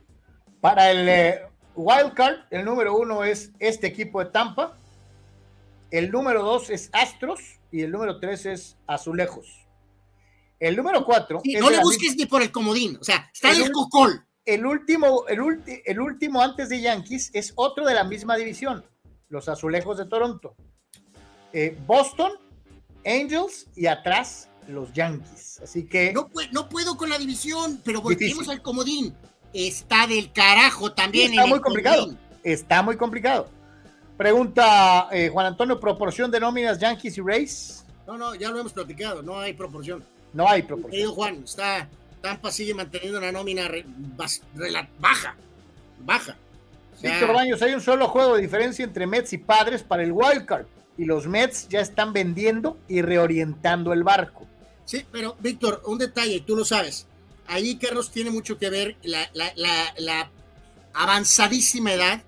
[0.62, 1.42] para el eh,
[1.76, 4.78] wild card, el número uno es este equipo de Tampa,
[5.94, 7.40] el número dos es Astros
[7.72, 9.48] y el número tres es Azulejos.
[10.60, 13.58] El número cuatro Sí, no le busques ni por el comodín, o sea, está Es
[13.58, 14.26] el un- cocol.
[14.46, 18.84] el último, el, ulti- el último antes de Yankees es otro de la misma división,
[19.30, 20.56] los Azulejos de Toronto.
[21.54, 22.32] Eh, Boston,
[23.06, 25.60] Angels y atrás los Yankees.
[25.62, 28.52] Así que No, pue- no puedo con la división, pero volvemos Difícil.
[28.52, 29.14] al comodín.
[29.54, 31.32] Está del carajo también.
[31.32, 32.02] está en muy el complicado.
[32.06, 32.20] comodín.
[32.44, 33.50] Está muy complicado.
[34.18, 37.86] Pregunta eh, Juan Antonio, proporción de nóminas Yankees y Rays.
[38.08, 40.04] No, no, ya lo hemos platicado, no hay proporción.
[40.34, 40.92] No hay proporción.
[40.92, 41.88] Querido Juan, está,
[42.22, 43.86] Tampa sigue manteniendo una nómina re-
[44.18, 45.36] bas- rela- baja,
[46.00, 46.36] baja.
[46.96, 50.04] O sea, Víctor Baños, hay un solo juego de diferencia entre Mets y Padres para
[50.04, 50.66] el wild card.
[50.98, 54.46] Y los Mets ya están vendiendo y reorientando el barco.
[54.86, 57.08] Sí, pero Víctor, un detalle, tú lo sabes.
[57.48, 60.30] Ahí, Carlos, tiene mucho que ver la, la- la- la
[60.94, 62.22] avanzadísima edad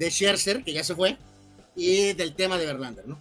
[0.00, 1.16] de Scherzer, que ya se fue,
[1.76, 3.18] y del tema de Verlander, ¿no?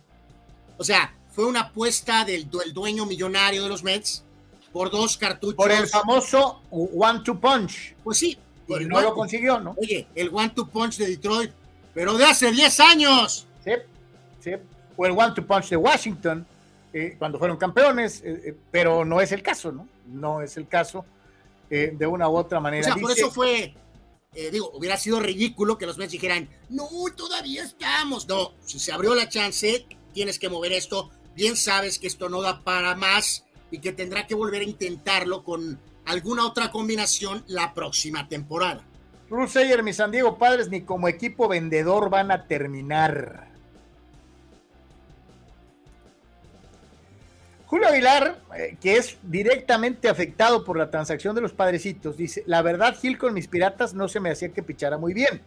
[0.78, 4.24] O sea, fue una apuesta del, del dueño millonario de los Mets
[4.72, 5.56] por dos cartuchos.
[5.56, 7.96] Por el famoso one-two punch.
[8.04, 8.38] Pues sí.
[8.68, 9.76] Y no lo consiguió, ¿no?
[9.78, 11.52] Oye, el one-two punch de Detroit,
[11.94, 13.46] pero de hace 10 años.
[13.64, 13.72] Sí,
[14.40, 14.52] sí.
[14.96, 16.46] O el one-two punch de Washington,
[16.94, 19.86] eh, cuando fueron campeones, eh, eh, pero no es el caso, ¿no?
[20.08, 21.04] No es el caso
[21.70, 22.84] de una u otra O manera.
[22.86, 23.76] sea, por Dice- eso fue,
[24.36, 28.28] eh, digo, hubiera sido ridículo que los Mets dijeran, no, todavía estamos.
[28.28, 31.10] No, si se abrió la chance, tienes que mover esto.
[31.36, 35.44] Bien sabes que esto no da para más y que tendrá que volver a intentarlo
[35.44, 38.86] con alguna otra combinación la próxima temporada.
[39.30, 43.49] Bruce Sayer, mis San Diego Padres, ni como equipo vendedor van a terminar.
[47.70, 52.64] Julio Aguilar, eh, que es directamente afectado por la transacción de los padrecitos, dice, la
[52.64, 55.40] verdad Gil con mis piratas no se me hacía que pichara muy bien.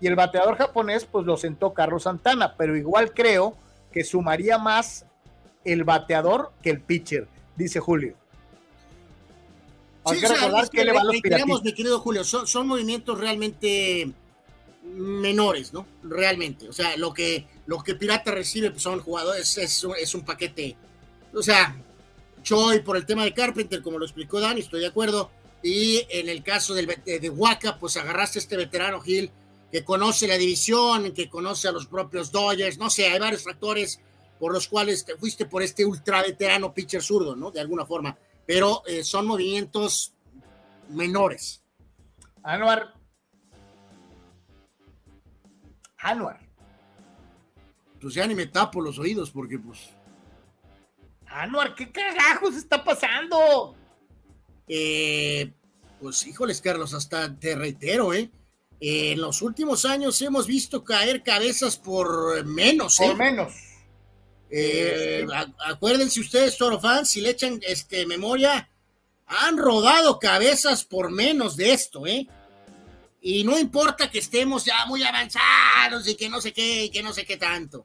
[0.00, 3.56] Y el bateador japonés, pues lo sentó Carlos Santana, pero igual creo
[3.92, 5.06] que sumaría más
[5.64, 8.16] el bateador que el pitcher, dice Julio.
[10.06, 11.62] Hay Sí, que recordar que le van los piratitos.
[11.62, 14.10] mi querido Julio, son, son movimientos realmente
[14.82, 15.86] menores, ¿no?
[16.02, 16.68] Realmente.
[16.68, 20.76] O sea, lo que, lo que Pirata recibe pues, son jugadores, es un paquete.
[21.34, 21.76] O sea,
[22.42, 25.30] Choi por el tema de Carpenter, como lo explicó Dani, estoy de acuerdo.
[25.62, 29.30] Y en el caso del, vet- de Waka, pues agarraste a este veterano Gil
[29.70, 34.00] que conoce la división, que conoce a los propios Dodgers, no sé, hay varios factores
[34.38, 37.50] por los cuales te fuiste por este ultra veterano pitcher zurdo, ¿no?
[37.50, 38.16] De alguna forma.
[38.46, 40.14] Pero eh, son movimientos
[40.88, 41.62] menores.
[42.42, 42.94] Anuar.
[45.98, 46.40] Anuar.
[48.00, 49.90] Pues ya ni me tapo los oídos porque pues...
[51.30, 53.74] Anuar, ¿qué carajos está pasando?
[54.66, 55.52] Eh,
[56.00, 58.30] pues híjoles, Carlos, hasta te reitero, ¿eh?
[58.80, 63.06] Eh, en los últimos años hemos visto caer cabezas por menos, ¿eh?
[63.08, 63.52] Por menos.
[64.50, 65.26] Eh,
[65.66, 68.68] acuérdense ustedes, Toro fans, si le echan este, memoria,
[69.26, 72.26] han rodado cabezas por menos de esto, ¿eh?
[73.22, 77.02] Y no importa que estemos ya muy avanzados y que no sé qué, y que
[77.02, 77.84] no sé qué tanto.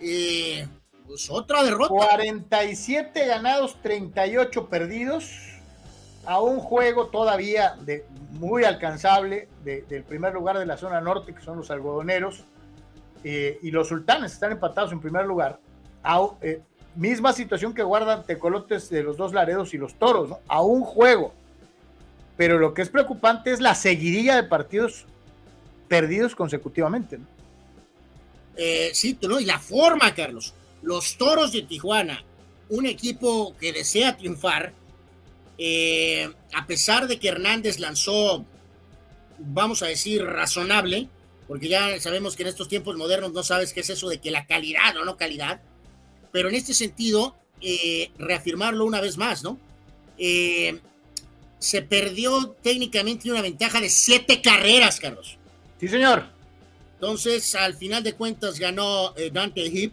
[0.00, 0.66] Eh,
[1.06, 1.88] pues otra derrota.
[1.88, 5.30] 47 ganados, 38 perdidos.
[6.24, 11.32] A un juego todavía de, muy alcanzable de- del primer lugar de la zona norte,
[11.34, 12.44] que son los algodoneros.
[13.28, 15.58] eh, y los sultanes están empatados en primer lugar.
[16.04, 16.60] A- eh,
[16.94, 20.38] misma situación que guardan tecolotes de los dos laredos y los toros, ¿no?
[20.46, 21.32] A un juego.
[22.36, 25.06] Pero lo que es preocupante es la seguidilla de partidos
[25.88, 27.18] perdidos consecutivamente.
[27.18, 27.24] ¿no?
[28.56, 29.40] Eh, sí, ¿no?
[29.40, 30.54] Y la forma, Carlos.
[30.82, 32.24] Los toros de Tijuana,
[32.68, 34.72] un equipo que desea triunfar,
[35.58, 38.44] eh, a pesar de que Hernández lanzó,
[39.38, 41.08] vamos a decir, razonable,
[41.48, 44.30] porque ya sabemos que en estos tiempos modernos no sabes qué es eso de que
[44.30, 45.60] la calidad o no calidad,
[46.32, 49.58] pero en este sentido, eh, reafirmarlo una vez más, ¿no?
[50.18, 50.80] Eh,
[51.58, 55.38] se perdió técnicamente una ventaja de siete carreras, Carlos.
[55.80, 56.26] Sí, señor.
[56.94, 59.92] Entonces, al final de cuentas, ganó Dante Hip.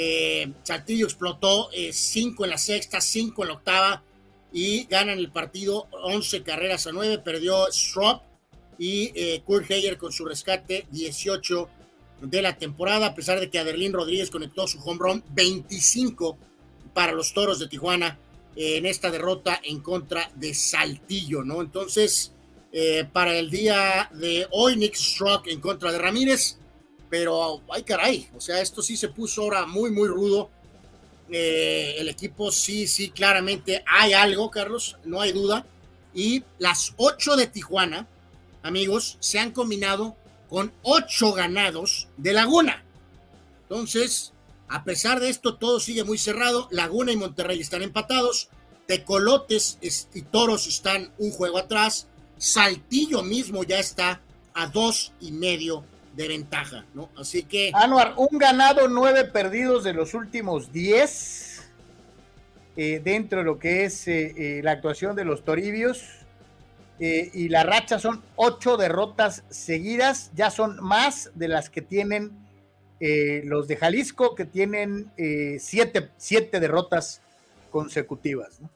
[0.00, 4.04] Eh, Saltillo explotó cinco en la sexta, cinco en la octava
[4.52, 7.18] y ganan el partido 11 carreras a 9.
[7.18, 8.22] Perdió Strop
[8.78, 11.68] y eh, Kurt Heyer con su rescate 18
[12.22, 16.38] de la temporada, a pesar de que Adelín Rodríguez conectó su home run 25
[16.94, 18.20] para los toros de Tijuana
[18.54, 21.60] en esta derrota en contra de Saltillo, ¿no?
[21.60, 22.32] Entonces,
[22.72, 26.58] eh, para el día de hoy, Nick Struck en contra de Ramírez,
[27.10, 30.50] pero ay caray, o sea, esto sí se puso ahora muy, muy rudo.
[31.30, 35.66] Eh, el equipo sí, sí, claramente hay algo, Carlos, no hay duda.
[36.14, 38.08] Y las ocho de Tijuana,
[38.62, 40.16] amigos, se han combinado
[40.48, 42.82] con ocho ganados de Laguna.
[43.62, 44.32] Entonces,
[44.68, 46.68] a pesar de esto, todo sigue muy cerrado.
[46.70, 48.48] Laguna y Monterrey están empatados.
[48.86, 49.78] Tecolotes
[50.14, 52.06] y Toros están un juego atrás.
[52.38, 54.22] Saltillo mismo ya está
[54.54, 55.84] a dos y medio
[56.18, 57.10] de ventaja, ¿no?
[57.16, 57.70] Así que.
[57.72, 61.70] Anuar, un ganado, nueve perdidos de los últimos diez.
[62.76, 66.04] Eh, dentro de lo que es eh, eh, la actuación de los Toribios.
[67.00, 70.32] y la racha son ocho derrotas seguidas.
[70.34, 72.32] Ya son más de las que tienen
[73.44, 75.12] los de Jalisco, que tienen
[75.60, 77.22] siete, siete derrotas
[77.70, 78.68] consecutivas, ¿no?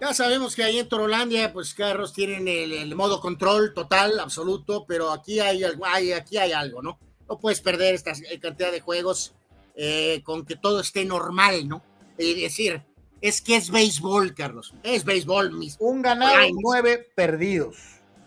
[0.00, 5.10] Ya sabemos que ahí en Torolandia, pues carros tienen el, modo control total, absoluto, pero
[5.10, 6.98] aquí hay, hay, aquí hay algo, ¿no?
[7.28, 9.34] No puedes perder esta cantidad de juegos
[9.74, 11.82] eh, con que todo esté normal, ¿no?
[12.18, 12.82] Es decir,
[13.20, 14.74] es que es béisbol, Carlos.
[14.82, 15.76] Es béisbol, mis.
[15.80, 17.76] Un ganado, nueve perdidos.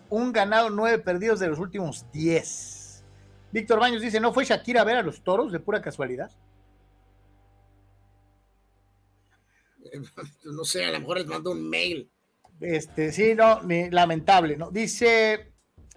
[0.10, 3.04] Un ganado, nueve perdidos de los últimos diez.
[3.52, 6.32] Víctor Baños dice: ¿No fue Shakira a ver a los toros de pura casualidad?
[10.46, 12.10] no sé, a lo mejor les mando un mail.
[12.60, 13.62] Este, sí, no,
[13.92, 14.70] lamentable, ¿no?
[14.70, 15.54] Dice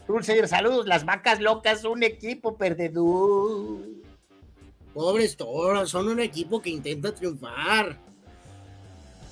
[0.06, 3.80] Dulce, saludos, las vacas locas, un equipo perdedor.
[4.94, 7.96] Pobres toros, son un equipo que intenta triunfar.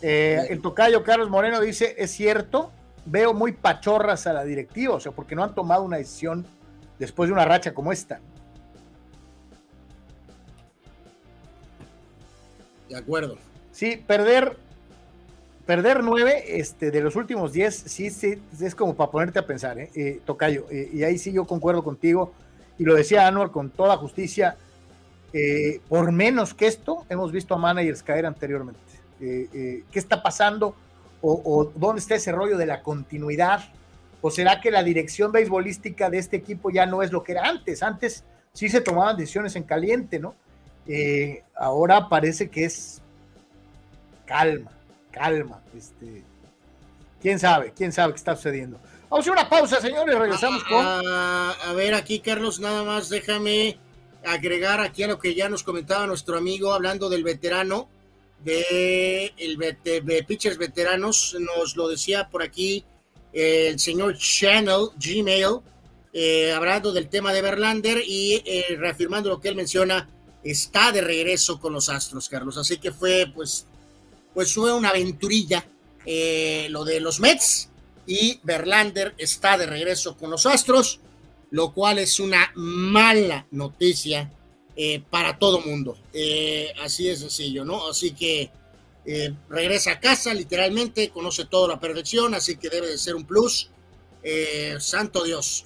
[0.03, 2.73] Eh, el tocayo Carlos Moreno dice, es cierto,
[3.05, 6.47] veo muy pachorras a la directiva, o sea, porque no han tomado una decisión
[6.99, 8.21] después de una racha como esta.
[12.89, 13.39] De acuerdo.
[13.81, 14.59] Sí, perder,
[15.65, 19.79] perder nueve este, de los últimos diez, sí, sí, es como para ponerte a pensar,
[19.79, 19.91] ¿eh?
[19.95, 20.67] eh Tocayo.
[20.71, 22.35] Eh, y ahí sí yo concuerdo contigo.
[22.77, 24.59] Y lo decía Anuar con toda justicia.
[25.33, 28.79] Eh, por menos que esto, hemos visto a managers caer anteriormente.
[29.19, 30.75] ¿Qué está pasando?
[31.23, 33.65] O, o, dónde está ese rollo de la continuidad?
[34.21, 37.49] ¿O será que la dirección beisbolística de este equipo ya no es lo que era
[37.49, 37.83] antes?
[37.83, 40.35] Antes sí se tomaban decisiones en caliente, ¿no?
[41.55, 43.01] ahora parece que es
[44.31, 44.71] calma,
[45.11, 45.61] calma.
[45.77, 46.23] Este,
[47.21, 48.79] quién sabe, quién sabe qué está sucediendo.
[49.09, 50.87] Vamos a una pausa, señores, regresamos con.
[50.87, 53.77] A, ver, aquí, Carlos, nada más déjame
[54.25, 57.89] agregar aquí a lo que ya nos comentaba nuestro amigo hablando del veterano,
[58.45, 62.85] de, el, de, pitchers veteranos, nos lo decía por aquí
[63.33, 65.59] el señor Channel, Gmail,
[66.13, 70.09] eh, hablando del tema de Verlander y eh, reafirmando lo que él menciona,
[70.45, 72.57] está de regreso con los Astros, Carlos.
[72.59, 73.67] Así que fue, pues,
[74.35, 75.65] pues fue una aventurilla
[76.07, 77.69] eh, lo de los Mets
[78.07, 81.01] y Verlander está de regreso con los Astros,
[81.51, 84.33] lo cual es una mala noticia
[84.77, 85.99] eh, para todo mundo.
[86.13, 87.89] Eh, así es sencillo, ¿no?
[87.89, 88.51] Así que
[89.49, 93.71] regresa a casa literalmente, conoce toda la perfección, así que debe de ser un plus.
[94.79, 95.65] santo Dios.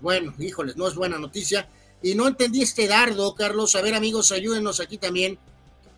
[0.00, 1.68] bueno, híjoles, no es buena noticia.
[2.00, 3.74] Y no entendí este dardo, Carlos.
[3.74, 5.38] A ver, amigos, ayúdenos aquí también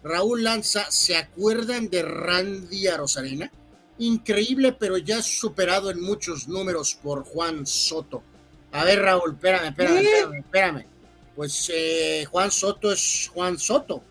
[0.03, 3.51] Raúl Lanza, ¿se acuerdan de Randy Arosarena?
[3.99, 8.23] Increíble, pero ya superado en muchos números por Juan Soto.
[8.73, 10.87] A ver, Raúl, espérame, espérame, espérame,
[11.37, 14.03] Pues eh, Juan Soto es Juan Soto.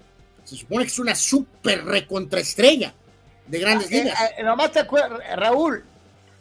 [0.43, 2.93] Se supone que es una súper recontraestrella
[3.47, 4.31] de grandes ah, eh, ligas.
[4.37, 5.83] Eh, nomás te acuerdas, Raúl,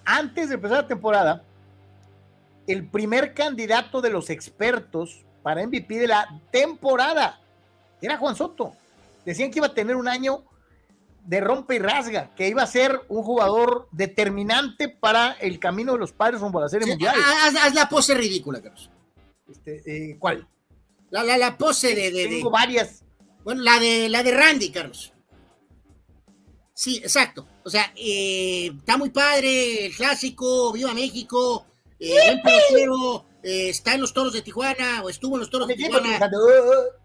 [0.04, 1.42] antes de empezar la temporada,
[2.66, 7.40] el primer candidato de los expertos para MVP de la temporada
[8.02, 8.74] era Juan Soto
[9.30, 10.44] decían que iba a tener un año
[11.24, 15.98] de rompe y rasga, que iba a ser un jugador determinante para el camino de
[15.98, 17.14] los padres rumbo a la Serie Mundial.
[17.44, 18.90] Haz, la pose ridícula, Carlos.
[19.50, 20.48] Este, eh, ¿Cuál?
[21.10, 23.05] La, la, la, pose de, de Tengo varias.
[23.44, 25.12] Bueno, la de, la de Randy, Carlos.
[26.78, 27.46] Sí, exacto.
[27.64, 31.66] O sea, eh, está muy padre, el clásico, viva México,
[31.98, 35.69] eh, buen pelotero, eh, está en los toros de Tijuana o estuvo en los toros
[35.69, 36.19] de Tijuana.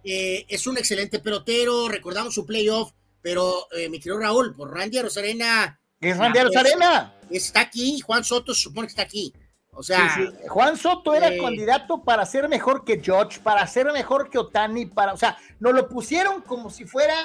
[0.03, 2.91] Eh, es un excelente pelotero, recordamos su playoff,
[3.21, 5.79] pero eh, mi querido Raúl, por Randy Rosarena.
[5.99, 7.13] Es Randy Rosarena.
[7.29, 9.33] Está aquí, Juan Soto se supone que está aquí.
[9.75, 10.47] O sea, Sí, sí.
[10.47, 15.13] Juan Soto era candidato para ser mejor que George, para ser mejor que Otani, para,
[15.13, 17.15] o sea, nos lo pusieron como si fuera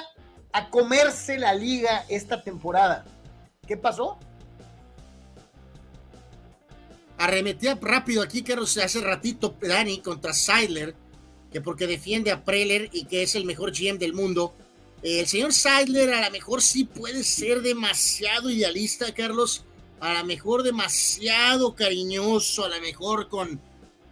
[0.51, 3.05] a comerse la liga esta temporada.
[3.67, 4.17] ¿Qué pasó?
[7.19, 10.95] Arremetía rápido aquí, que hace ratito, Dani, contra Seidler,
[11.51, 14.55] que porque defiende a Preller y que es el mejor GM del mundo.
[15.03, 19.65] Eh, el señor Seidler a lo mejor sí puede ser demasiado idealista, Carlos,
[19.99, 23.59] a lo mejor demasiado cariñoso, a lo mejor con,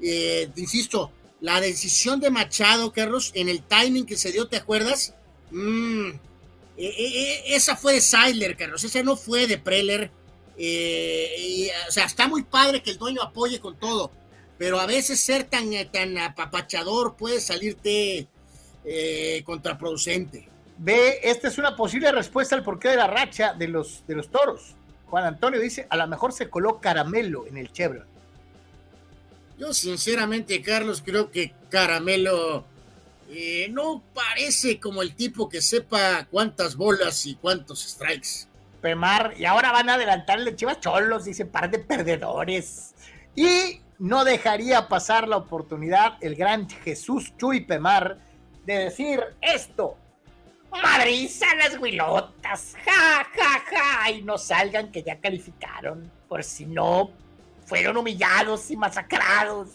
[0.01, 5.13] eh, insisto, la decisión de Machado, Carlos, en el timing que se dio, ¿te acuerdas?
[5.51, 6.09] Mm,
[6.75, 10.11] eh, esa fue de Seidler, Carlos, esa no fue de Preller.
[10.57, 14.11] Eh, o sea, está muy padre que el dueño apoye con todo,
[14.57, 18.27] pero a veces ser tan, tan apapachador puede salirte
[18.85, 20.49] eh, contraproducente.
[20.79, 24.29] Ve, esta es una posible respuesta al porqué de la racha de los, de los
[24.29, 24.75] toros.
[25.07, 28.05] Juan Antonio dice, a lo mejor se coló caramelo en el Chevron.
[29.57, 32.65] Yo sinceramente, Carlos, creo que caramelo
[33.29, 38.46] eh, no parece como el tipo que sepa cuántas bolas y cuántos strikes.
[38.81, 42.93] Pemar, y ahora van a adelantarle Chivas Cholos, dice par de perdedores.
[43.35, 48.17] Y no dejaría pasar la oportunidad el gran Jesús Chuy Pemar
[48.65, 49.97] de decir esto.
[50.71, 57.09] Madriza las huilotas, ja, ja, ja, y no salgan que ya calificaron, por si no
[57.65, 59.69] fueron humillados y masacrados.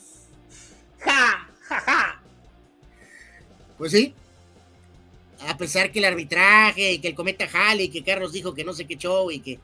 [1.00, 2.22] Ja, ja, ja.
[3.78, 4.14] Pues sí,
[5.48, 8.73] a pesar que el arbitraje y que el cometa Halley, que Carlos dijo que no
[8.73, 9.59] sé qué show y que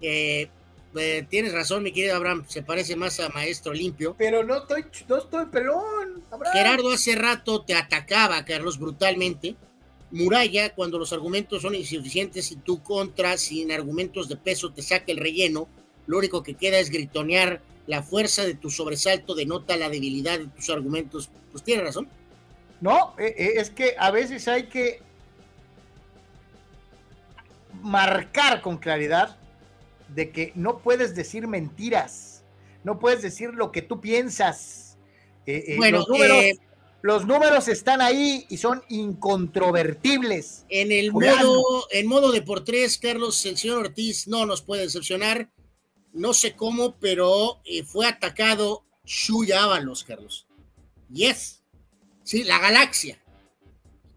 [0.00, 0.48] eh,
[0.96, 4.14] eh, tienes razón, mi querido Abraham, se parece más a Maestro Limpio.
[4.18, 6.22] Pero no estoy, no estoy pelón.
[6.30, 6.52] Abraham.
[6.52, 9.56] Gerardo hace rato te atacaba, Carlos, brutalmente.
[10.10, 15.12] Muralla, cuando los argumentos son insuficientes y tú contra, sin argumentos de peso, te saca
[15.12, 15.68] el relleno,
[16.06, 17.62] lo único que queda es gritonear.
[17.86, 21.30] La fuerza de tu sobresalto denota la debilidad de tus argumentos.
[21.50, 22.08] Pues tiene razón.
[22.80, 25.02] No, es que a veces hay que
[27.82, 29.36] marcar con claridad
[30.08, 32.42] de que no puedes decir mentiras,
[32.84, 34.98] no puedes decir lo que tú piensas.
[35.46, 36.58] Eh, eh, bueno, los números, eh,
[37.02, 40.64] los números están ahí y son incontrovertibles.
[40.68, 44.82] En el modo, en modo de por tres, Carlos, el señor Ortiz no nos puede
[44.82, 45.50] decepcionar.
[46.12, 50.46] No sé cómo, pero fue atacado Shuy Ábalos, Carlos.
[51.08, 51.59] Yes.
[52.30, 53.20] Sí, la galaxia.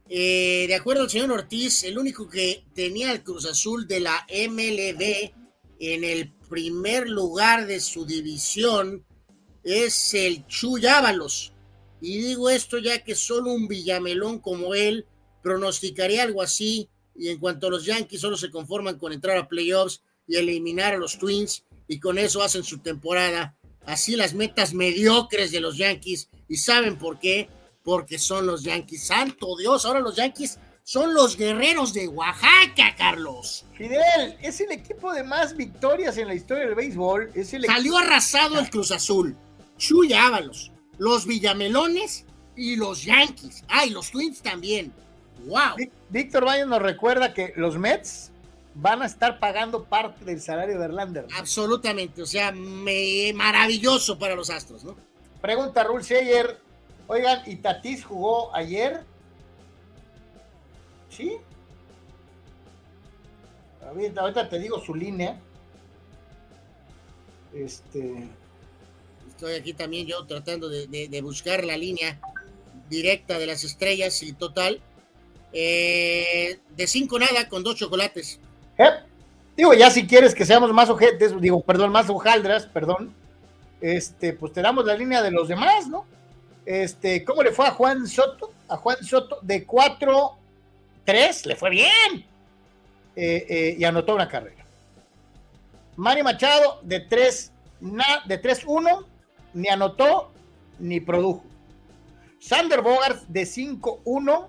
[0.07, 4.27] Eh, de acuerdo al señor Ortiz, el único que tenía el Cruz Azul de la
[4.29, 5.31] MLB
[5.79, 9.03] en el primer lugar de su división
[9.63, 10.83] es el Chuy.
[12.01, 15.07] Y digo esto ya que solo un villamelón como él
[15.41, 16.91] pronosticaría algo así.
[17.15, 20.93] Y en cuanto a los Yankees, solo se conforman con entrar a playoffs y eliminar
[20.93, 21.65] a los Twins.
[21.87, 23.57] Y con eso hacen su temporada.
[23.87, 26.29] Así las metas mediocres de los Yankees.
[26.47, 27.49] ¿Y saben por qué?
[27.83, 29.07] Porque son los Yankees.
[29.07, 33.65] Santo Dios, ahora los Yankees son los guerreros de Oaxaca, Carlos.
[33.73, 37.31] Fidel, es el equipo de más victorias en la historia del béisbol.
[37.35, 39.35] Es el Salió arrasado el Cruz Azul.
[39.77, 43.63] Chuy Ábalos, los Villamelones y los Yankees.
[43.67, 44.93] Ah, y los Twins también.
[45.45, 45.75] ¡Wow!
[45.77, 48.31] Ví- Víctor Baños nos recuerda que los Mets
[48.75, 51.27] van a estar pagando parte del salario de Verlander.
[51.37, 52.21] Absolutamente.
[52.21, 54.95] O sea, me- maravilloso para los Astros, ¿no?
[55.41, 56.59] Pregunta Rul Seyer.
[57.07, 59.01] Oigan, ¿y Tatis jugó ayer?
[61.09, 61.37] ¿Sí?
[63.87, 65.37] Ahorita, ahorita te digo su línea.
[67.53, 68.27] Este.
[69.29, 72.19] Estoy aquí también yo tratando de, de- de buscar la línea
[72.89, 74.79] directa de las estrellas y total.
[75.55, 78.39] eh, de cinco nada con dos chocolates.
[78.79, 78.89] Eh,
[79.55, 83.13] Digo, ya si quieres que seamos más ojetes, digo, perdón, más hojaldras, perdón.
[83.81, 86.07] Este, pues te damos la línea de los demás, ¿no?
[86.65, 88.51] Este, ¿cómo le fue a Juan Soto?
[88.69, 92.25] A Juan Soto de 4-3, le fue bien.
[93.15, 94.63] Eh, eh, y anotó una carrera.
[95.97, 99.05] Manny Machado de 3 na- de 3-1,
[99.53, 100.31] ni anotó
[100.79, 101.43] ni produjo.
[102.39, 104.47] Sander Bogart de 5-1,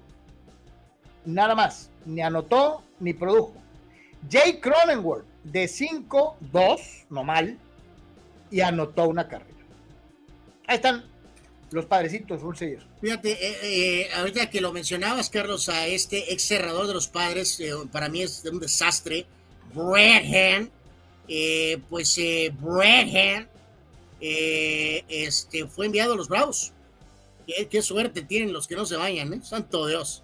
[1.26, 3.52] nada más, ni anotó ni produjo.
[4.30, 7.58] Jay Cronenworth de 5-2, no mal,
[8.50, 9.50] y anotó una carrera.
[10.66, 11.04] Ahí están
[11.74, 12.86] los padrecitos, Rulseyer.
[13.00, 17.58] Fíjate, eh, eh, ahorita que lo mencionabas, Carlos, a este ex cerrador de los padres,
[17.58, 19.26] eh, para mí es un desastre.
[19.74, 20.70] Bradham,
[21.26, 22.16] eh, pues
[22.60, 23.48] Bradham,
[24.20, 26.72] este, fue enviado a los Bravos.
[27.68, 29.40] Qué, suerte tienen los que no se vayan, ¿eh?
[29.42, 30.22] Santo Dios.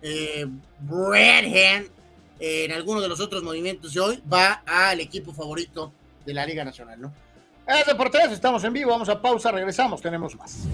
[0.00, 0.46] Eh,
[0.88, 1.90] Hand,
[2.38, 5.92] en alguno de los otros movimientos de hoy, va al equipo favorito
[6.24, 7.23] de la Liga Nacional, ¿no?
[7.66, 10.64] Es Deportes, estamos en vivo, vamos a pausa, regresamos, tenemos más.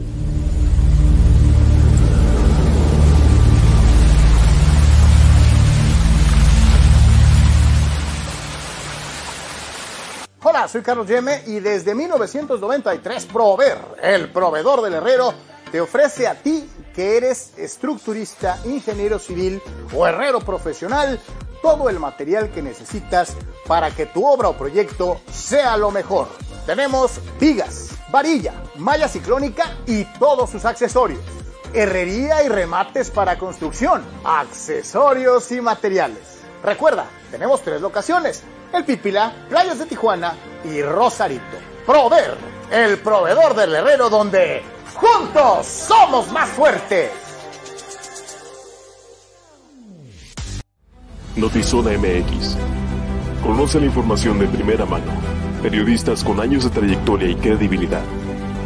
[10.42, 15.32] Hola, soy Carlos Yeme y desde 1993 Prover, el proveedor del herrero,
[15.70, 19.62] te ofrece a ti que eres estructurista, ingeniero civil
[19.94, 21.20] o herrero profesional
[21.62, 23.36] todo el material que necesitas
[23.66, 26.28] para que tu obra o proyecto sea lo mejor.
[26.66, 31.20] Tenemos vigas, varilla, malla ciclónica y todos sus accesorios.
[31.72, 36.40] Herrería y remates para construcción, accesorios y materiales.
[36.62, 38.42] Recuerda, tenemos tres locaciones
[38.72, 40.34] el Pípila, Playas de Tijuana
[40.64, 41.42] y Rosarito.
[41.86, 42.36] Prover,
[42.70, 44.62] el proveedor del herrero donde
[44.94, 47.10] juntos somos más fuertes.
[51.36, 52.56] Notizona MX.
[53.42, 55.12] Conoce la información de primera mano.
[55.62, 58.02] Periodistas con años de trayectoria y credibilidad.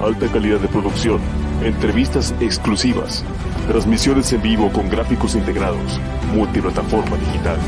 [0.03, 1.21] Alta calidad de producción.
[1.63, 3.25] Entrevistas exclusivas.
[3.69, 6.01] Transmisiones en vivo con gráficos integrados.
[6.35, 7.59] Multiplataforma digital.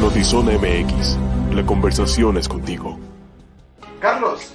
[0.00, 1.18] Notizona MX
[1.54, 2.98] la conversación es contigo.
[4.00, 4.54] Carlos,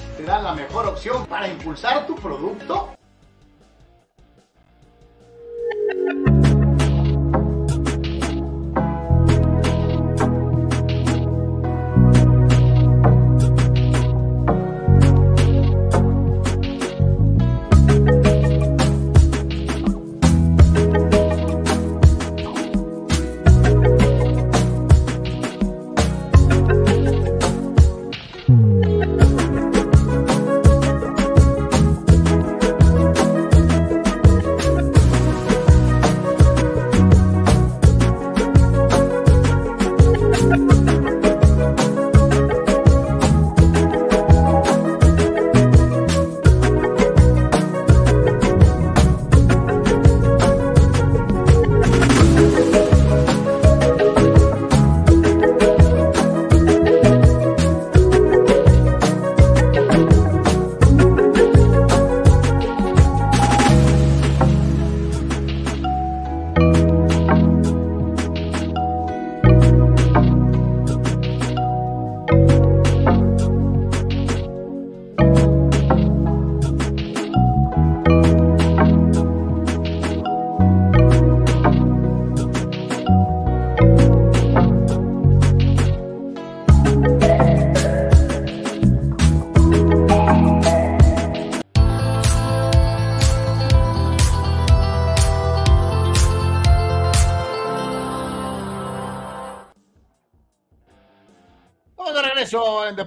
[0.25, 2.89] te la mejor opción para impulsar tu producto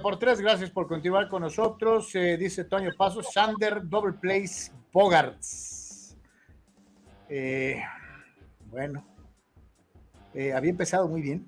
[0.01, 2.13] por tres, gracias por continuar con nosotros.
[2.15, 6.17] Eh, dice Toño Paso, Sander Double Place Bogarts.
[7.29, 7.81] Eh,
[8.69, 9.05] bueno,
[10.33, 11.45] eh, había empezado muy bien.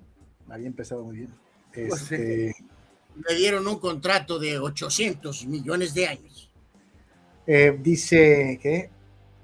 [0.48, 1.34] Había empezado muy bien.
[1.72, 2.54] Pues, este,
[3.28, 6.50] le dieron un contrato de 800 millones de años.
[7.80, 8.90] dice que,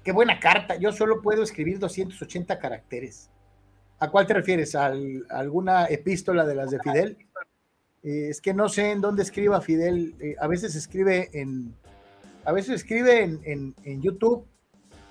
[0.03, 0.77] qué buena carta.
[0.77, 3.29] Yo solo puedo escribir 280 caracteres.
[3.99, 4.75] ¿A cuál te refieres?
[4.75, 4.93] ¿A
[5.29, 7.24] alguna epístola de las de Fidel?
[8.05, 10.15] Eh, es que no sé en dónde escriba Fidel.
[10.19, 11.75] Eh, a veces escribe en,
[12.45, 14.45] a veces escribe en, en, YouTube,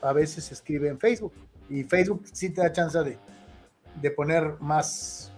[0.01, 1.33] a veces escribe en Facebook.
[1.69, 3.19] Y Facebook sí te da chance de,
[4.01, 5.33] de poner más,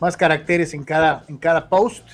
[0.00, 2.04] más caracteres en cada, en cada post.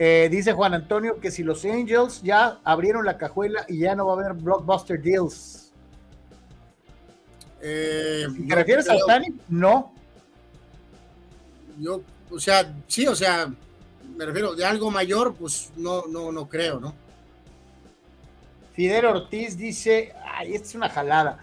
[0.00, 4.06] Eh, dice Juan Antonio que si los Angels ya abrieron la cajuela y ya no
[4.06, 5.72] va a haber blockbuster deals.
[7.60, 9.26] ¿Te refieres a Tani?
[9.48, 9.92] No.
[11.78, 13.52] Yo o sea, sí, o sea,
[14.16, 16.94] me refiero, de algo mayor, pues no, no, no creo, ¿no?
[18.74, 21.38] Fidel Ortiz dice, ay, esta es una jalada,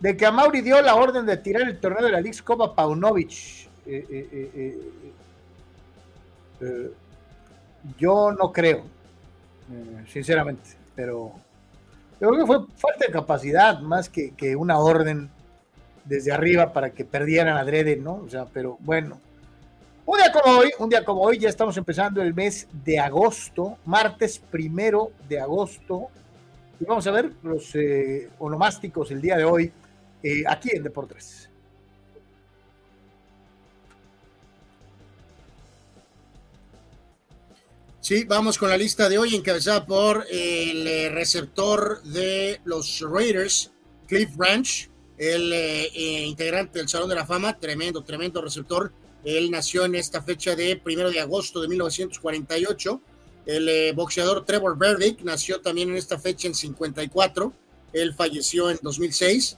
[0.00, 2.74] de que a Mauri dio la orden de tirar el torneo de la Liga Copa
[2.74, 3.68] Paunovic.
[3.86, 4.78] Eh, eh,
[6.60, 6.92] eh,
[7.98, 8.84] yo no creo.
[10.08, 10.70] sinceramente.
[10.94, 11.32] Pero
[12.20, 15.30] yo creo que fue falta de capacidad más que, que una orden
[16.04, 18.16] desde arriba para que perdieran adrede, ¿no?
[18.16, 19.20] O sea, pero bueno.
[20.04, 23.78] Un día como hoy, un día como hoy, ya estamos empezando el mes de agosto,
[23.84, 26.08] martes primero de agosto.
[26.80, 29.72] Y vamos a ver los eh, onomásticos el día de hoy
[30.22, 31.48] eh, aquí en Deportes.
[38.00, 43.70] Sí, vamos con la lista de hoy encabezada por el eh, receptor de los Raiders,
[44.08, 48.92] Cliff Branch, el eh, eh, integrante del Salón de la Fama, tremendo, tremendo receptor.
[49.24, 53.00] Él nació en esta fecha de primero de agosto de 1948.
[53.46, 57.52] El boxeador Trevor Burdick nació también en esta fecha en 54.
[57.92, 59.56] Él falleció en 2006.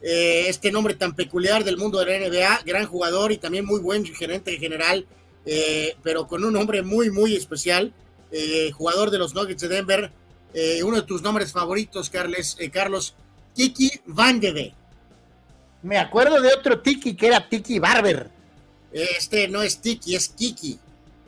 [0.00, 4.04] este nombre tan peculiar del mundo de la NBA, gran jugador y también muy buen
[4.04, 5.06] gerente general
[5.46, 7.92] eh, pero con un nombre muy, muy especial.
[8.30, 10.10] Eh, jugador de los Nuggets de Denver,
[10.54, 13.14] eh, uno de tus nombres favoritos, Carles, Carlos,
[13.54, 14.74] Kiki Van de
[15.82, 18.30] Me acuerdo de otro Tiki que era Tiki Barber.
[18.94, 20.78] Este no es Tiki, es Kiki.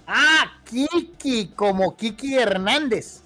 [0.07, 3.21] Ah, Kiki, como Kiki Hernández.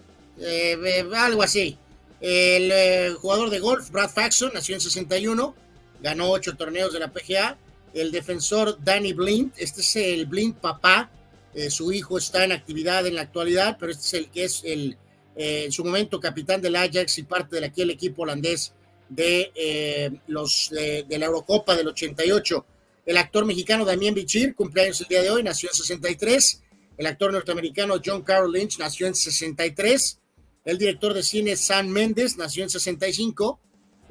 [1.14, 1.78] algo así.
[2.20, 5.54] El jugador de golf, Brad Faxon, nació en 61,
[6.02, 7.56] ganó ocho torneos de la PGA
[7.94, 11.10] el defensor Danny Blind, este es el Blind papá,
[11.54, 14.62] eh, su hijo está en actividad en la actualidad, pero este es el que es
[14.64, 14.96] el,
[15.36, 18.72] eh, en su momento capitán del Ajax y parte de aquel equipo holandés
[19.08, 22.64] de eh, los de, la Eurocopa del 88.
[23.06, 26.62] El actor mexicano Damián Bichir, cumpleaños el día de hoy, nació en 63.
[26.98, 30.18] El actor norteamericano John Carroll Lynch nació en 63.
[30.64, 33.60] El director de cine Sam Mendes nació en 65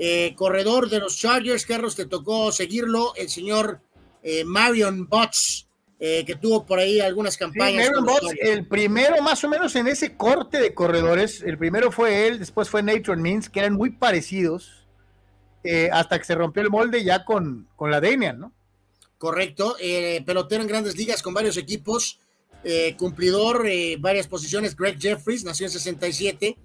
[0.02, 3.82] eh, corredor de los Chargers, Carlos, te tocó seguirlo, el señor
[4.24, 5.68] eh, Marion Botts,
[6.00, 7.90] eh, que tuvo por ahí algunas campañas.
[8.42, 12.70] el primero más o menos en ese corte de corredores, el primero fue él, después
[12.70, 14.88] fue Nathan Means, que eran muy parecidos,
[15.92, 18.54] hasta que se rompió el molde ya con, con la Damian, ¿no?
[19.20, 19.76] Correcto,
[20.26, 22.20] pelotero en grandes ligas con varios equipos,
[22.98, 23.68] cumplidor,
[24.00, 26.58] varias posiciones, Greg Jeffries, nació en 67,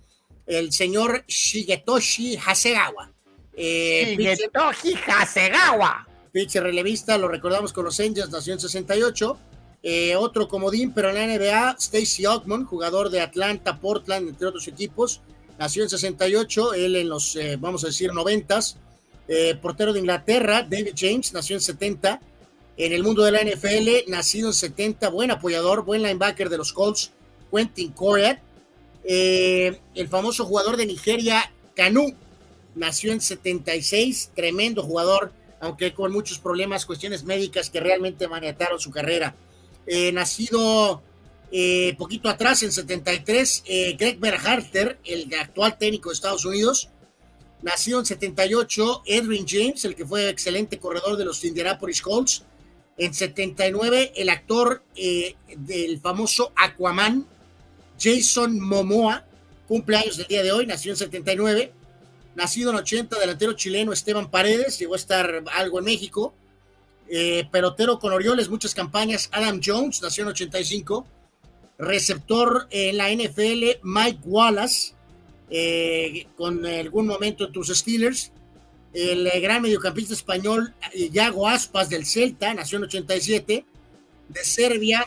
[0.47, 3.13] el señor Shigetoshi Hasegawa,
[3.57, 6.09] eh, Shigetoshi Hasegawa.
[6.33, 9.39] Pitcher relevista, lo recordamos con los Angels, nació en 68.
[9.87, 14.67] Eh, otro comodín, pero en la NBA, Stacey Ogman, jugador de Atlanta, Portland, entre otros
[14.67, 15.21] equipos,
[15.59, 18.61] nació en 68, él en los, eh, vamos a decir, 90.
[19.29, 22.21] Eh, portero de Inglaterra, David James, nació en 70.
[22.77, 26.73] En el mundo de la NFL, nacido en 70, buen apoyador, buen linebacker de los
[26.73, 27.13] Colts,
[27.51, 28.43] Quentin Correa.
[29.05, 32.15] el famoso jugador de Nigeria, Canu,
[32.75, 38.91] nació en 76, tremendo jugador, aunque con muchos problemas, cuestiones médicas que realmente maniataron su
[38.91, 39.35] carrera.
[39.87, 41.03] Eh, nacido
[41.51, 46.89] eh, poquito atrás, en 73, eh, Greg Berharter, el actual técnico de Estados Unidos.
[47.63, 52.45] Nacido en 78, Edwin James, el que fue excelente corredor de los Indianapolis Colts.
[52.97, 57.27] En 79, el actor del famoso Aquaman,
[57.99, 59.25] Jason Momoa,
[59.67, 61.73] cumpleaños del día de hoy, nació en 79
[62.35, 66.35] nacido en 80, delantero chileno Esteban Paredes, llegó a estar algo en México,
[67.09, 71.07] eh, pelotero con Orioles, muchas campañas, Adam Jones, nació en 85,
[71.79, 74.95] receptor en la NFL, Mike Wallace,
[75.51, 78.33] eh, con algún momento en tus Steelers,
[78.95, 80.73] el eh, gran mediocampista español
[81.11, 83.67] Yago Aspas del Celta, nació en 87,
[84.29, 85.05] de Serbia,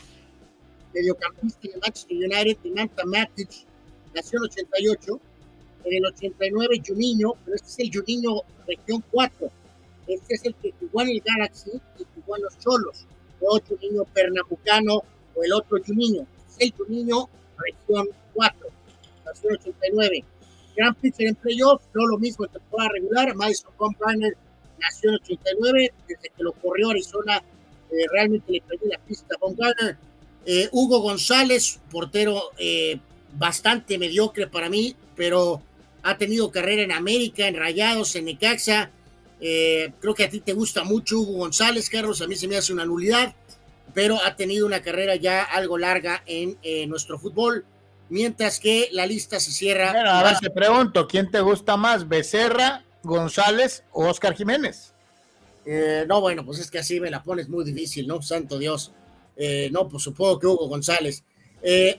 [0.94, 3.48] mediocampista de Manchester United, Manta Matic,
[4.14, 5.20] nació en 88,
[5.84, 9.50] en el 89 Juninho, pero este es el Juninho región 4.
[10.06, 13.06] Este es el que jugó en el Galaxy y jugó en los Cholos.
[13.40, 15.02] O Juninho Pernambucano
[15.34, 16.26] o el otro Juninho.
[16.50, 18.68] Este es el Juninho región 4.
[19.24, 20.24] Nació en 89.
[20.78, 23.34] Gran pitcher en playoff, no lo mismo en temporada regular.
[23.34, 24.36] Madison Bumgarner
[24.80, 25.92] nació en 89.
[26.06, 27.42] Desde que lo corrió Arizona,
[27.90, 29.96] eh, realmente le perdió la pista a Bumgarner.
[30.46, 33.00] Eh, Hugo González, portero eh,
[33.36, 35.60] bastante mediocre para mí, pero
[36.04, 38.90] ha tenido carrera en América, en Rayados, en Necaxa.
[39.40, 42.56] Eh, creo que a ti te gusta mucho Hugo González, Carlos, a mí se me
[42.56, 43.34] hace una nulidad,
[43.94, 47.64] pero ha tenido una carrera ya algo larga en eh, nuestro fútbol,
[48.08, 49.92] mientras que la lista se cierra.
[49.92, 54.94] Bueno, a ver, te pregunto, ¿quién te gusta más, Becerra, González o Oscar Jiménez?
[55.64, 58.22] Eh, no, bueno, pues es que así me la pones muy difícil, ¿no?
[58.22, 58.92] Santo Dios.
[59.70, 61.24] no, pues supongo que Hugo González.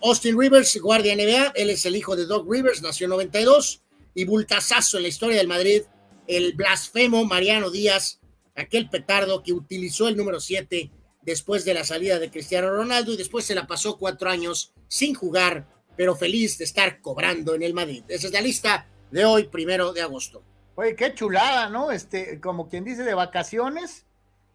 [0.01, 3.81] Austin Rivers, guardia NBA, él es el hijo de Doug Rivers, nació en 92
[4.13, 5.83] y bultazazo en la historia del Madrid,
[6.27, 8.19] el blasfemo Mariano Díaz,
[8.55, 10.91] aquel petardo que utilizó el número 7
[11.21, 15.13] después de la salida de Cristiano Ronaldo y después se la pasó cuatro años sin
[15.13, 15.67] jugar
[15.99, 18.05] pero feliz de estar cobrando en el Madrid.
[18.07, 20.41] Esa es la lista de hoy, primero de agosto.
[20.75, 21.91] Oye, qué chulada, ¿no?
[21.91, 24.05] Este, como quien dice, de vacaciones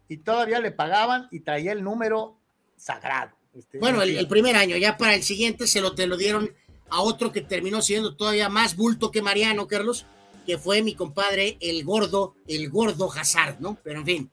[0.09, 2.39] y todavía le pagaban y traía el número
[2.77, 3.37] sagrado.
[3.53, 6.51] Este, bueno, el, primer año, ya para el siguiente se lo te lo dieron
[6.89, 10.07] a otro que terminó siendo todavía más bulto que Mariano, Carlos,
[10.47, 13.77] que fue mi compadre, el gordo, el gordo Hazard, ¿no?
[13.83, 14.31] Pero en fin.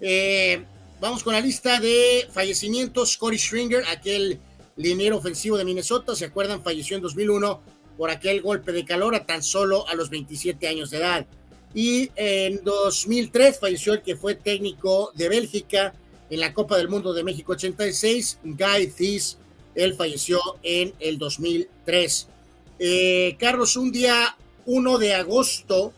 [0.00, 0.64] Eh,
[0.98, 3.18] vamos con la lista de fallecimientos.
[3.18, 4.40] Corey Stringer, aquel
[4.78, 6.62] liniero ofensivo de Minnesota, ¿se acuerdan?
[6.62, 7.60] Falleció en 2001
[7.98, 11.26] por aquel golpe de calor a tan solo a los 27 años de edad.
[11.74, 15.92] Y en 2003 falleció el que fue técnico de Bélgica
[16.30, 19.36] en la Copa del Mundo de México 86, Guy Thies.
[19.74, 22.28] Él falleció en el 2003.
[22.78, 24.36] Eh, Carlos, un día
[24.66, 25.92] 1 de agosto,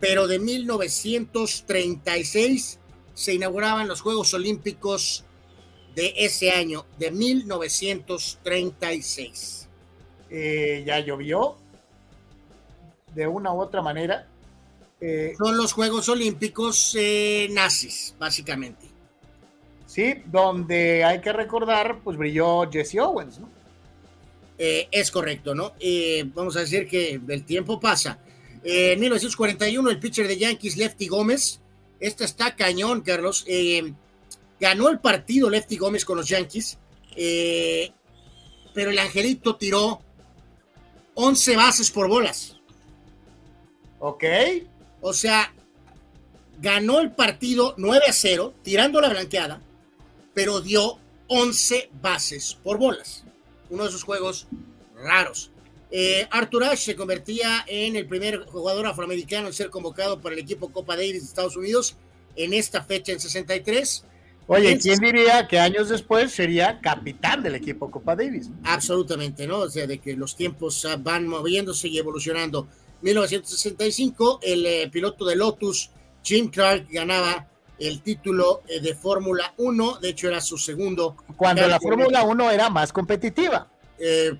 [0.00, 2.78] pero de 1936,
[3.12, 5.24] se inauguraban los Juegos Olímpicos
[5.98, 9.68] de ese año, de 1936.
[10.30, 11.56] Eh, ya llovió
[13.16, 14.28] de una u otra manera.
[15.00, 18.86] Eh, Son los Juegos Olímpicos eh, nazis, básicamente.
[19.86, 23.48] Sí, donde hay que recordar, pues brilló Jesse Owens, ¿no?
[24.60, 25.72] es correcto, ¿no?
[26.34, 28.18] vamos a decir que el tiempo pasa.
[28.64, 31.60] en 1941, el pitcher de Yankees, Lefty Gómez,
[32.00, 33.44] este está cañón, Carlos.
[33.48, 33.92] Eh,
[34.60, 36.78] ganó el partido Lefty Gómez con los Yankees,
[37.16, 37.92] eh,
[38.74, 40.00] pero el Angelito tiró
[41.14, 42.56] 11 bases por bolas.
[43.98, 44.24] Ok.
[45.00, 45.52] O sea,
[46.60, 49.60] ganó el partido 9 a 0, tirando la blanqueada,
[50.34, 50.98] pero dio
[51.28, 53.24] 11 bases por bolas.
[53.70, 54.46] Uno de esos juegos
[54.96, 55.50] raros.
[55.90, 60.40] Eh, Arthur Ashe se convertía en el primer jugador afroamericano en ser convocado para el
[60.40, 61.96] equipo Copa Davis de Estados Unidos
[62.36, 64.04] en esta fecha en 63.
[64.50, 68.50] Oye, ¿quién diría que años después sería capitán del equipo Copa Davis?
[68.64, 69.58] Absolutamente, ¿no?
[69.58, 72.66] O sea, de que los tiempos ah, van moviéndose y evolucionando.
[73.02, 75.90] 1965, el eh, piloto de Lotus,
[76.22, 77.46] Jim Clark, ganaba
[77.78, 81.14] el título eh, de Fórmula 1, de hecho era su segundo.
[81.36, 83.70] Cuando la Fórmula 1 era más competitiva.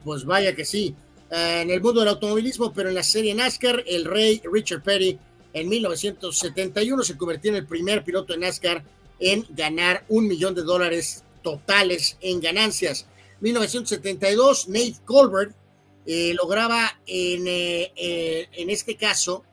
[0.02, 0.96] pues vaya que sí.
[1.30, 5.18] Eh, en el mundo del automovilismo, pero en la serie NASCAR, el rey Richard Petty
[5.52, 8.82] en 1971 se convirtió en el primer piloto de NASCAR
[9.20, 13.06] en ganar un millón de dólares totales en ganancias.
[13.40, 15.54] 1972, Nate Colbert
[16.06, 19.44] eh, lograba en, eh, en, este caso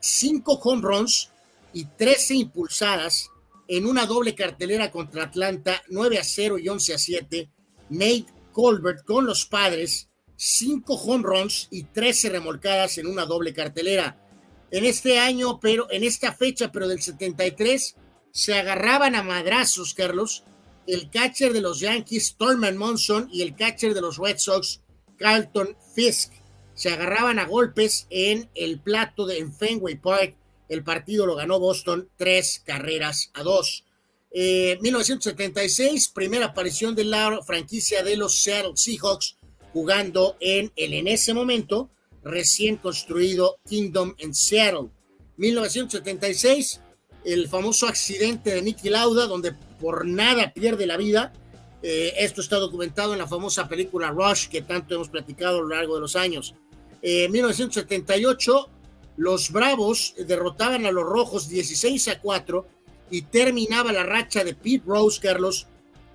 [0.00, 1.30] cinco home runs
[1.72, 3.30] y 13 impulsadas
[3.68, 7.48] en una doble cartelera contra Atlanta, 9 a 0 y 11 a 7.
[7.90, 10.08] Nate Colbert con los padres
[10.38, 14.16] cinco home runs y 13 remolcadas en una doble cartelera.
[14.70, 17.96] En este año, pero en esta fecha, pero del 73,
[18.32, 20.44] se agarraban a madrazos, Carlos,
[20.86, 24.80] el catcher de los Yankees, Thurman Monson, y el catcher de los Red Sox,
[25.16, 26.32] Carlton Fisk.
[26.74, 30.36] Se agarraban a golpes en el plato de en Fenway Park.
[30.68, 33.84] El partido lo ganó Boston tres carreras a dos.
[34.32, 39.36] 1976, eh, primera aparición de la franquicia de los Seattle Seahawks
[39.72, 41.90] jugando en el en ese momento
[42.22, 44.90] recién construido Kingdom en Seattle.
[45.36, 46.80] 1976,
[47.24, 51.32] el famoso accidente de Nicky Lauda, donde por nada pierde la vida.
[51.82, 55.68] Eh, esto está documentado en la famosa película Rush, que tanto hemos platicado a lo
[55.68, 56.54] largo de los años.
[57.02, 58.68] En 1978,
[59.16, 62.66] los Bravos derrotaban a los Rojos 16 a 4
[63.10, 65.66] y terminaba la racha de Pete Rose, Carlos,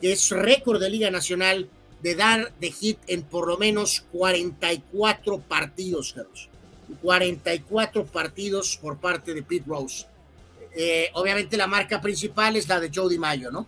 [0.01, 1.69] que es récord de Liga Nacional
[2.01, 6.49] de dar de hit en por lo menos 44 partidos, Carlos.
[7.01, 10.05] 44 partidos por parte de Pete Rose.
[10.75, 13.67] Eh, obviamente la marca principal es la de Joe Mayo, ¿no?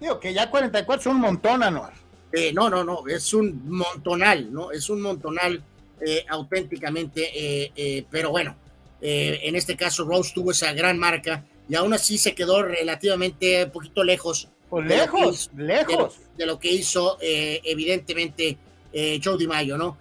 [0.00, 1.92] Digo que ya 44 es un montón, Anuar.
[2.32, 4.72] Eh, no, no, no, es un montonal, ¿no?
[4.72, 5.62] Es un montonal
[6.04, 8.56] eh, auténticamente, pero bueno,
[9.00, 13.70] en este caso Rose tuvo esa gran marca y aún así se quedó relativamente un
[13.70, 16.18] poquito lejos pues lejos, lejos.
[16.36, 18.58] De lo, que hizo, evidentemente,
[18.92, 19.96] eh, Joe DiMaggio, ¿no?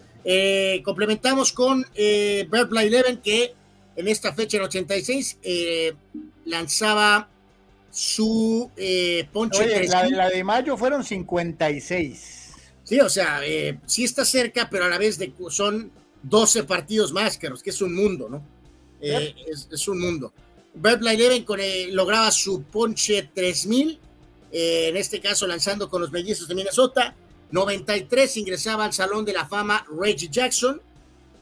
[0.84, 3.54] Complementamos con eh, Bird Eleven, que
[3.96, 5.38] en esta fecha, en 86,
[6.46, 7.30] lanzaba
[7.92, 8.72] su
[9.32, 9.64] ponche.
[9.64, 12.52] Oye, la, la, de mayo fueron 56.
[12.84, 13.42] Sí, o sea,
[13.86, 15.92] sí está cerca, pero a la vez de, son
[16.24, 18.44] 12 partidos más, que es un mundo, ¿no?
[19.00, 20.34] Es, es, un mundo.
[20.74, 21.46] Bird Eleven
[21.94, 24.00] lograba su ponche 3000
[24.56, 27.16] eh, en este caso lanzando con los mellizos de Minnesota.
[27.50, 30.80] 93 ingresaba al Salón de la Fama Reggie Jackson,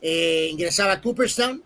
[0.01, 1.61] eh, ingresaba a Cooperstown.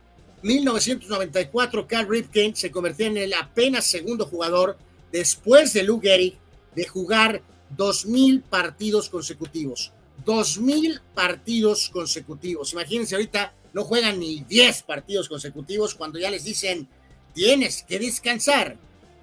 [0.46, 4.78] 1994 Carl Ripken se convirtió en el apenas segundo jugador
[5.12, 6.38] después de Lou Gehrig
[6.76, 7.42] de jugar
[7.76, 9.92] 2.000 partidos consecutivos.
[10.24, 12.74] dos mil partidos consecutivos.
[12.74, 16.88] Imagínense ahorita no juegan ni 10 partidos consecutivos cuando ya les dicen
[17.34, 18.78] tienes que descansar.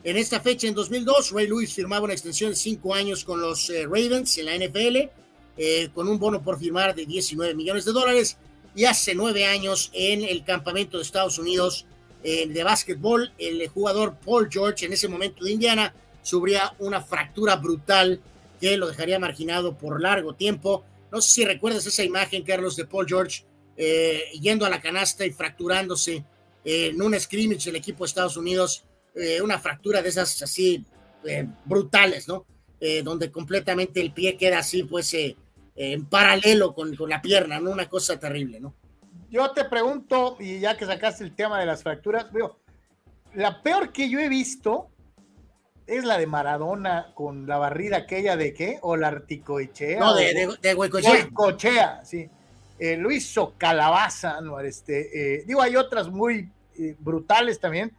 [0.05, 3.71] En esta fecha, en 2002, Ray Lewis firmaba una extensión de cinco años con los
[3.71, 4.97] eh, Ravens en la NFL,
[5.57, 8.37] eh, con un bono por firmar de 19 millones de dólares.
[8.75, 11.87] Y hace nueve años, en el campamento de Estados Unidos
[12.23, 17.57] eh, de básquetbol, el jugador Paul George, en ese momento de Indiana, sufría una fractura
[17.57, 18.21] brutal
[18.61, 20.85] que lo dejaría marginado por largo tiempo.
[21.11, 23.45] No sé si recuerdas esa imagen, Carlos, de Paul George
[24.41, 26.25] yendo a la canasta y fracturándose
[26.65, 28.85] en un scrimmage del equipo de Estados Unidos
[29.15, 30.85] eh, una fractura de esas así
[31.25, 32.47] eh, brutales, ¿no?
[32.81, 35.15] Eh, donde completamente el pie queda así, pues,
[35.75, 37.71] en paralelo con, con, la pierna, ¿no?
[37.71, 38.75] Una cosa terrible, ¿no?
[39.31, 42.61] Yo te pregunto, y ya que sacaste el tema de las fracturas, veo,
[43.35, 44.91] la peor que yo he visto
[45.87, 49.99] es la de Maradona con la barrida aquella de qué, o la articoechea.
[49.99, 52.05] No, de, de, de Huecochea.
[52.05, 52.29] sí.
[52.79, 54.61] lo hizo Calabaza, ¿no?
[54.61, 56.51] Este, digo, hay otras muy
[56.99, 57.95] brutales también,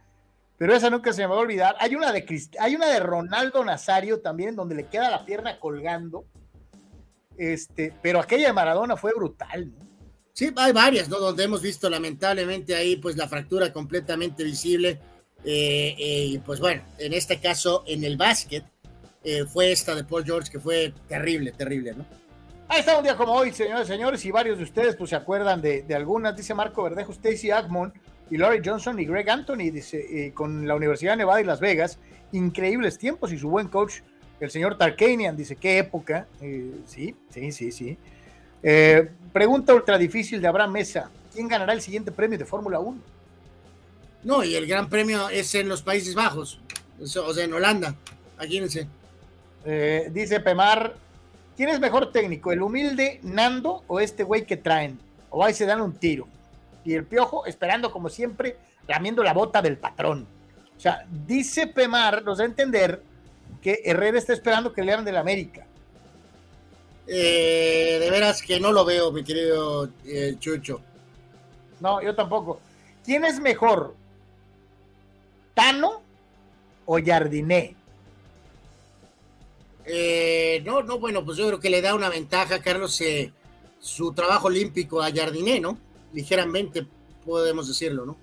[0.56, 1.76] pero esa nunca se me va a olvidar.
[1.80, 2.24] Hay una de
[2.60, 6.24] hay una de Ronaldo Nazario también, donde le queda la pierna colgando.
[7.36, 9.72] Este, pero aquella de Maradona fue brutal.
[10.32, 11.18] Sí, hay varias, ¿no?
[11.18, 14.98] Donde hemos visto lamentablemente ahí, pues la fractura completamente visible.
[15.44, 18.64] Eh, eh, y pues bueno, en este caso, en el básquet,
[19.22, 22.04] eh, fue esta de Paul George que fue terrible, terrible, ¿no?
[22.66, 25.16] Ahí está un día como hoy, señores y señores, y varios de ustedes pues se
[25.16, 27.92] acuerdan de, de algunas, dice Marco Verdejo, Stacy Agmon,
[28.30, 31.98] y Laurie Johnson y Greg Anthony dice, con la Universidad de Nevada y Las Vegas.
[32.32, 34.00] Increíbles tiempos y su buen coach,
[34.40, 36.26] el señor Tarkanian, dice, qué época.
[36.40, 37.98] Eh, sí, sí, sí, sí.
[38.62, 41.10] Eh, pregunta ultra difícil de Abraham Mesa.
[41.32, 42.98] ¿Quién ganará el siguiente premio de Fórmula 1?
[44.24, 46.60] No, y el gran premio es en los Países Bajos,
[46.98, 47.94] o sea, en Holanda.
[48.36, 48.86] Imagínense.
[49.64, 50.94] Eh, dice Pemar,
[51.56, 54.98] ¿quién es mejor técnico, el humilde Nando o este güey que traen?
[55.30, 56.26] O ahí se dan un tiro
[56.84, 58.56] y el piojo esperando como siempre,
[58.86, 60.26] lamiendo la bota del patrón.
[60.76, 63.02] O sea, dice Pemar, nos da a entender
[63.64, 65.66] que Herrera está esperando que le hagan del América.
[67.06, 70.80] Eh, de veras que no lo veo, mi querido eh, Chucho.
[71.80, 72.60] No, yo tampoco.
[73.04, 73.96] ¿Quién es mejor?
[75.54, 76.02] ¿Tano
[76.86, 77.74] o Jardiné?
[79.86, 83.02] Eh, no, no, bueno, pues yo creo que le da una ventaja, Carlos,
[83.80, 85.78] su trabajo olímpico a Jardiné, ¿no?
[86.14, 86.86] ligeramente,
[87.26, 88.16] podemos decirlo, ¿no?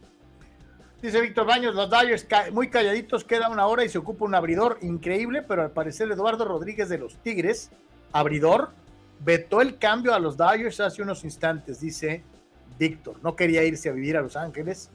[1.01, 4.77] Dice Víctor Baños, los Dyers muy calladitos, queda una hora y se ocupa un abridor
[4.81, 7.71] increíble, pero al parecer Eduardo Rodríguez de los Tigres,
[8.11, 8.69] abridor,
[9.19, 12.21] vetó el cambio a los Dyers hace unos instantes, dice
[12.77, 13.17] Víctor.
[13.23, 14.91] No quería irse a vivir a Los Ángeles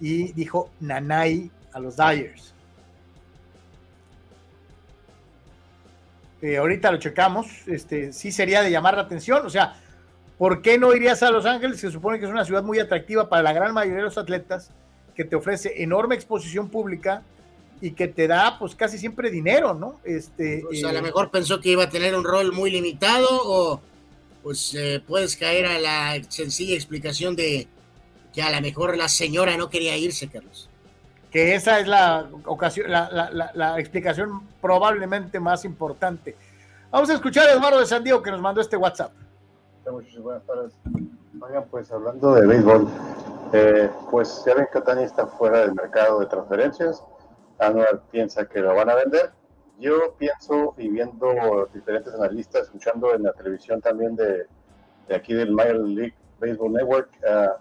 [0.00, 2.52] y dijo Nanay a los Dyers.
[6.42, 9.76] Eh, ahorita lo checamos, este, sí sería de llamar la atención, o sea,
[10.40, 11.80] ¿Por qué no irías a Los Ángeles?
[11.80, 14.70] Se supone que es una ciudad muy atractiva para la gran mayoría de los atletas,
[15.14, 17.22] que te ofrece enorme exposición pública
[17.80, 20.00] y que te da pues casi siempre dinero, ¿no?
[20.04, 22.70] Este, o sea, a lo eh, mejor pensó que iba a tener un rol muy
[22.70, 23.80] limitado o
[24.42, 27.68] pues eh, puedes caer a la sencilla explicación de
[28.32, 30.68] que a lo mejor la señora no quería irse, Carlos.
[31.30, 36.34] Que esa es la ocasión, la, la explicación probablemente más importante.
[36.90, 39.12] Vamos a escuchar a Eduardo de San Diego que nos mandó este WhatsApp
[40.22, 40.72] buenas tardes.
[41.40, 42.88] Oigan, pues hablando de béisbol,
[43.52, 47.02] eh, pues ya ven que Otani está fuera del mercado de transferencias.
[47.58, 49.32] Anual piensa que lo van a vender.
[49.78, 54.46] Yo pienso, y viendo diferentes analistas, escuchando en la televisión también de,
[55.08, 57.58] de aquí del Major League Baseball Network, uh,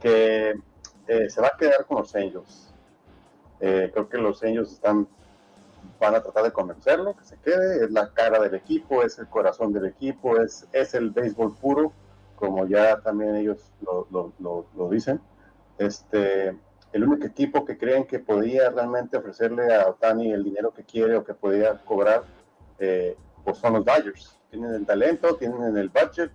[0.00, 0.54] que
[1.06, 2.72] eh, se va a quedar con los Angels.
[3.60, 5.08] Eh, creo que los Angels están
[5.98, 9.28] van a tratar de convencerlo, que se quede, es la cara del equipo, es el
[9.28, 11.92] corazón del equipo, es, es el béisbol puro,
[12.36, 14.06] como ya también ellos lo,
[14.38, 15.20] lo, lo, dicen.
[15.78, 16.56] Este,
[16.92, 21.16] el único equipo que creen que podía realmente ofrecerle a Otani el dinero que quiere
[21.16, 22.22] o que podía cobrar,
[22.78, 24.38] eh, pues son los Dodgers.
[24.50, 26.30] Tienen el talento, tienen el budget,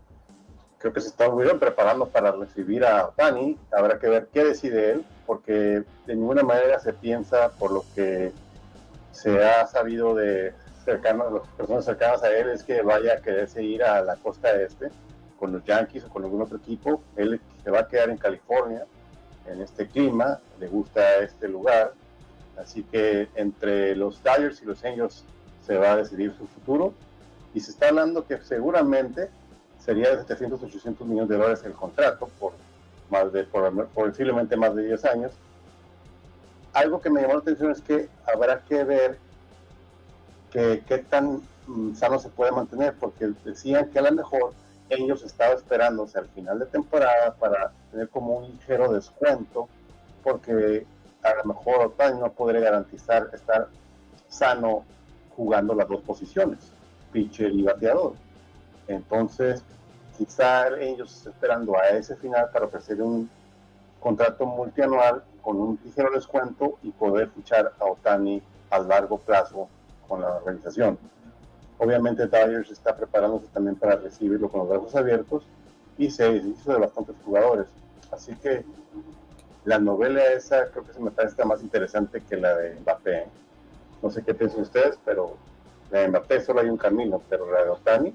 [0.78, 3.58] creo que se están muy bien preparando para recibir a Otani.
[3.72, 8.32] Habrá que ver qué decide él, porque de ninguna manera se piensa por lo que
[9.12, 10.54] se ha sabido de
[10.84, 14.52] cercanos, las personas cercanas a él es que vaya a quererse ir a la costa
[14.54, 14.90] este
[15.42, 17.02] con los Yankees o con algún otro equipo.
[17.16, 18.86] Él se va a quedar en California,
[19.48, 21.94] en este clima, le gusta este lugar.
[22.58, 25.26] Así que entre los Dodgers y los Angels
[25.66, 26.94] se va a decidir su futuro.
[27.54, 29.30] Y se está hablando que seguramente
[29.80, 32.54] sería de 700, 800 millones de dólares el contrato por,
[33.10, 35.32] más de, por, posiblemente más de 10 años
[36.74, 39.18] algo que me llamó la atención es que habrá que ver
[40.52, 44.54] qué tan mm, sano se puede mantener, porque decían que a lo mejor
[44.92, 49.70] ellos estaban esperándose al final de temporada para tener como un ligero descuento,
[50.24, 50.86] porque
[51.24, 53.68] a lo mejor Otani no podría garantizar estar
[54.28, 54.84] sano
[55.36, 56.72] jugando las dos posiciones,
[57.12, 58.14] pitcher y bateador.
[58.88, 59.64] Entonces,
[60.18, 63.30] quizá ellos esperando a ese final para ofrecer un
[64.00, 69.70] contrato multianual con un ligero descuento y poder fichar a Otani a largo plazo
[70.08, 70.98] con la organización.
[71.82, 75.42] Obviamente Dodgers está preparándose también para recibirlo con los brazos abiertos
[75.98, 77.66] y se hizo de bastantes jugadores.
[78.12, 78.64] Así que
[79.66, 83.26] la novela esa creo que se me parece más interesante que la de Mbappé.
[84.04, 85.38] No sé qué piensan ustedes, pero
[85.90, 88.14] la de Mbappé solo hay un camino, pero la de Otani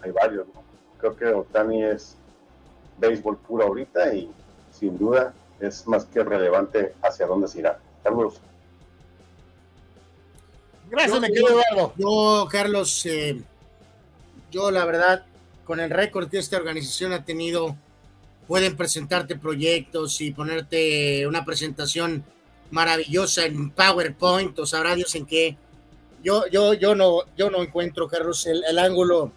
[0.00, 0.46] hay varios.
[0.96, 2.16] Creo que Otani es
[2.96, 4.32] béisbol puro ahorita y
[4.70, 7.78] sin duda es más que relevante hacia dónde se irá.
[8.02, 8.40] Carlos.
[10.90, 11.94] Gracias, me quedo Eduardo.
[11.96, 13.40] Yo, Carlos, eh,
[14.50, 15.24] yo la verdad,
[15.64, 17.76] con el récord que esta organización ha tenido,
[18.46, 22.24] pueden presentarte proyectos y ponerte una presentación
[22.70, 25.56] maravillosa en PowerPoint o sabrá Dios en qué.
[26.22, 29.32] Yo, yo, yo, no, yo no encuentro, Carlos, el, el ángulo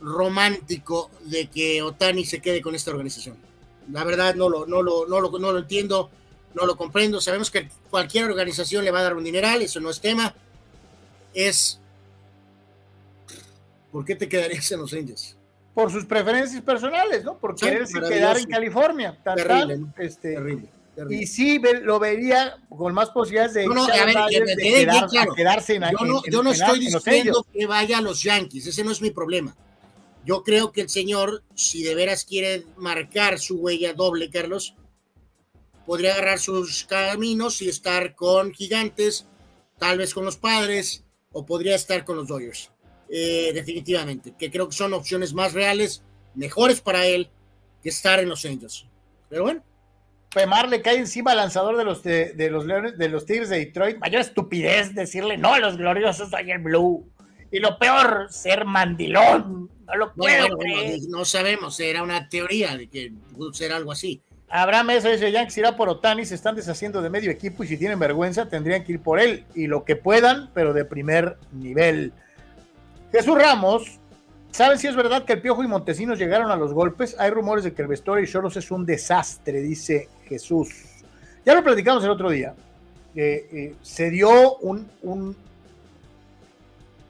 [0.00, 3.36] romántico de que Otani se quede con esta organización.
[3.92, 6.10] La verdad no lo, no lo, no lo, no lo entiendo
[6.54, 7.20] no lo comprendo.
[7.20, 10.34] Sabemos que cualquier organización le va a dar un dineral, eso no es tema.
[11.34, 11.80] Es.
[13.92, 15.36] ¿Por qué te quedarías en los Indios?
[15.74, 17.38] Por sus preferencias personales, ¿no?
[17.38, 19.16] Por quererse quedar en California.
[19.22, 20.68] terrible, este, terrible,
[21.08, 23.86] Y sí lo vería con más posibilidades de, no,
[25.36, 28.90] quedarse en Yo no, yo no estoy diciendo que vaya a los Yankees, ese no
[28.90, 29.54] es mi problema.
[30.24, 34.74] Yo creo que el señor, si de veras quiere marcar su huella doble, Carlos,
[35.88, 39.26] podría agarrar sus caminos y estar con Gigantes,
[39.78, 41.02] tal vez con los Padres,
[41.32, 42.70] o podría estar con los Dodgers.
[43.08, 46.02] Eh, definitivamente, que creo que son opciones más reales,
[46.34, 47.30] mejores para él
[47.82, 48.86] que estar en los Angels.
[49.30, 49.64] Pero bueno.
[50.30, 53.56] Femar le cae encima al lanzador de los, de, los Leones, de los Tigres de
[53.56, 53.96] Detroit.
[53.96, 57.10] Mayor estupidez decirle no a los gloriosos el Blue.
[57.50, 59.70] Y lo peor, ser mandilón.
[59.86, 60.48] No lo puedo
[61.08, 64.20] no sabemos, era una teoría de que pudo ser algo así.
[64.50, 67.76] Abraham eso dice, Yankees irá por Otani, se están deshaciendo de medio equipo y si
[67.76, 72.12] tienen vergüenza tendrían que ir por él y lo que puedan, pero de primer nivel.
[73.12, 73.98] Jesús Ramos,
[74.50, 77.14] ¿saben si es verdad que el Piojo y Montesinos llegaron a los golpes?
[77.18, 80.70] Hay rumores de que el vestuario y Cholos es un desastre, dice Jesús.
[81.44, 82.54] Ya lo platicamos el otro día.
[83.14, 85.36] Eh, se dio un,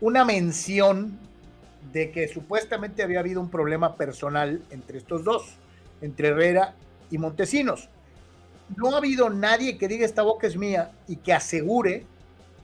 [0.01, 1.19] una mención
[1.93, 5.55] de que supuestamente había habido un problema personal entre estos dos,
[6.01, 6.75] entre Herrera
[7.11, 7.89] y Montesinos.
[8.77, 12.05] No ha habido nadie que diga esta boca es mía y que asegure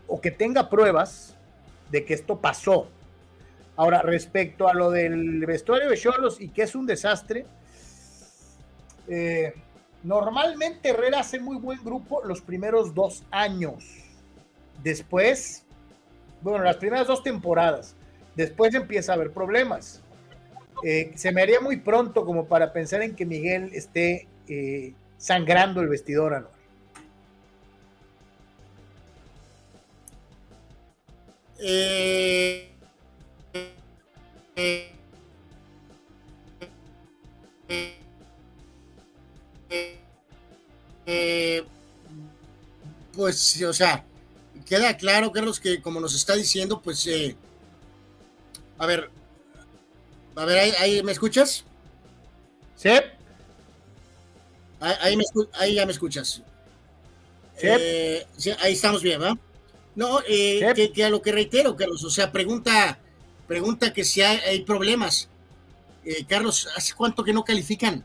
[0.06, 1.34] o que tenga pruebas
[1.90, 2.88] de que esto pasó.
[3.76, 7.46] Ahora, respecto a lo del vestuario de Cholos y que es un desastre,
[9.08, 9.54] eh,
[10.02, 13.84] normalmente Herrera hace muy buen grupo los primeros dos años.
[14.82, 15.64] Después,
[16.42, 17.96] bueno, las primeras dos temporadas.
[18.36, 20.02] Después empieza a haber problemas.
[20.84, 25.80] Eh, se me haría muy pronto como para pensar en que Miguel esté eh, sangrando
[25.80, 26.52] el vestidor anual.
[31.58, 32.68] Eh,
[41.06, 41.64] eh,
[43.14, 44.04] pues, o sea,
[44.66, 47.08] queda claro, Carlos, que como nos está diciendo, pues,
[48.78, 49.10] a ver,
[50.36, 51.64] a ver, ahí, ¿me escuchas?
[52.76, 52.90] Sí.
[54.80, 56.42] Ahí, ya me escuchas.
[57.62, 58.26] Eh,
[58.60, 59.38] ahí estamos bien, ¿verdad?
[59.94, 62.98] No, eh, que, a lo que reitero, Carlos, o sea, pregunta,
[63.46, 65.28] pregunta que si hay, problemas.
[66.04, 68.04] Eh, Carlos, ¿hace cuánto que no califican?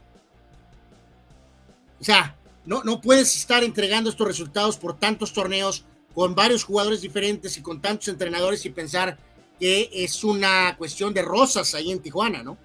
[1.99, 2.35] O sea,
[2.65, 5.83] no, no puedes estar entregando estos resultados por tantos torneos
[6.13, 9.17] con varios jugadores diferentes y con tantos entrenadores y pensar
[9.59, 12.57] que es una cuestión de rosas ahí en Tijuana, ¿no?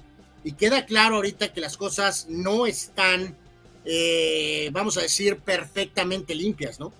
[0.44, 3.36] Y queda claro ahorita que las cosas no están
[3.84, 6.92] eh, vamos a decir, perfectamente limpias, ¿no?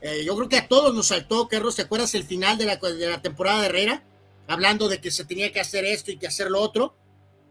[0.00, 2.76] Eh, yo creo que a todos nos saltó, Carlos, ¿te acuerdas el final de la,
[2.76, 4.02] de la temporada de Herrera?
[4.48, 6.94] Hablando de que se tenía que hacer esto y que hacer lo otro.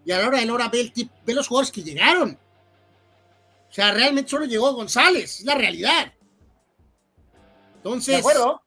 [0.05, 0.91] Y a la hora de la hora ve,
[1.25, 2.37] ve los jugadores que llegaron.
[3.69, 6.13] O sea, realmente solo llegó González, es la realidad.
[7.77, 8.15] Entonces.
[8.15, 8.61] De acuerdo.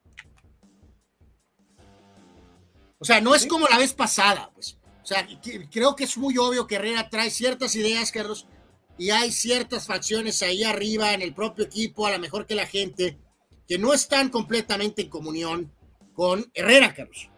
[2.97, 4.77] O sea, no es como la vez pasada, pues.
[5.03, 5.27] O sea,
[5.71, 8.47] creo que es muy obvio que Herrera trae ciertas ideas, Carlos,
[8.97, 12.65] y hay ciertas facciones ahí arriba en el propio equipo, a lo mejor que la
[12.65, 13.17] gente,
[13.67, 15.71] que no están completamente en comunión
[16.13, 17.29] con Herrera, Carlos.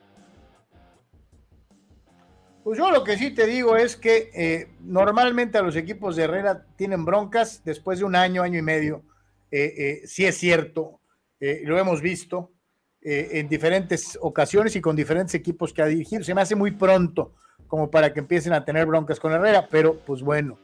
[2.64, 6.24] Pues yo lo que sí te digo es que eh, normalmente a los equipos de
[6.24, 9.04] Herrera tienen broncas después de un año, año y medio.
[9.50, 11.00] Eh, eh, sí es cierto,
[11.40, 12.52] lo hemos visto
[13.00, 16.24] en diferentes ocasiones y con diferentes equipos que ha dirigido.
[16.24, 17.36] Se me hace muy pronto
[17.68, 20.60] como para que empiecen a tener broncas con Herrera, pero pues bueno.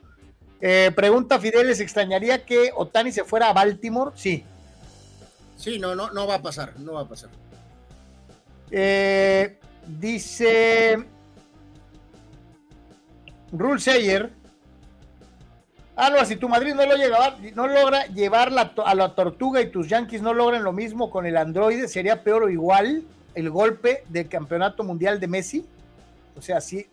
[0.95, 4.11] Pregunta Fideles, ¿extrañaría que Otani se fuera a Baltimore?
[4.15, 4.43] Sí.
[5.57, 7.29] Sí, no, no, no va a pasar, no va a pasar.
[9.99, 11.05] dice
[13.51, 14.31] Rule Sayer.
[15.95, 18.51] Ah, no, si tu Madrid no, lo llega, no logra llevar
[18.83, 22.43] a la tortuga y tus Yankees no logran lo mismo con el androide, ¿sería peor
[22.43, 23.03] o igual
[23.35, 25.65] el golpe del campeonato mundial de Messi?
[26.35, 26.87] O sea, si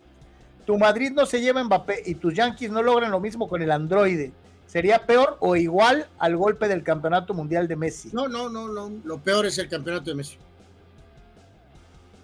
[0.65, 3.71] tu Madrid no se lleva Mbappé y tus Yankees no logran lo mismo con el
[3.71, 4.31] androide,
[4.67, 8.09] ¿sería peor o igual al golpe del campeonato mundial de Messi?
[8.13, 8.91] No, no, no, no.
[9.03, 10.37] Lo peor es el campeonato de Messi.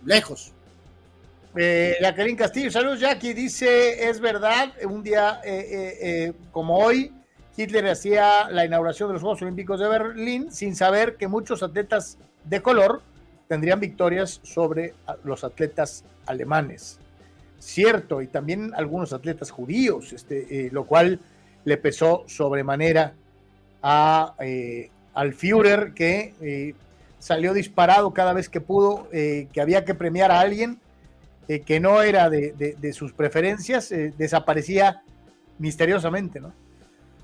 [0.06, 0.54] Lejos.
[1.56, 7.12] Eh, Jacqueline Castillo, saludos Jackie, dice, es verdad, un día eh, eh, eh, como hoy,
[7.56, 12.20] Hitler hacía la inauguración de los Juegos Olímpicos de Berlín sin saber que muchos atletas
[12.44, 13.02] de color
[13.48, 14.94] tendrían victorias sobre
[15.24, 17.00] los atletas alemanes.
[17.60, 21.20] Cierto, y también algunos atletas judíos, este, lo cual
[21.66, 23.14] le pesó sobremanera
[23.82, 24.36] a,
[25.14, 26.76] al Führer que
[27.20, 30.80] salió disparado cada vez que pudo, que había que premiar a alguien
[31.50, 35.02] eh, que no era de, sus preferencias, eh, desaparecía
[35.60, 36.52] misteriosamente, ¿no?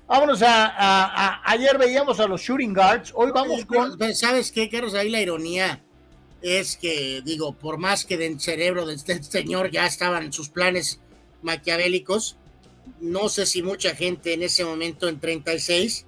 [0.06, 3.98] Vámonos a, ayer veíamos a los shooting guards, hoy vamos con...
[4.14, 4.94] ¿Sabes qué, Carlos?
[4.94, 5.82] Ahí la ironía
[6.44, 11.00] es que, digo, por más que del cerebro de este señor ya estaban sus planes
[11.42, 12.36] maquiavélicos,
[13.00, 16.06] no sé si mucha gente en ese momento en 36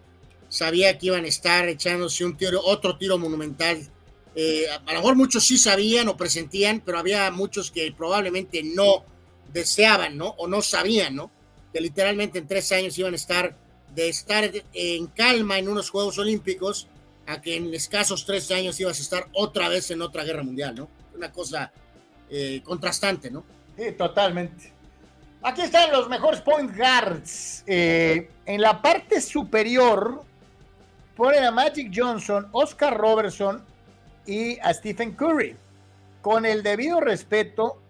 [0.48, 3.90] sabía que iban a estar echándose un tiro, otro tiro monumental
[4.38, 9.02] eh, a lo mejor muchos sí sabían o presentían, pero había muchos que probablemente no
[9.50, 10.28] deseaban, ¿no?
[10.36, 11.30] O no sabían, ¿no?
[11.72, 13.56] Que literalmente en tres años iban a estar
[13.94, 16.86] de estar en calma en unos Juegos Olímpicos
[17.26, 20.74] a que en escasos tres años ibas a estar otra vez en otra guerra mundial,
[20.74, 20.88] ¿no?
[21.14, 21.72] Una cosa
[22.30, 23.44] eh, contrastante, ¿no?
[23.76, 24.72] Sí, totalmente.
[25.42, 27.62] Aquí están los mejores point guards.
[27.66, 30.22] Eh, en la parte superior
[31.16, 33.62] ponen a Magic Johnson, Oscar Robertson,
[34.26, 35.56] y a Stephen Curry.
[36.20, 37.80] Con el debido respeto,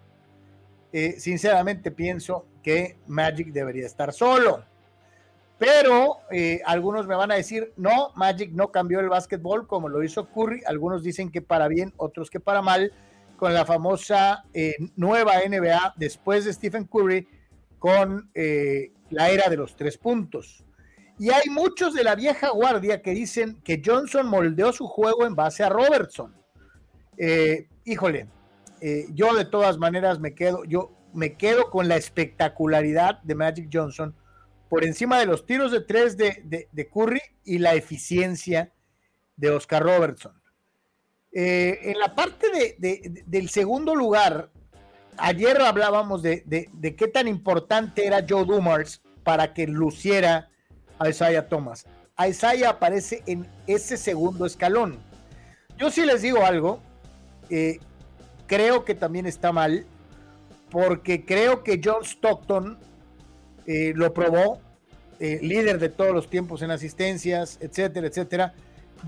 [0.92, 4.62] eh, sinceramente pienso que Magic debería estar solo.
[5.58, 10.02] Pero eh, algunos me van a decir, no, Magic no cambió el básquetbol como lo
[10.02, 10.62] hizo Curry.
[10.66, 12.92] Algunos dicen que para bien, otros que para mal,
[13.36, 17.26] con la famosa eh, nueva NBA después de Stephen Curry,
[17.78, 20.66] con la era de los tres puntos.
[21.18, 25.34] Y hay muchos de la vieja guardia que dicen que Johnson moldeó su juego en
[25.34, 26.34] base a Robertson.
[27.16, 28.28] Eh, híjole,
[28.82, 33.70] eh, yo de todas maneras me quedo, yo me quedo con la espectacularidad de Magic
[33.72, 34.14] Johnson
[34.68, 38.72] por encima de los tiros de tres de, Curry y la eficiencia
[39.36, 40.32] de Oscar Robertson.
[41.32, 42.76] Eh, en la parte
[43.26, 44.50] del segundo lugar,
[45.18, 50.48] ayer hablábamos de, qué tan importante era Joe Dumars para que luciera
[50.98, 51.86] a Isaiah Thomas.
[52.16, 54.98] A Isaiah aparece en ese segundo escalón.
[55.76, 56.80] Yo sí les digo algo,
[57.50, 57.78] eh,
[58.46, 59.84] creo que también está mal,
[60.70, 62.78] porque creo que John Stockton
[63.66, 64.60] eh, lo probó,
[65.18, 68.54] eh, líder de todos los tiempos en asistencias, etcétera, etcétera,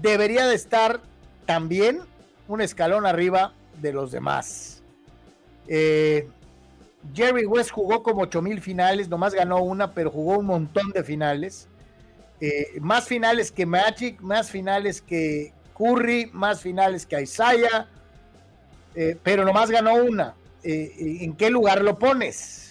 [0.00, 1.00] debería de estar
[1.46, 2.00] también
[2.46, 4.82] un escalón arriba de los demás.
[7.14, 11.68] Jerry West jugó como 8000 finales, nomás ganó una, pero jugó un montón de finales.
[12.40, 17.88] Eh, más finales que Magic, más finales que Curry, más finales que Isaiah,
[18.94, 20.34] eh, pero nomás ganó una.
[20.62, 22.67] Eh, ¿En qué lugar lo pones?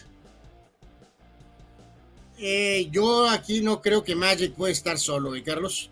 [2.92, 5.90] Yo aquí no creo que Magic pueda estar solo, Carlos?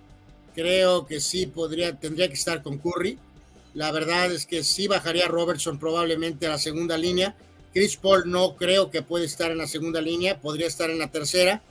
[0.53, 3.17] Creo que sí podría, tendría que estar con Curry.
[3.73, 7.35] La verdad es que sí bajaría Robertson probablemente a la segunda línea.
[7.73, 11.11] Chris Paul no creo que puede estar en la segunda línea, podría estar en la
[11.11, 11.61] tercera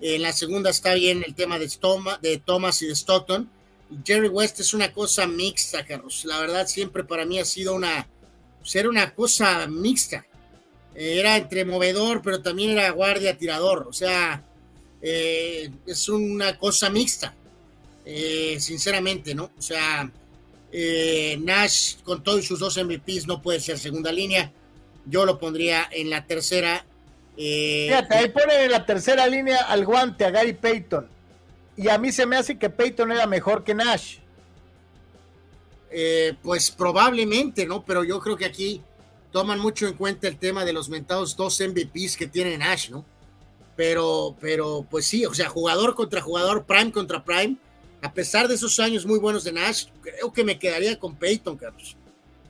[0.00, 1.70] en la segunda está bien el tema de,
[2.22, 3.50] de Thomas y de Stockton.
[4.04, 6.24] Jerry West es una cosa mixta, Carlos.
[6.24, 8.06] La verdad, siempre para mí ha sido una,
[8.62, 10.24] ser pues, una cosa mixta.
[11.00, 13.86] Eh, era entre movedor, pero también era guardia tirador.
[13.88, 14.44] O sea,
[15.00, 17.34] eh, es una cosa mixta,
[18.04, 19.50] eh, sinceramente, ¿no?
[19.56, 20.10] O sea,
[21.40, 24.52] Nash con todos sus dos MVPs no puede ser segunda línea.
[25.06, 26.84] Yo lo pondría en la tercera
[27.42, 31.08] eh, Fíjate, ahí pone en la tercera línea al guante a Gary Payton.
[31.74, 34.18] Y a mí se me hace que Payton era mejor que Nash.
[35.90, 37.82] Eh, pues probablemente, ¿no?
[37.82, 38.82] Pero yo creo que aquí
[39.32, 43.04] toman mucho en cuenta el tema de los mentados dos MVPs que tiene Nash, ¿no?
[43.76, 47.56] Pero, pero, pues sí, o sea, jugador contra jugador, prime contra prime.
[48.02, 51.56] A pesar de esos años muy buenos de Nash, creo que me quedaría con Peyton,
[51.56, 51.96] Carlos.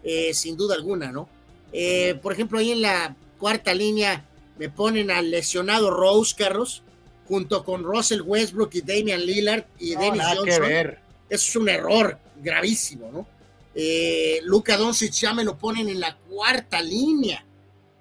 [0.03, 1.29] Eh, sin duda alguna, ¿no?
[1.73, 4.25] Eh, por ejemplo, ahí en la cuarta línea
[4.59, 6.83] me ponen al lesionado Rose, Carlos,
[7.29, 10.65] junto con Russell Westbrook y Damian Lillard y Dennis Johnson.
[10.65, 10.97] Eso
[11.29, 13.40] es un error gravísimo, ¿no?
[13.75, 17.45] Eh, Luca Doncic ya me lo ponen en la cuarta línea.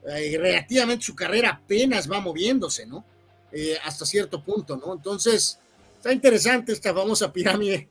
[0.08, 3.06] Eh, relativamente su carrera apenas va moviéndose, ¿no?
[3.52, 4.94] Eh, hasta cierto punto, ¿no?
[4.94, 5.60] Entonces,
[5.98, 7.88] está interesante esta famosa pirámide,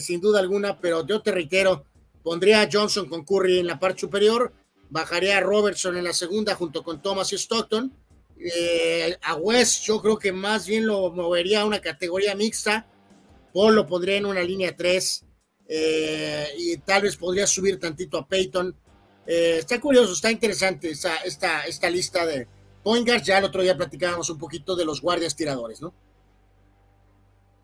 [0.00, 1.84] sin duda alguna, pero yo te reitero,
[2.22, 4.52] pondría a Johnson con Curry en la parte superior,
[4.88, 7.92] bajaría a Robertson en la segunda junto con Thomas y Stockton.
[9.22, 12.86] a West yo creo que más bien lo movería a una categoría mixta.
[13.52, 15.24] Paul lo pondría en una línea 3
[15.68, 18.74] eh, y tal vez podría subir tantito a Peyton.
[19.26, 22.46] Eh, está curioso, está interesante esta, esta, esta lista de
[22.82, 25.94] point Ya el otro día platicábamos un poquito de los guardias tiradores, ¿no?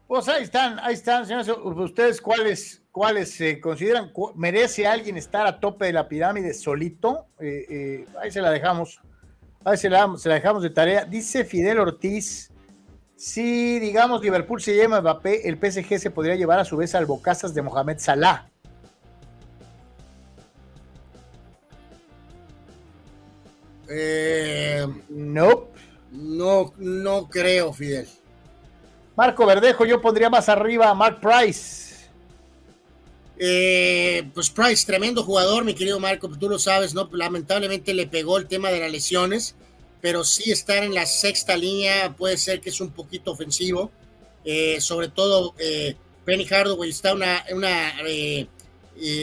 [0.09, 1.49] Pues ahí están, ahí están, señores.
[1.49, 2.83] ¿Ustedes cuáles,
[3.31, 4.11] se consideran?
[4.35, 7.27] ¿Merece alguien estar a tope de la pirámide solito?
[7.39, 9.01] Eh, ahí se la dejamos.
[9.65, 11.05] Ahí se la dejamos de tarea.
[11.05, 12.50] Dice Fidel Ortiz
[13.21, 16.95] si, digamos, Liverpool se lleva a Mbappé, el PSG se podría llevar a su vez
[16.95, 18.49] al Bocasas de Mohamed Salah.
[23.91, 25.69] Eh, no.
[26.11, 28.09] No, no creo, Fidel.
[29.15, 32.09] Marco Verdejo, yo pondría más arriba a Mark Price.
[33.39, 37.07] Eh, pues Price, tremendo jugador, mi querido Marco, tú lo sabes, ¿no?
[37.13, 39.57] Lamentablemente le pegó el tema de las lesiones
[40.01, 43.91] pero sí estar en la sexta línea puede ser que es un poquito ofensivo.
[44.45, 47.45] Eh, sobre todo, eh, Penny Hardaway está una
[48.07, 48.47] eh,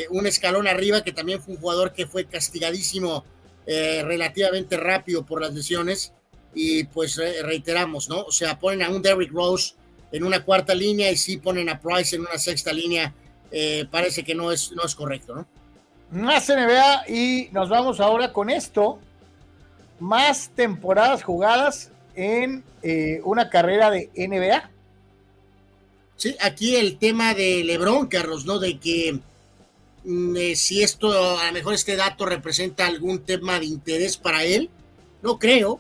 [0.09, 3.23] un escalón arriba, que también fue un jugador que fue castigadísimo
[3.67, 6.13] relativamente rápido por las lesiones.
[6.55, 8.21] Y pues reiteramos, ¿no?
[8.21, 9.75] O sea, ponen a un Derrick Rose
[10.11, 13.13] en una cuarta línea y sí ponen a Price en una sexta línea.
[13.91, 15.47] parece que no es, no es correcto, ¿no?
[16.09, 18.99] Más NBA y nos vamos ahora con esto
[19.99, 24.69] más temporadas jugadas en eh, una carrera de NBA.
[26.15, 28.59] Sí, aquí el tema de Lebron, Carlos, ¿no?
[28.59, 29.19] De que
[30.03, 34.43] mm, eh, si esto, a lo mejor este dato representa algún tema de interés para
[34.43, 34.69] él,
[35.21, 35.79] no creo,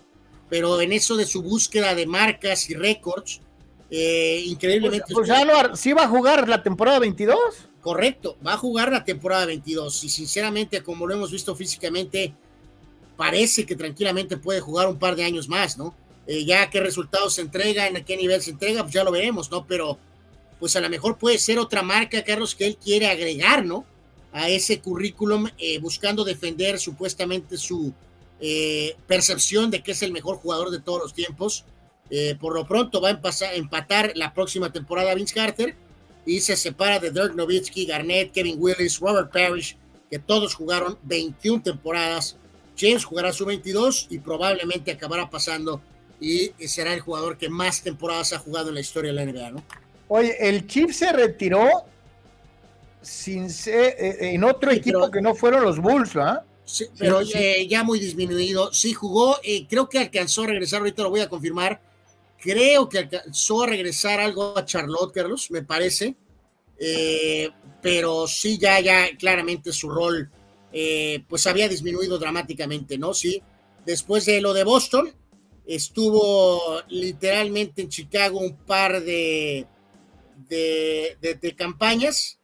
[0.49, 3.41] pero en eso de su búsqueda de marcas y récords,
[3.89, 5.05] eh, increíblemente.
[5.11, 7.37] Pues, pues ¿sí va a jugar la temporada 22?
[7.81, 12.33] Correcto, va a jugar la temporada 22 y sinceramente, como lo hemos visto físicamente,
[13.17, 15.93] parece que tranquilamente puede jugar un par de años más, ¿no?
[16.27, 19.51] Eh, ya qué resultados se entregan, a qué nivel se entrega, pues ya lo veremos,
[19.51, 19.65] ¿no?
[19.65, 19.97] Pero
[20.59, 23.85] pues a lo mejor puede ser otra marca, Carlos, que él quiere agregar, ¿no?
[24.31, 27.93] A ese currículum, eh, buscando defender supuestamente su
[28.39, 31.65] eh, percepción de que es el mejor jugador de todos los tiempos.
[32.39, 35.75] por lo pronto va a empatar la próxima temporada Vince Carter
[36.25, 39.75] y se separa de Dirk Nowitzki, Garnett, Kevin Willis, Robert Parrish,
[40.09, 42.37] que todos jugaron 21 temporadas
[42.77, 45.81] James jugará su 22 y probablemente acabará pasando
[46.19, 49.51] y será el jugador que más temporadas ha jugado en la historia de la NBA,
[49.51, 49.63] ¿no?
[50.07, 51.85] Oye, el Chip se retiró
[53.01, 56.43] sin ser, eh, en otro equipo que no fueron los Bulls, ¿ah?
[56.65, 58.73] Sí, pero ya muy disminuido.
[58.73, 61.81] Sí jugó, eh, creo que alcanzó a regresar, ahorita lo voy a confirmar.
[62.39, 66.15] Creo que alcanzó a regresar algo a Charlotte, Carlos, me parece.
[66.77, 67.49] Eh,
[67.81, 70.29] pero sí, ya, ya claramente su rol
[70.71, 73.13] eh, pues había disminuido dramáticamente, ¿no?
[73.13, 73.41] Sí,
[73.85, 75.13] después de lo de Boston,
[75.65, 79.65] estuvo literalmente en Chicago un par de,
[80.49, 82.39] de, campañas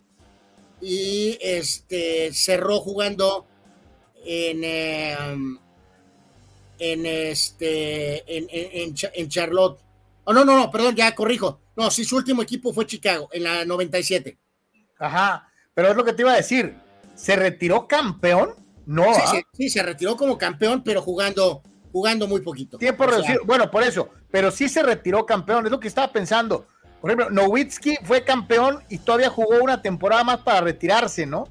[0.81, 3.45] y este, cerró jugando
[4.25, 5.57] en, em,
[6.79, 9.79] en, este, en, en, Charlotte.
[10.25, 11.59] Oh, no, no, no, perdón, ya corrijo.
[11.75, 14.37] No, sí, su último equipo fue Chicago, en la 97.
[14.99, 16.75] Ajá, pero es lo que te iba a decir
[17.15, 18.55] ¿Se retiró campeón?
[18.85, 19.13] No.
[19.13, 19.41] Sí, ¿ah?
[19.53, 21.61] sí, se retiró como campeón, pero jugando,
[21.91, 22.77] jugando muy poquito.
[22.77, 23.41] Tiempo reducido.
[23.45, 26.67] Bueno, por eso, pero sí se retiró campeón, es lo que estaba pensando.
[27.01, 31.47] Por ejemplo, Nowitzki fue campeón y todavía jugó una temporada más para retirarse, ¿no?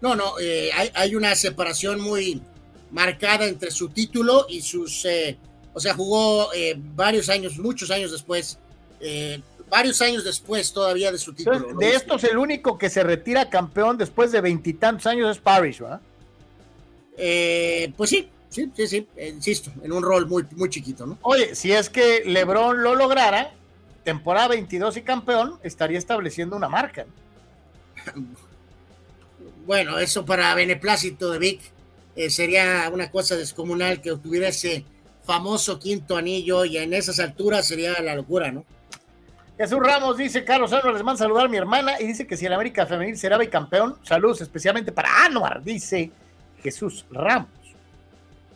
[0.00, 2.42] No, no, eh, hay, una separación muy
[2.90, 5.38] marcada entre su título y sus, eh,
[5.72, 8.58] o sea, jugó eh, varios años, muchos años después,
[9.68, 11.78] varios años después todavía de su título.
[11.78, 16.00] de estos, el único que se retira campeón después de veintitantos años es Parrish, ¿verdad?
[17.16, 21.18] Eh, pues sí, sí, sí, sí, insisto, en un rol muy, muy chiquito, ¿no?
[21.22, 23.52] Oye, si es que LeBron lo lograra,
[24.04, 27.06] temporada 22 y campeón, estaría estableciendo una marca.
[29.66, 31.60] Bueno, eso para beneplácito de Vic.
[32.14, 34.84] eh, sería una cosa descomunal que obtuviera ese
[35.24, 38.64] famoso quinto anillo y en esas alturas sería la locura, ¿no?
[39.56, 42.44] Jesús Ramos dice, Carlos Álvarez, les manda saludar a mi hermana y dice que si
[42.44, 46.10] el América Femenil será bicampeón, saludos especialmente para Anuar, dice
[46.62, 47.48] Jesús Ramos.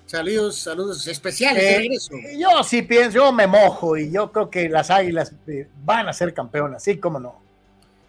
[0.05, 4.91] Saludos, saludos especiales Eh, yo sí pienso, yo me mojo y yo creo que las
[4.91, 7.41] Águilas eh, van a ser campeonas, sí, cómo no.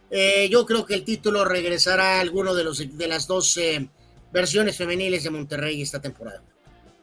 [0.10, 3.88] Eh, yo creo que el título regresará a alguno de, los, de las dos eh,
[4.34, 6.42] versiones femeniles de Monterrey esta temporada.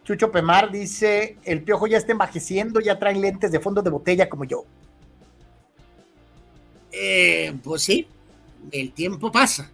[0.05, 4.29] Chucho Pemar dice, el piojo ya está envejeciendo, ya trae lentes de fondo de botella
[4.29, 4.65] como yo.
[6.93, 8.07] Eh, pues sí,
[8.73, 9.71] el tiempo pasa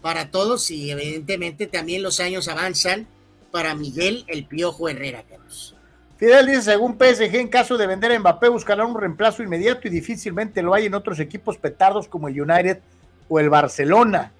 [0.00, 3.06] para todos y evidentemente también los años avanzan
[3.50, 5.76] para Miguel el Piojo Herrera, Carlos.
[6.18, 9.90] Fidel dice, según PSG, en caso de vender a Mbappé, buscará un reemplazo inmediato y
[9.90, 12.78] difícilmente lo hay en otros equipos petardos como el United
[13.28, 14.32] o el Barcelona.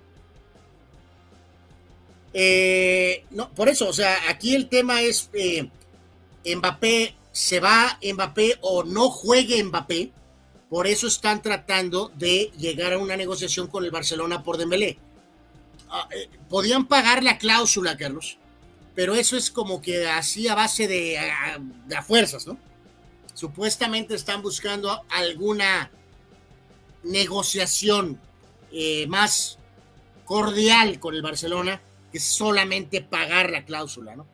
[2.34, 5.68] Eh, no, por eso, o sea, aquí el tema es eh,
[6.44, 10.12] Mbappé, se va Mbappé o no juegue Mbappé,
[10.72, 14.96] por eso están tratando de llegar a una negociación con el Barcelona por Dembélé.
[15.90, 18.38] Ah, eh, podían pagar la cláusula, Carlos,
[18.94, 22.56] pero eso es como que así a base de, a- de fuerzas, ¿no?
[23.34, 25.90] Supuestamente están buscando alguna
[27.02, 28.18] negociación
[28.72, 29.58] eh, más
[30.24, 34.26] cordial con el Barcelona que solamente pagar la cláusula, ¿no?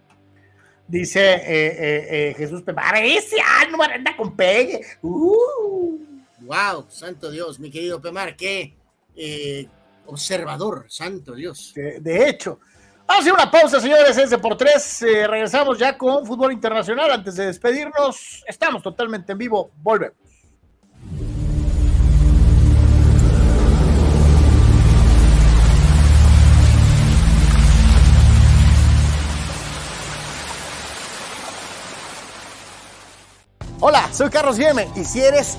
[0.87, 2.63] Dice eh, Jesús
[3.03, 4.83] ese Anuar anda con pegue.
[5.03, 6.08] Uh.
[6.49, 8.75] Wow, santo Dios, mi querido Pemar, qué
[9.15, 9.69] eh,
[10.07, 11.75] observador, santo Dios.
[11.75, 12.59] De, hecho,
[13.07, 15.03] vamos a hacer una pausa, señores, es de por tres.
[15.03, 17.11] Eh, regresamos ya con fútbol internacional.
[17.11, 19.73] Antes de despedirnos, estamos totalmente en vivo.
[19.83, 20.17] Volvemos.
[33.81, 35.59] Hola, soy Carlos Yeme y si eres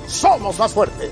[0.11, 1.11] somos más fuertes.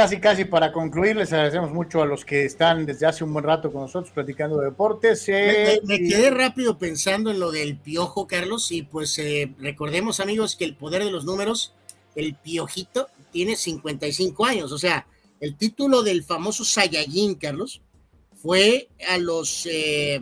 [0.00, 3.44] Casi casi para concluir, les agradecemos mucho a los que están desde hace un buen
[3.44, 5.28] rato con nosotros platicando de deportes.
[5.28, 10.56] eh, Me, quedé rápido pensando en lo del piojo, Carlos, y pues eh, recordemos, amigos,
[10.56, 11.74] que el poder de los números,
[12.14, 15.06] el piojito tiene 55 años, o sea,
[15.38, 17.82] el título del famoso Saiyajin, Carlos,
[18.42, 20.18] fue a los, eh,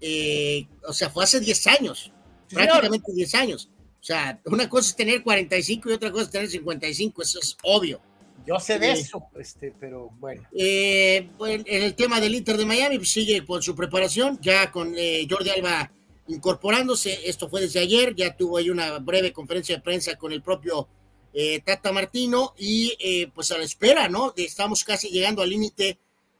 [0.00, 2.10] eh, o sea, fue hace 10 años,
[2.48, 2.68] Sí, señor.
[2.68, 3.68] prácticamente 10 años.
[4.00, 7.58] O sea, una cosa es tener 45 y otra cosa es tener 55, eso es
[7.62, 8.00] obvio.
[8.46, 10.42] Yo sé de eso, este, pero bueno.
[10.52, 14.94] Eh, en el tema del Inter de Miami, pues, sigue con su preparación, ya con
[14.96, 15.92] eh, Jordi Alba
[16.26, 17.28] incorporándose.
[17.28, 20.88] Esto fue desde ayer, ya tuvo ahí una breve conferencia de prensa con el propio
[21.34, 24.32] eh, Tata Martino y pues a la espera, ¿no?
[24.36, 25.98] Estamos casi llegando al límite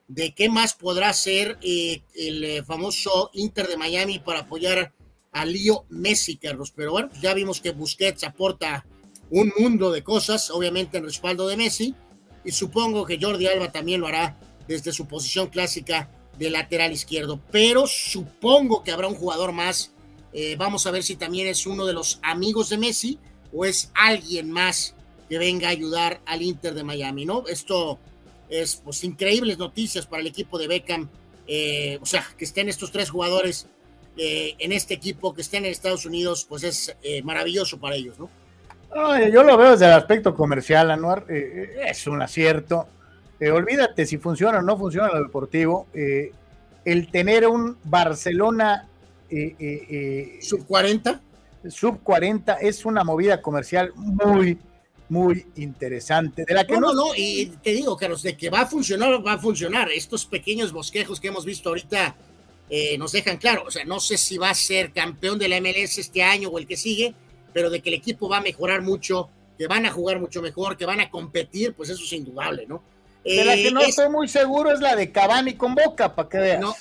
[0.08, 4.92] de qué más podrá hacer el famoso Inter de Miami para apoyar
[5.32, 6.72] a Lío Messi, Carlos.
[6.74, 8.86] Pero bueno, ya vimos que Busquets aporta
[9.32, 11.94] un mundo de cosas, obviamente en respaldo de Messi,
[12.44, 14.38] y supongo que Jordi Alba también lo hará
[14.68, 19.92] desde su posición clásica de lateral izquierdo, pero supongo que habrá un jugador más.
[20.34, 23.18] Eh, vamos a ver si también es uno de los amigos de Messi
[23.54, 24.94] o es alguien más
[25.30, 27.44] que venga a ayudar al Inter de Miami, ¿no?
[27.48, 27.98] Esto
[28.50, 31.08] es pues increíbles noticias para el equipo de Beckham,
[31.46, 33.66] eh, o sea, que estén estos tres jugadores
[34.18, 38.41] eh, en este equipo, que estén en Estados Unidos, pues es maravilloso para ellos, ¿no?
[39.32, 42.86] Yo lo veo desde el aspecto comercial, Anuar, eh, eh, es un acierto.
[43.40, 45.86] Eh, olvídate si funciona o no funciona lo deportivo.
[46.84, 48.88] el tener un Barcelona
[50.40, 51.20] sub 40
[51.68, 54.58] sub 40 es una movida comercial muy
[55.08, 58.62] muy interesante de la que no, no, no, y te digo Carlos de que va
[58.62, 62.14] a funcionar va a funcionar estos pequeños bosquejos que hemos visto ahorita
[62.98, 65.98] nos dejan claro o sea no sé si va a ser campeón de la MLS
[65.98, 67.14] este año o el que sigue
[67.52, 70.76] pero de que el equipo va a mejorar mucho, que van a jugar mucho mejor,
[70.76, 72.82] que van a competir, pues eso es indudable, ¿no?
[73.24, 76.28] De la que no eh, estoy muy seguro es la de Cavani con Boca, para
[76.28, 76.60] que veas.
[76.60, 76.74] No,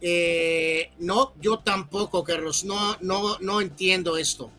[0.00, 4.50] eh, no, yo tampoco, Carlos, no, no, no entiendo esto.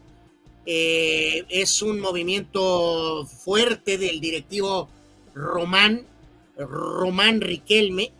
[0.65, 4.89] Eh, es un movimiento fuerte del directivo
[5.33, 6.05] Román,
[6.57, 8.11] Román Riquelme.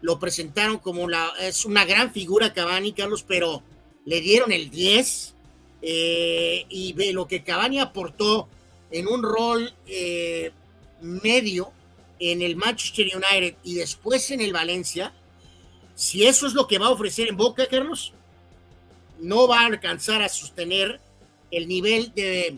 [0.00, 3.62] Lo presentaron como la, es una gran figura Cavani, Carlos, pero
[4.04, 5.33] le dieron el 10
[5.86, 8.48] eh, y ve lo que Cavani aportó
[8.90, 10.50] en un rol eh,
[11.02, 11.72] medio
[12.18, 15.12] en el Manchester United y después en el Valencia,
[15.94, 18.14] si eso es lo que va a ofrecer en Boca, Carlos,
[19.20, 21.00] no va a alcanzar a sostener
[21.50, 22.56] el nivel de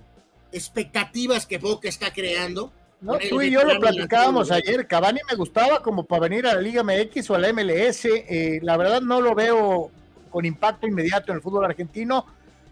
[0.52, 2.70] expectativas que Boca está creando.
[3.00, 4.86] No, tú y yo lo platicábamos ayer.
[4.86, 8.04] Cavani me gustaba como para venir a la Liga MX o a la MLS.
[8.04, 9.90] Eh, la verdad no lo veo
[10.30, 12.24] con impacto inmediato en el fútbol argentino.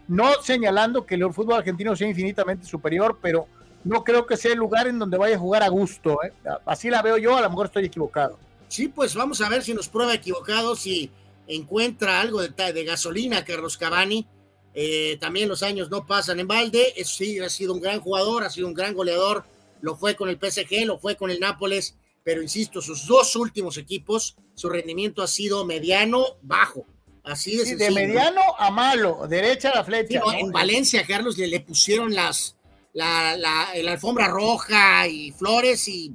[0.07, 3.47] No señalando que el fútbol argentino sea infinitamente superior, pero
[3.83, 6.19] no creo que sea el lugar en donde vaya a jugar a gusto.
[6.23, 6.31] ¿eh?
[6.65, 8.37] Así la veo yo, a lo mejor estoy equivocado.
[8.67, 11.11] Sí, pues vamos a ver si nos prueba equivocado, si
[11.47, 14.27] encuentra algo de, de gasolina Carlos Cavani.
[14.73, 16.93] Eh, también los años no pasan en balde.
[17.05, 19.45] Sí, ha sido un gran jugador, ha sido un gran goleador.
[19.81, 23.77] Lo fue con el PSG, lo fue con el Nápoles, pero insisto, sus dos últimos
[23.77, 26.87] equipos, su rendimiento ha sido mediano, bajo.
[27.25, 30.21] Así de, de mediano a malo, derecha a la flecha.
[30.37, 32.55] En Valencia, Carlos, le, le pusieron las,
[32.93, 36.13] la, la, alfombra roja y flores y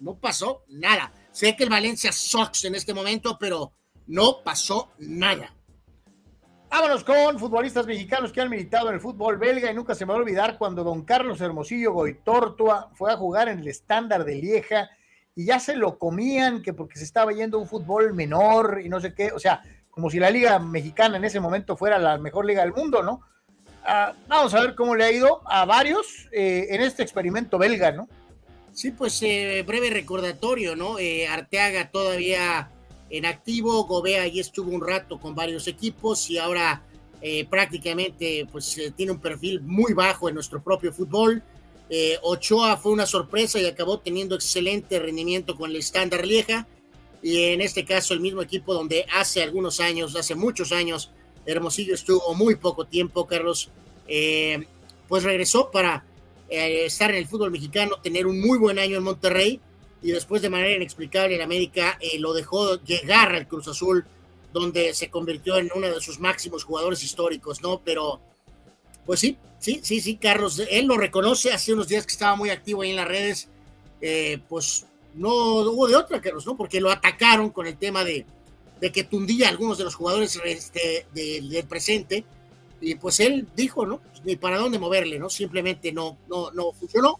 [0.00, 1.12] no pasó nada.
[1.30, 3.72] Sé que el Valencia sucks en este momento, pero
[4.06, 5.54] no pasó nada.
[6.70, 10.12] Vámonos con futbolistas mexicanos que han militado en el fútbol belga y nunca se me
[10.12, 14.34] va a olvidar cuando don Carlos Hermosillo Goitortua fue a jugar en el estándar de
[14.34, 14.90] Lieja
[15.34, 19.00] y ya se lo comían que porque se estaba yendo un fútbol menor y no
[19.00, 19.62] sé qué, o sea,
[19.98, 23.20] como si la liga mexicana en ese momento fuera la mejor liga del mundo, ¿no?
[23.84, 27.90] Ah, vamos a ver cómo le ha ido a varios eh, en este experimento belga,
[27.90, 28.08] ¿no?
[28.72, 31.00] Sí, pues eh, breve recordatorio, ¿no?
[31.00, 32.70] Eh, Arteaga todavía
[33.10, 36.80] en activo, Gobea ya estuvo un rato con varios equipos y ahora
[37.50, 41.42] prácticamente pues tiene un perfil muy bajo en nuestro propio fútbol.
[42.22, 46.68] Ochoa fue una sorpresa y acabó teniendo excelente rendimiento con el estándar Lieja
[47.22, 51.10] y en este caso el mismo equipo donde hace algunos años, hace muchos años,
[51.46, 53.70] Hermosillo estuvo muy poco tiempo, Carlos,
[54.06, 54.66] eh,
[55.08, 56.04] pues regresó para
[56.48, 59.60] eh, estar en el fútbol mexicano, tener un muy buen año en Monterrey
[60.02, 64.04] y después de manera inexplicable en América eh, lo dejó llegar al Cruz Azul,
[64.52, 67.80] donde se convirtió en uno de sus máximos jugadores históricos, ¿no?
[67.84, 68.20] Pero,
[69.04, 72.50] pues sí, sí, sí, sí, Carlos, él lo reconoce, hace unos días que estaba muy
[72.50, 73.48] activo ahí en las redes,
[74.48, 74.86] pues
[75.18, 76.56] no hubo de otra, Carlos, ¿no?
[76.56, 78.24] Porque lo atacaron con el tema de,
[78.80, 82.24] de que tundía a algunos de los jugadores este, del presente.
[82.80, 84.00] Y pues él dijo, ¿no?
[84.24, 85.28] Ni para dónde moverle, ¿no?
[85.28, 87.18] Simplemente no, no, no funcionó.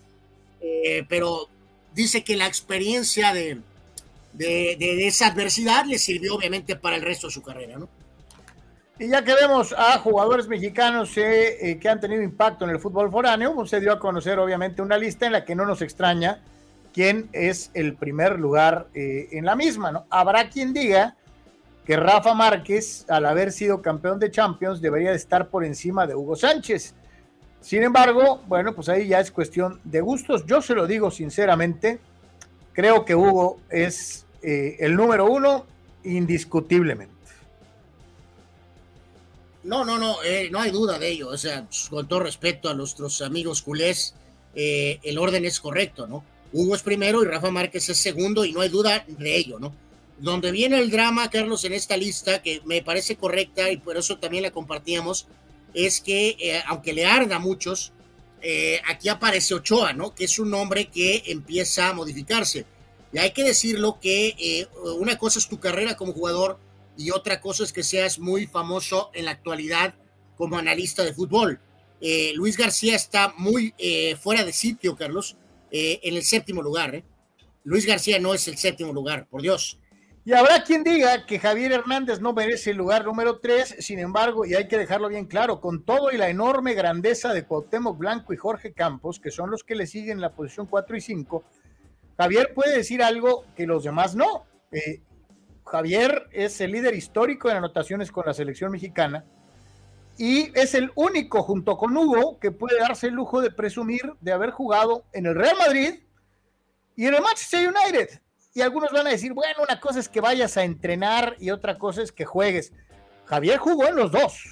[0.61, 1.49] Eh, pero
[1.95, 3.61] dice que la experiencia de,
[4.33, 7.89] de, esa adversidad le sirvió obviamente para el resto de su carrera, ¿no?
[9.01, 12.81] Y ya que vemos a jugadores mexicanos eh, eh, que han tenido impacto en el
[12.81, 15.83] fútbol foráneo, pues se dio a conocer obviamente una lista en la que no nos
[15.83, 16.41] extraña
[16.99, 20.07] quién es el primer lugar eh, en la misma, ¿no?
[20.11, 21.17] Habrá quien diga
[21.87, 26.17] que Rafa Márquez, al haber sido campeón de Champions, debería de estar por encima de
[26.17, 26.97] Hugo Sánchez.
[27.61, 30.45] Sin embargo, bueno, pues ahí ya es cuestión de gustos.
[30.45, 32.01] Yo se lo digo sinceramente,
[32.73, 35.67] creo que Hugo es eh, el número uno
[36.03, 37.15] indiscutiblemente.
[39.63, 41.29] No, no, no, eh, no hay duda de ello.
[41.29, 44.17] O sea, con todo respeto a nuestros amigos culés,
[44.53, 46.25] el orden es correcto, ¿no?
[46.53, 49.75] Hugo es primero y Rafa Márquez es segundo y no hay duda de ello, ¿no?
[50.19, 54.19] Donde viene el drama, Carlos, en esta lista, que me parece correcta y por eso
[54.19, 55.27] también la compartíamos,
[55.75, 57.93] es que eh, aunque le arda a muchos,
[58.87, 60.15] aquí aparece Ochoa, ¿no?
[60.15, 62.67] Que es un nombre que empieza a modificarse.
[63.13, 64.69] Y hay que decirlo que
[64.99, 66.59] una cosa es tu carrera como jugador
[66.99, 69.95] y otra cosa es que seas muy famoso en la actualidad
[70.37, 71.61] como analista de fútbol.
[72.01, 75.37] Eh, Luis García está muy eh, fuera de sitio, Carlos,
[75.71, 77.03] eh, en el séptimo lugar.
[77.65, 79.79] Luis García no es el séptimo lugar, por Dios.
[80.25, 84.45] Y habrá quien diga que Javier Hernández no merece el lugar número tres, sin embargo,
[84.45, 88.35] y hay que dejarlo bien claro, con todo y la enorme grandeza de Cuauhtémoc Blanco
[88.35, 91.45] y Jorge Campos, que son los que le siguen en la posición 4 y 5,
[92.19, 94.45] Javier puede decir algo que los demás no.
[95.65, 99.25] Javier es el líder histórico en anotaciones con la selección mexicana
[100.19, 104.33] y es el único junto con Hugo que puede darse el lujo de presumir de
[104.33, 105.95] haber jugado en el Real Madrid
[106.97, 108.21] y en el Manchester United.
[108.53, 111.79] Y algunos van a decir, bueno, una cosa es que vayas a entrenar y otra
[111.79, 112.73] cosa es que juegues.
[113.27, 114.43] Javier jugó en los dos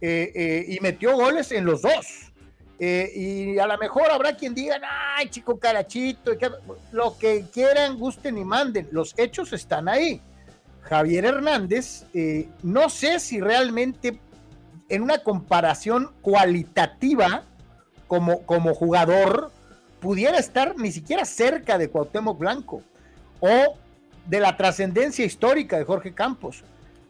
[0.00, 2.32] eh, eh, y metió goles en los dos.
[2.80, 4.80] Eh, y a lo mejor habrá quien diga,
[5.16, 6.32] ay, chico carachito,
[6.90, 8.88] lo que quieran, gusten y manden.
[8.90, 10.20] Los hechos están ahí.
[10.82, 12.04] Javier Hernández,
[12.62, 14.20] no sé si realmente
[14.88, 17.44] en una comparación cualitativa
[18.06, 19.50] como, como jugador
[20.00, 22.82] pudiera estar ni siquiera cerca de Cuauhtémoc Blanco
[23.40, 23.76] o
[24.26, 26.62] de la trascendencia histórica de Jorge Campos.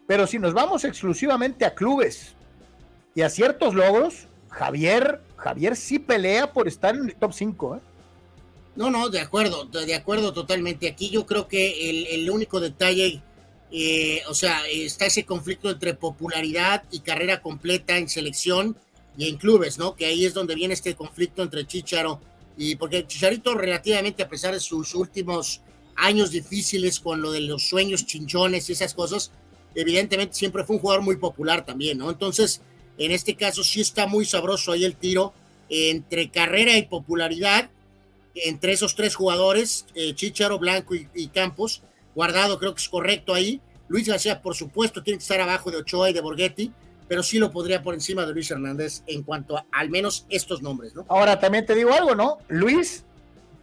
[0.06, 2.34] Pero si nos vamos exclusivamente a clubes
[3.14, 7.76] y a ciertos logros, Javier, Javier sí pelea por estar en el top 5.
[7.76, 7.80] ¿eh?
[8.76, 10.88] No, no, de acuerdo, de acuerdo totalmente.
[10.88, 13.22] Aquí yo creo que el, el único detalle
[13.72, 18.76] eh, o sea, está ese conflicto entre popularidad y carrera completa en selección
[19.18, 19.96] y en clubes, ¿no?
[19.96, 22.20] Que ahí es donde viene este conflicto entre Chicharo
[22.56, 25.60] y porque Chicharito relativamente a pesar de sus últimos
[25.96, 29.32] años difíciles con lo de los sueños chinchones y esas cosas,
[29.74, 32.10] evidentemente siempre fue un jugador muy popular también, ¿no?
[32.10, 32.60] Entonces,
[32.98, 35.34] en este caso sí está muy sabroso ahí el tiro
[35.68, 37.70] entre carrera y popularidad
[38.34, 41.82] entre esos tres jugadores, eh, Chicharo, Blanco y Campos,
[42.16, 43.60] Guardado creo que es correcto ahí.
[43.88, 46.72] Luis García, por supuesto, tiene que estar abajo de Ochoa y de Borghetti,
[47.06, 50.62] pero sí lo podría por encima de Luis Hernández en cuanto a al menos estos
[50.62, 51.04] nombres, ¿no?
[51.10, 52.38] Ahora también te digo algo, ¿no?
[52.48, 53.04] Luis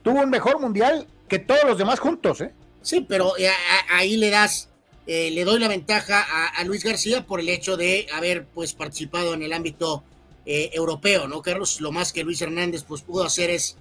[0.03, 2.53] tuvo un mejor mundial que todos los demás juntos, ¿eh?
[2.83, 3.49] Sí, pero eh,
[3.90, 4.69] ahí le das,
[5.07, 6.23] eh, le doy la ventaja
[6.56, 10.03] a, Luis García por el hecho de haber pues participado en el ámbito
[10.45, 11.82] eh, europeo, ¿no, Carlos?
[11.82, 13.77] Lo más que Luis Hernández pues pudo hacer es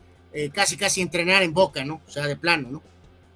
[0.55, 2.01] casi casi entrenar en Boca, ¿no?
[2.07, 2.92] O sea, de plano, ¿no?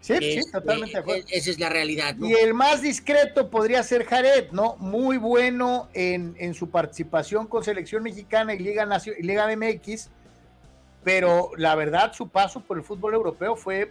[0.06, 1.24] Sí, sí, totalmente de acuerdo.
[1.28, 2.14] Esa es la realidad.
[2.20, 4.76] Y el más discreto podría ser Jared, ¿no?
[4.76, 10.08] Muy bueno en, su participación con Selección Mexicana y Liga, Nacional, Liga MX,
[11.02, 13.90] pero la verdad su paso por el fútbol europeo fue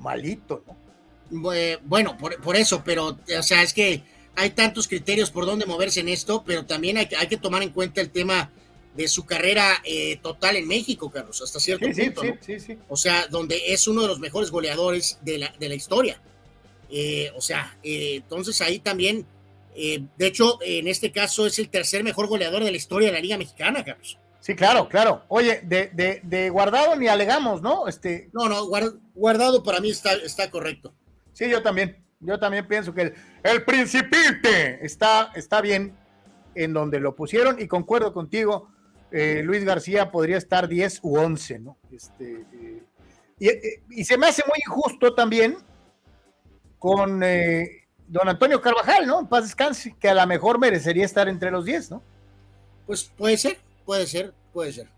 [0.00, 0.76] malito, ¿no?
[1.84, 4.02] Bueno, por, eso, pero, o sea, es que
[4.34, 7.70] hay tantos criterios por dónde moverse en esto, pero también hay, hay que tomar en
[7.70, 8.50] cuenta el tema
[8.94, 12.22] de su carrera eh, total en México, Carlos, hasta cierto punto.
[12.88, 16.20] o sea, donde es uno de los mejores goleadores de la, de la historia.
[16.90, 19.26] Eh, o sea, eh, entonces ahí también,
[19.74, 23.20] de hecho, en este caso es el tercer mejor goleador de la historia de la
[23.20, 24.18] Liga Mexicana, Carlos.
[24.40, 25.22] Sí, claro, claro.
[25.28, 27.86] Oye, de, de, guardado ni alegamos, ¿no?
[27.86, 28.30] Este...
[28.32, 28.66] No, no,
[29.14, 30.92] guardado para mí está, está correcto.
[31.32, 32.04] Sí, yo también.
[32.22, 35.96] Yo también pienso que el, el principite está, está bien
[36.54, 38.68] en donde lo pusieron y concuerdo contigo
[39.12, 41.76] eh, Luis García podría estar 10 u 11, ¿no?
[41.90, 42.82] Este, eh,
[43.40, 45.56] eh, y, se me hace muy injusto también
[46.78, 47.20] con
[48.06, 49.20] don Antonio Carvajal, ¿no?
[49.20, 52.02] En paz descanse, que a lo mejor merecería estar entre los 10, ¿no?
[52.86, 54.88] Pues puede ser, puede ser, puede ser.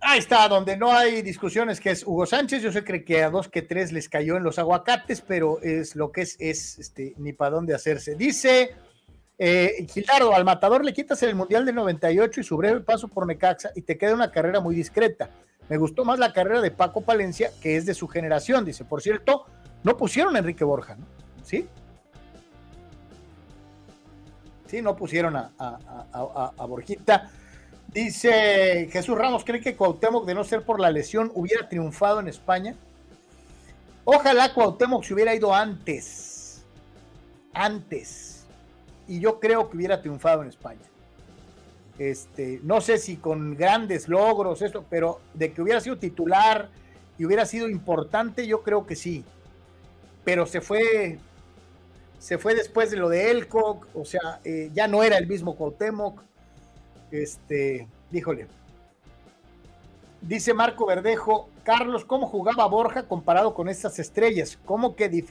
[0.00, 2.62] Ahí está, donde no hay discusiones, que es Hugo Sánchez.
[2.62, 6.12] Yo sé que a dos que tres les cayó en los aguacates, pero es lo
[6.12, 8.14] que es, es este, ni para dónde hacerse.
[8.14, 8.76] Dice
[9.38, 13.24] eh, Gilardo, al matador le quitas el Mundial del 98 y su breve paso por
[13.24, 15.30] Necaxa y te queda una carrera muy discreta.
[15.68, 18.64] Me gustó más la carrera de Paco Palencia, que es de su generación.
[18.64, 19.46] Dice, por cierto,
[19.84, 21.06] no pusieron a Enrique Borja, ¿no?
[21.44, 21.68] ¿Sí?
[24.66, 27.30] Sí, no pusieron a, a, Borjita.
[27.86, 32.28] Dice Jesús Ramos, ¿cree que Cuauhtémoc, de no ser por la lesión, hubiera triunfado en
[32.28, 32.74] España?
[34.04, 36.66] Ojalá Cuauhtémoc se hubiera ido antes.
[37.54, 38.37] Antes
[39.08, 40.82] y yo creo que hubiera triunfado en España.
[41.98, 46.68] Este, no sé si con grandes logros, esto, pero de que hubiera sido titular
[47.18, 49.24] y hubiera sido importante, yo creo que sí.
[50.24, 51.18] Pero se fue,
[52.20, 55.56] se fue después de lo de Elcock, o sea, eh, ya no era el mismo
[55.56, 56.22] Cuauhtémoc.
[57.10, 58.46] Este, díjole.
[60.20, 64.58] Dice Marco Verdejo, Carlos, ¿cómo jugaba Borja comparado con estas estrellas?
[64.64, 65.24] ¿Cómo que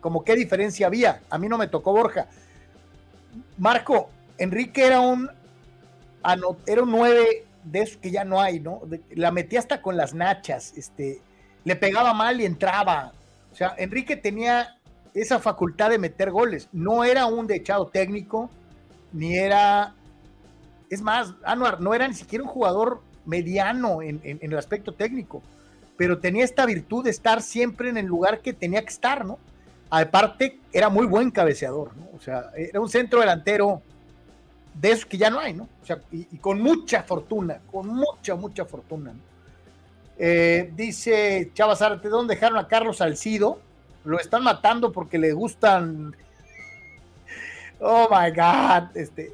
[0.00, 1.22] como qué diferencia había?
[1.30, 2.28] A mí no me tocó Borja.
[3.58, 5.30] Marco, Enrique era un
[6.66, 8.82] era un 9 de esos que ya no hay, ¿no?
[9.10, 11.20] la metía hasta con las nachas, este,
[11.64, 13.12] le pegaba mal y entraba.
[13.52, 14.78] O sea, Enrique tenía
[15.14, 16.68] esa facultad de meter goles.
[16.72, 18.50] No era un dechado técnico,
[19.12, 19.94] ni era.
[20.90, 25.42] Es más, Anuar no era ni siquiera un jugador mediano en, el aspecto técnico,
[25.96, 29.38] pero tenía esta virtud de estar siempre en el lugar que tenía que estar, ¿no?
[30.00, 32.08] Aparte, era muy buen cabeceador, ¿no?
[32.16, 33.80] O sea, era un centro delantero
[34.74, 35.68] de eso que ya no hay, ¿no?
[35.80, 39.12] O sea, y, con mucha fortuna, con mucha, mucha fortuna.
[39.12, 39.20] ¿no?
[40.18, 43.60] Eh, dice Chava Zárate, ¿dónde dejaron a Carlos Salcido?
[44.04, 46.16] Lo están matando porque le gustan.
[47.78, 48.96] Oh my God.
[48.96, 49.32] Este,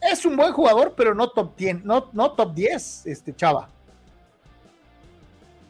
[0.00, 3.68] es un buen jugador, pero no top 10, no, no top 10, este Chava.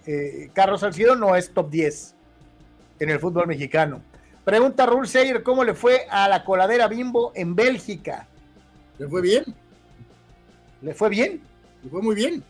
[0.06, 2.13] Eh, Carlos Salcido no es top 10
[2.98, 4.02] en el fútbol mexicano.
[4.44, 8.28] Pregunta Rul Seyer, ¿cómo le fue a la coladera Bimbo en Bélgica?
[8.98, 9.44] Le fue bien.
[10.82, 11.40] Le fue bien.
[11.82, 12.42] Le fue muy bien.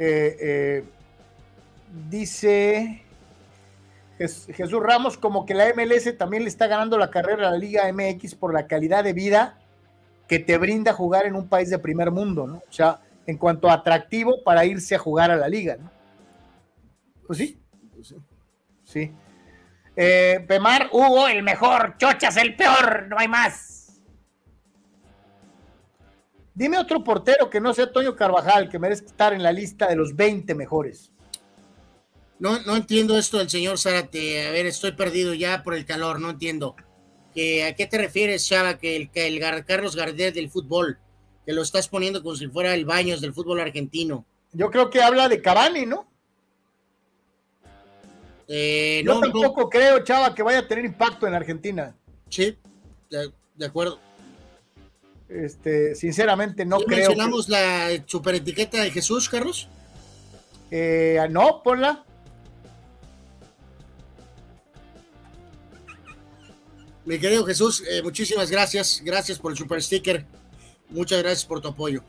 [0.00, 0.84] Eh, eh,
[2.08, 3.02] dice
[4.18, 7.92] Jesús Ramos como que la MLS también le está ganando la carrera a la Liga
[7.92, 9.58] MX por la calidad de vida
[10.28, 12.56] que te brinda jugar en un país de primer mundo, ¿no?
[12.56, 15.90] O sea, en cuanto a atractivo para irse a jugar a la liga, ¿no?
[17.26, 17.58] Pues sí.
[17.98, 18.14] Pues
[18.84, 19.12] sí.
[19.96, 24.00] Eh, Pemar, Hugo, el mejor, Chochas, el peor, no hay más.
[26.54, 29.96] Dime otro portero que no sea Toño Carvajal, que merezca estar en la lista de
[29.96, 31.10] los 20 mejores.
[32.38, 34.46] No, no entiendo esto del señor Zárate.
[34.46, 36.76] A ver, estoy perdido ya por el calor, no entiendo.
[37.34, 38.78] ¿Que, ¿A qué te refieres, Chava?
[38.78, 40.98] Que el, que el Carlos Gardel del fútbol,
[41.44, 44.24] que lo estás poniendo como si fuera el Baños del fútbol argentino.
[44.52, 46.08] Yo creo que habla de Cavani, ¿no?
[48.48, 51.94] Eh, Yo tampoco creo, Chava, que vaya a tener impacto en Argentina.
[52.30, 52.56] Sí,
[53.10, 54.00] de acuerdo.
[55.28, 57.08] Este, sinceramente no creo.
[57.08, 59.68] ¿Mencionamos la superetiqueta de Jesús, Carlos?
[60.70, 62.04] Eh, no, ponla.
[67.04, 69.02] Mi querido Jesús, eh, muchísimas gracias.
[69.04, 70.24] Gracias por el super sticker.
[70.88, 72.02] Muchas gracias por tu apoyo.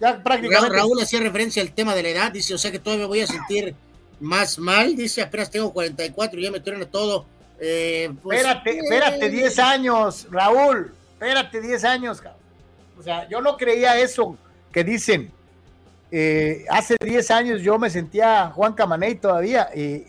[0.00, 0.76] Ya prácticamente.
[0.76, 2.32] Raúl hacía referencia al tema de la edad.
[2.32, 3.74] Dice, o sea que todavía voy a sentir
[4.20, 4.96] más mal.
[4.96, 7.26] Dice, apenas tengo 44 y ya me a todo.
[7.60, 12.22] Eh, pues, espérate, espérate, 10 años, Raúl espérate 10 años,
[12.98, 14.36] O sea, yo no creía eso
[14.72, 15.32] que dicen.
[16.10, 20.04] Eh, hace 10 años yo me sentía Juan Camaney todavía y,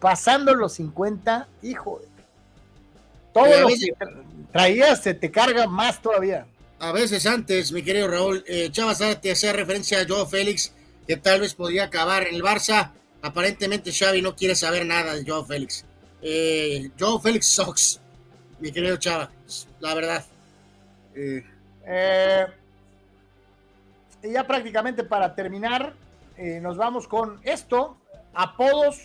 [0.00, 2.00] pasando los 50, hijo,
[3.32, 3.94] todo lo que
[4.52, 6.46] traías se te carga más todavía.
[6.80, 10.72] A veces antes, mi querido Raúl, eh, Chava te hacía referencia a Joe Félix,
[11.08, 12.92] que tal vez podría acabar en el Barça.
[13.22, 15.84] Aparentemente Xavi no quiere saber nada de Joe Félix.
[16.22, 18.00] Eh, Joe Félix Sox
[18.60, 19.30] mi querido Chava,
[19.80, 20.24] la verdad.
[21.14, 21.44] Eh,
[21.86, 22.46] eh,
[24.22, 25.94] y ya prácticamente para terminar,
[26.36, 27.96] eh, nos vamos con esto,
[28.34, 28.98] apodos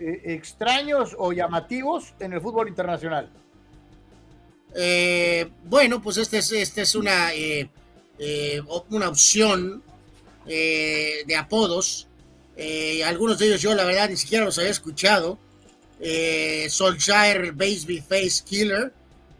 [0.00, 3.28] extraños o llamativos en el fútbol internacional.
[5.64, 7.30] bueno, pues esta es, este es una,
[8.90, 9.82] una opción
[10.48, 12.08] de apodos.
[13.04, 15.38] algunos de ellos yo la verdad ni siquiera los había escuchado
[16.00, 18.92] eh, Solskjaer Baseby Face Killer,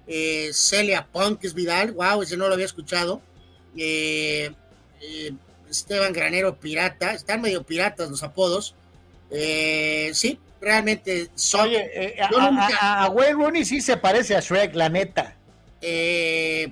[0.07, 3.23] eh, Celia Punk es Vidal, wow, ese no lo había escuchado.
[3.77, 4.51] Eh,
[5.01, 5.33] eh,
[5.71, 8.75] Esteban Granero Pirata, están medio piratas los apodos.
[9.31, 11.71] sí, realmente son.
[12.81, 15.37] a, Wayne Rooney sí se parece a Shrek, la neta.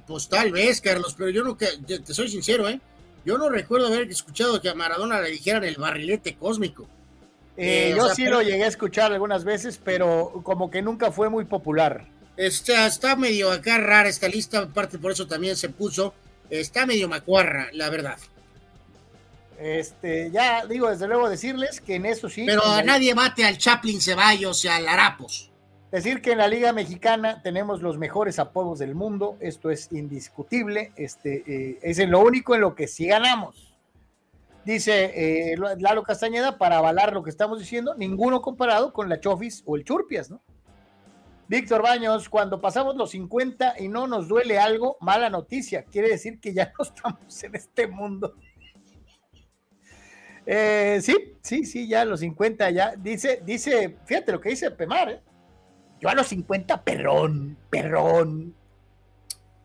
[0.07, 2.81] pues tal vez, Carlos, pero yo no, te soy sincero, ¿eh?
[3.27, 6.87] Yo no recuerdo haber escuchado que a Maradona le dijeran el barrilete cósmico.
[7.57, 11.45] Eh, yo sí lo llegué a escuchar algunas veces, pero como que nunca fue muy
[11.45, 12.07] popular.
[12.37, 16.15] Está, está medio acá rara esta lista, aparte por eso también se puso.
[16.51, 18.19] Está medio macuarra, la verdad.
[19.59, 22.45] Este, ya digo, desde luego decirles que en eso sí.
[22.47, 25.51] Pero a nadie mate al Chaplin Ceballos y al Arapos.
[25.97, 30.93] Decir que en la Liga Mexicana tenemos los mejores apodos del mundo, esto es indiscutible,
[30.97, 33.67] este, eh, es lo único en lo que sí ganamos
[34.67, 39.63] dice eh, Lalo Castañeda, para avalar lo que estamos diciendo, ninguno comparado con la Chofis
[39.65, 40.43] o el Churpias, ¿no?
[41.49, 45.85] Víctor Baños, cuando pasamos los 50 y no nos duele algo, mala noticia.
[45.85, 48.35] Quiere decir que ya no estamos en este mundo.
[50.45, 52.97] Eh, sí, sí, sí, ya los 50 ya.
[52.97, 55.23] Dice, dice, fíjate lo que dice Pemar, ¿eh?
[56.01, 58.55] Yo a los 50, perrón, perrón.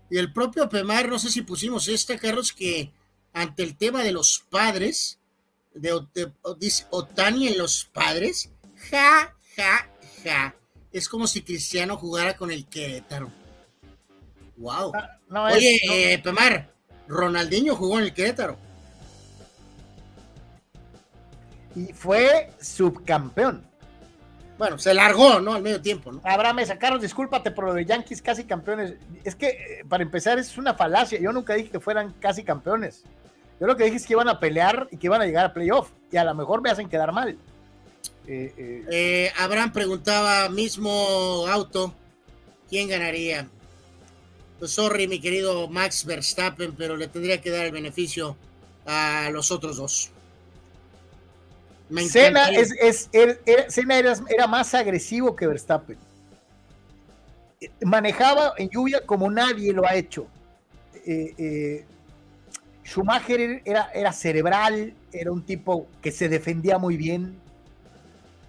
[0.09, 2.91] Y el propio Pemar, no sé si pusimos esta, Carlos, que
[3.33, 5.19] ante el tema de los padres,
[5.73, 6.01] de,
[6.57, 8.49] dice Otani en los padres,
[8.89, 9.89] ja, ja,
[10.23, 10.55] ja.
[10.91, 13.31] Es como si Cristiano jugara con el Querétaro.
[14.57, 14.91] Wow.
[14.95, 16.73] Ah, Oye, eh, Pemar,
[17.07, 18.57] Ronaldinho jugó en el Querétaro
[21.75, 23.65] y fue subcampeón.
[24.61, 25.55] Bueno, se largó, ¿no?
[25.55, 26.21] Al medio tiempo, ¿no?
[26.23, 28.93] Abraham, me sacaron, discúlpate por lo de Yankees casi campeones.
[29.23, 31.19] Es que, eh, para empezar, es una falacia.
[31.19, 33.01] Yo nunca dije que fueran casi campeones.
[33.59, 35.53] Yo lo que dije es que iban a pelear y que iban a llegar a
[35.53, 35.89] playoff.
[36.11, 37.39] Y a lo mejor me hacen quedar mal.
[38.27, 39.31] Eh, eh.
[39.39, 41.95] Abraham preguntaba, mismo auto,
[42.69, 43.47] ¿quién ganaría?
[44.59, 48.37] Pues sorry, mi querido Max Verstappen, pero le tendría que dar el beneficio
[48.85, 50.11] a los otros dos.
[52.07, 55.97] Senna, es, era, más agresivo que Verstappen.
[57.83, 60.27] Manejaba en lluvia como nadie lo ha hecho.
[61.05, 61.85] Eh, eh,
[62.85, 67.37] Schumacher era, era, cerebral, era un tipo que se defendía muy bien,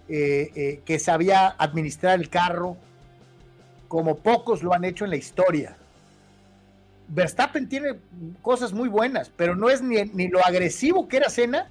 [0.08, 2.76] eh, que sabía administrar el carro,
[3.88, 5.76] como pocos lo han hecho en la historia.
[7.08, 7.96] Verstappen tiene
[8.40, 11.68] cosas muy buenas, pero no es ni, ni lo agresivo que era Senna,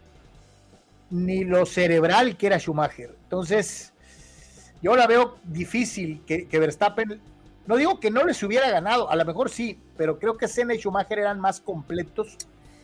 [1.11, 3.15] ni lo cerebral que era Schumacher.
[3.23, 3.93] Entonces,
[4.81, 7.21] yo la veo difícil que, Verstappen,
[7.67, 10.73] no digo que no les hubiera ganado, a lo mejor sí, pero creo que Senna
[10.73, 12.37] y Schumacher eran más completos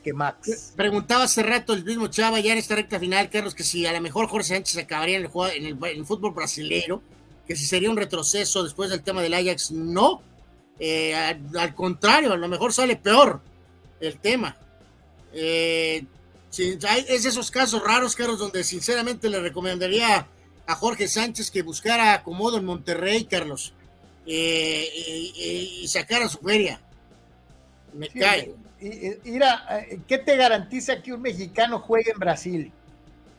[0.04, 0.74] que Max.
[0.76, 3.94] Preguntaba hace rato el mismo Chava ya en esta recta final, Carlos, que si a
[3.94, 7.02] lo mejor Jorge Sánchez acabaría en el, en el, fútbol brasileño,
[7.48, 10.22] que si sería un retroceso después del tema del Ajax, no.
[10.80, 13.42] Eh, al, contrario, a lo mejor sale peor
[14.00, 14.56] el tema.
[15.34, 16.06] Eh,
[16.58, 16.76] Sí,
[17.08, 20.26] es esos casos raros, Carlos, donde sinceramente le recomendaría
[20.66, 23.76] a Jorge Sánchez que buscara acomodo en Monterrey, Carlos,
[24.26, 24.90] eh,
[25.36, 26.82] y sacara su feria.
[27.94, 28.56] Me cae.
[29.24, 32.72] Mira, ¿qué te garantiza que un mexicano juegue en Brasil?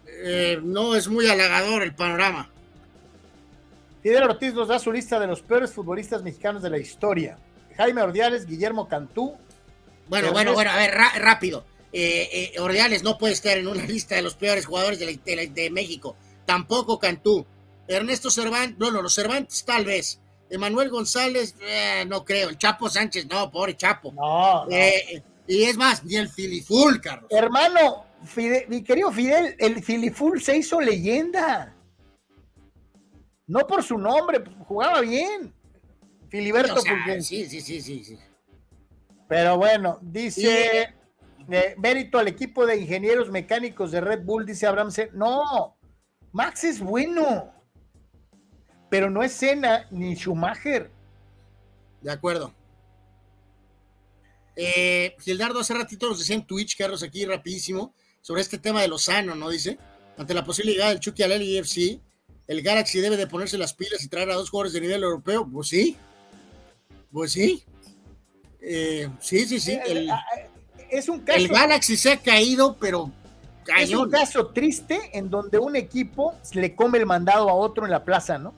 [0.07, 2.49] Eh, no es muy halagador el panorama.
[4.01, 7.37] Fidel Ortiz nos da su lista de los peores futbolistas mexicanos de la historia.
[7.77, 9.35] Jaime Ordiales, Guillermo Cantú.
[10.07, 14.15] Bueno, bueno, bueno, a ver, rápido eh, eh, Ordeales no puede estar en una lista
[14.15, 16.17] de los peores jugadores de, México.
[16.45, 17.47] Tampoco Cantú.
[17.87, 20.21] Ernesto Cervantes, no, no, los Cervantes tal vez.
[20.51, 22.49] Emanuel González, eh, no creo.
[22.49, 24.13] El Chapo Sánchez, no, pobre Chapo.
[24.13, 27.31] No, eh, y es más, ni el Filiful, Carlos.
[27.31, 28.05] Hermano,
[28.69, 31.75] mi querido Fidel, el Filiful se hizo leyenda.
[33.47, 35.55] No por su nombre, jugaba bien.
[36.29, 36.81] Filiberto.
[37.21, 38.19] sí, sí, sí, sí, sí.
[39.27, 40.95] Pero bueno, dice
[41.77, 44.91] mérito al equipo de ingenieros mecánicos de Red Bull, dice Abraham.
[45.15, 45.77] No,
[46.33, 47.53] Max es bueno,
[48.91, 50.91] pero no es Senna ni Schumacher.
[52.01, 52.55] De acuerdo.
[54.55, 58.89] Eh, Gildardo hace ratito nos decía en Twitch, Carlos, aquí rapidísimo, sobre este tema de
[58.89, 59.51] Lozano, ¿no?
[59.51, 59.79] Dice,
[60.17, 62.01] ante la posibilidad del Chucky al FC,
[62.49, 65.49] el Galaxy debe de ponerse las pilas y traer a dos jugadores de nivel europeo.
[65.51, 65.97] Pues sí,
[67.13, 67.63] pues sí.
[68.61, 69.79] Eh, sí, sí, sí.
[69.87, 70.11] El,
[70.91, 71.39] es un caso.
[71.39, 73.11] El Galaxy se ha caído, pero
[73.79, 77.91] Es un caso triste en donde un equipo le come el mandado a otro en
[77.91, 78.55] la plaza, ¿no?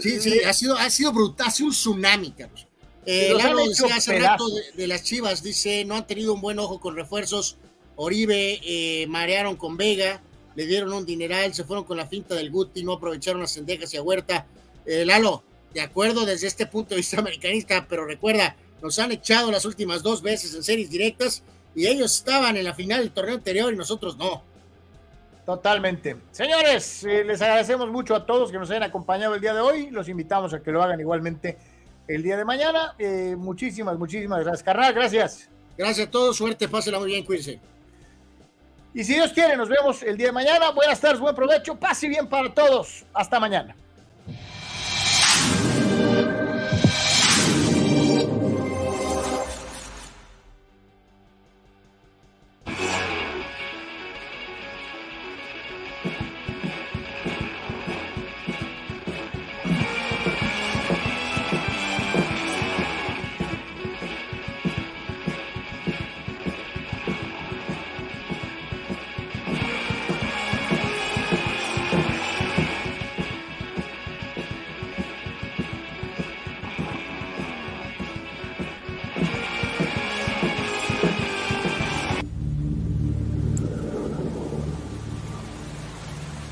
[0.00, 2.66] Sí, sí, ha sido, ha sido brutal, ha sido un tsunami, Carlos.
[3.06, 4.44] Eh, Lalo decía hace rato
[4.76, 7.56] de, las Chivas, dice, no han tenido un buen ojo con refuerzos.
[7.94, 10.20] Oribe eh, marearon con Vega,
[10.56, 13.94] le dieron un dineral, se fueron con la finta del Guti, no aprovecharon las cendejas
[13.94, 14.46] y a Huerta.
[14.84, 19.50] Eh, Lalo, de acuerdo desde este punto de vista americanista, pero recuerda, nos han echado
[19.50, 21.42] las últimas dos veces en series directas
[21.74, 24.42] y ellos estaban en la final del torneo anterior y nosotros no.
[25.44, 26.16] Totalmente.
[26.32, 29.90] Señores, eh, les agradecemos mucho a todos que nos hayan acompañado el día de hoy.
[29.90, 31.56] Los invitamos a que lo hagan igualmente
[32.08, 32.94] el día de mañana.
[32.98, 34.92] Eh, muchísimas, muchísimas gracias, Carnal.
[34.92, 35.48] Gracias.
[35.78, 36.36] Gracias a todos.
[36.36, 37.60] Suerte, pásela muy bien, cuídense.
[38.92, 40.70] Y si Dios quiere, nos vemos el día de mañana.
[40.70, 41.76] Buenas tardes, buen provecho.
[41.76, 43.04] Pase bien para todos.
[43.12, 43.76] Hasta mañana.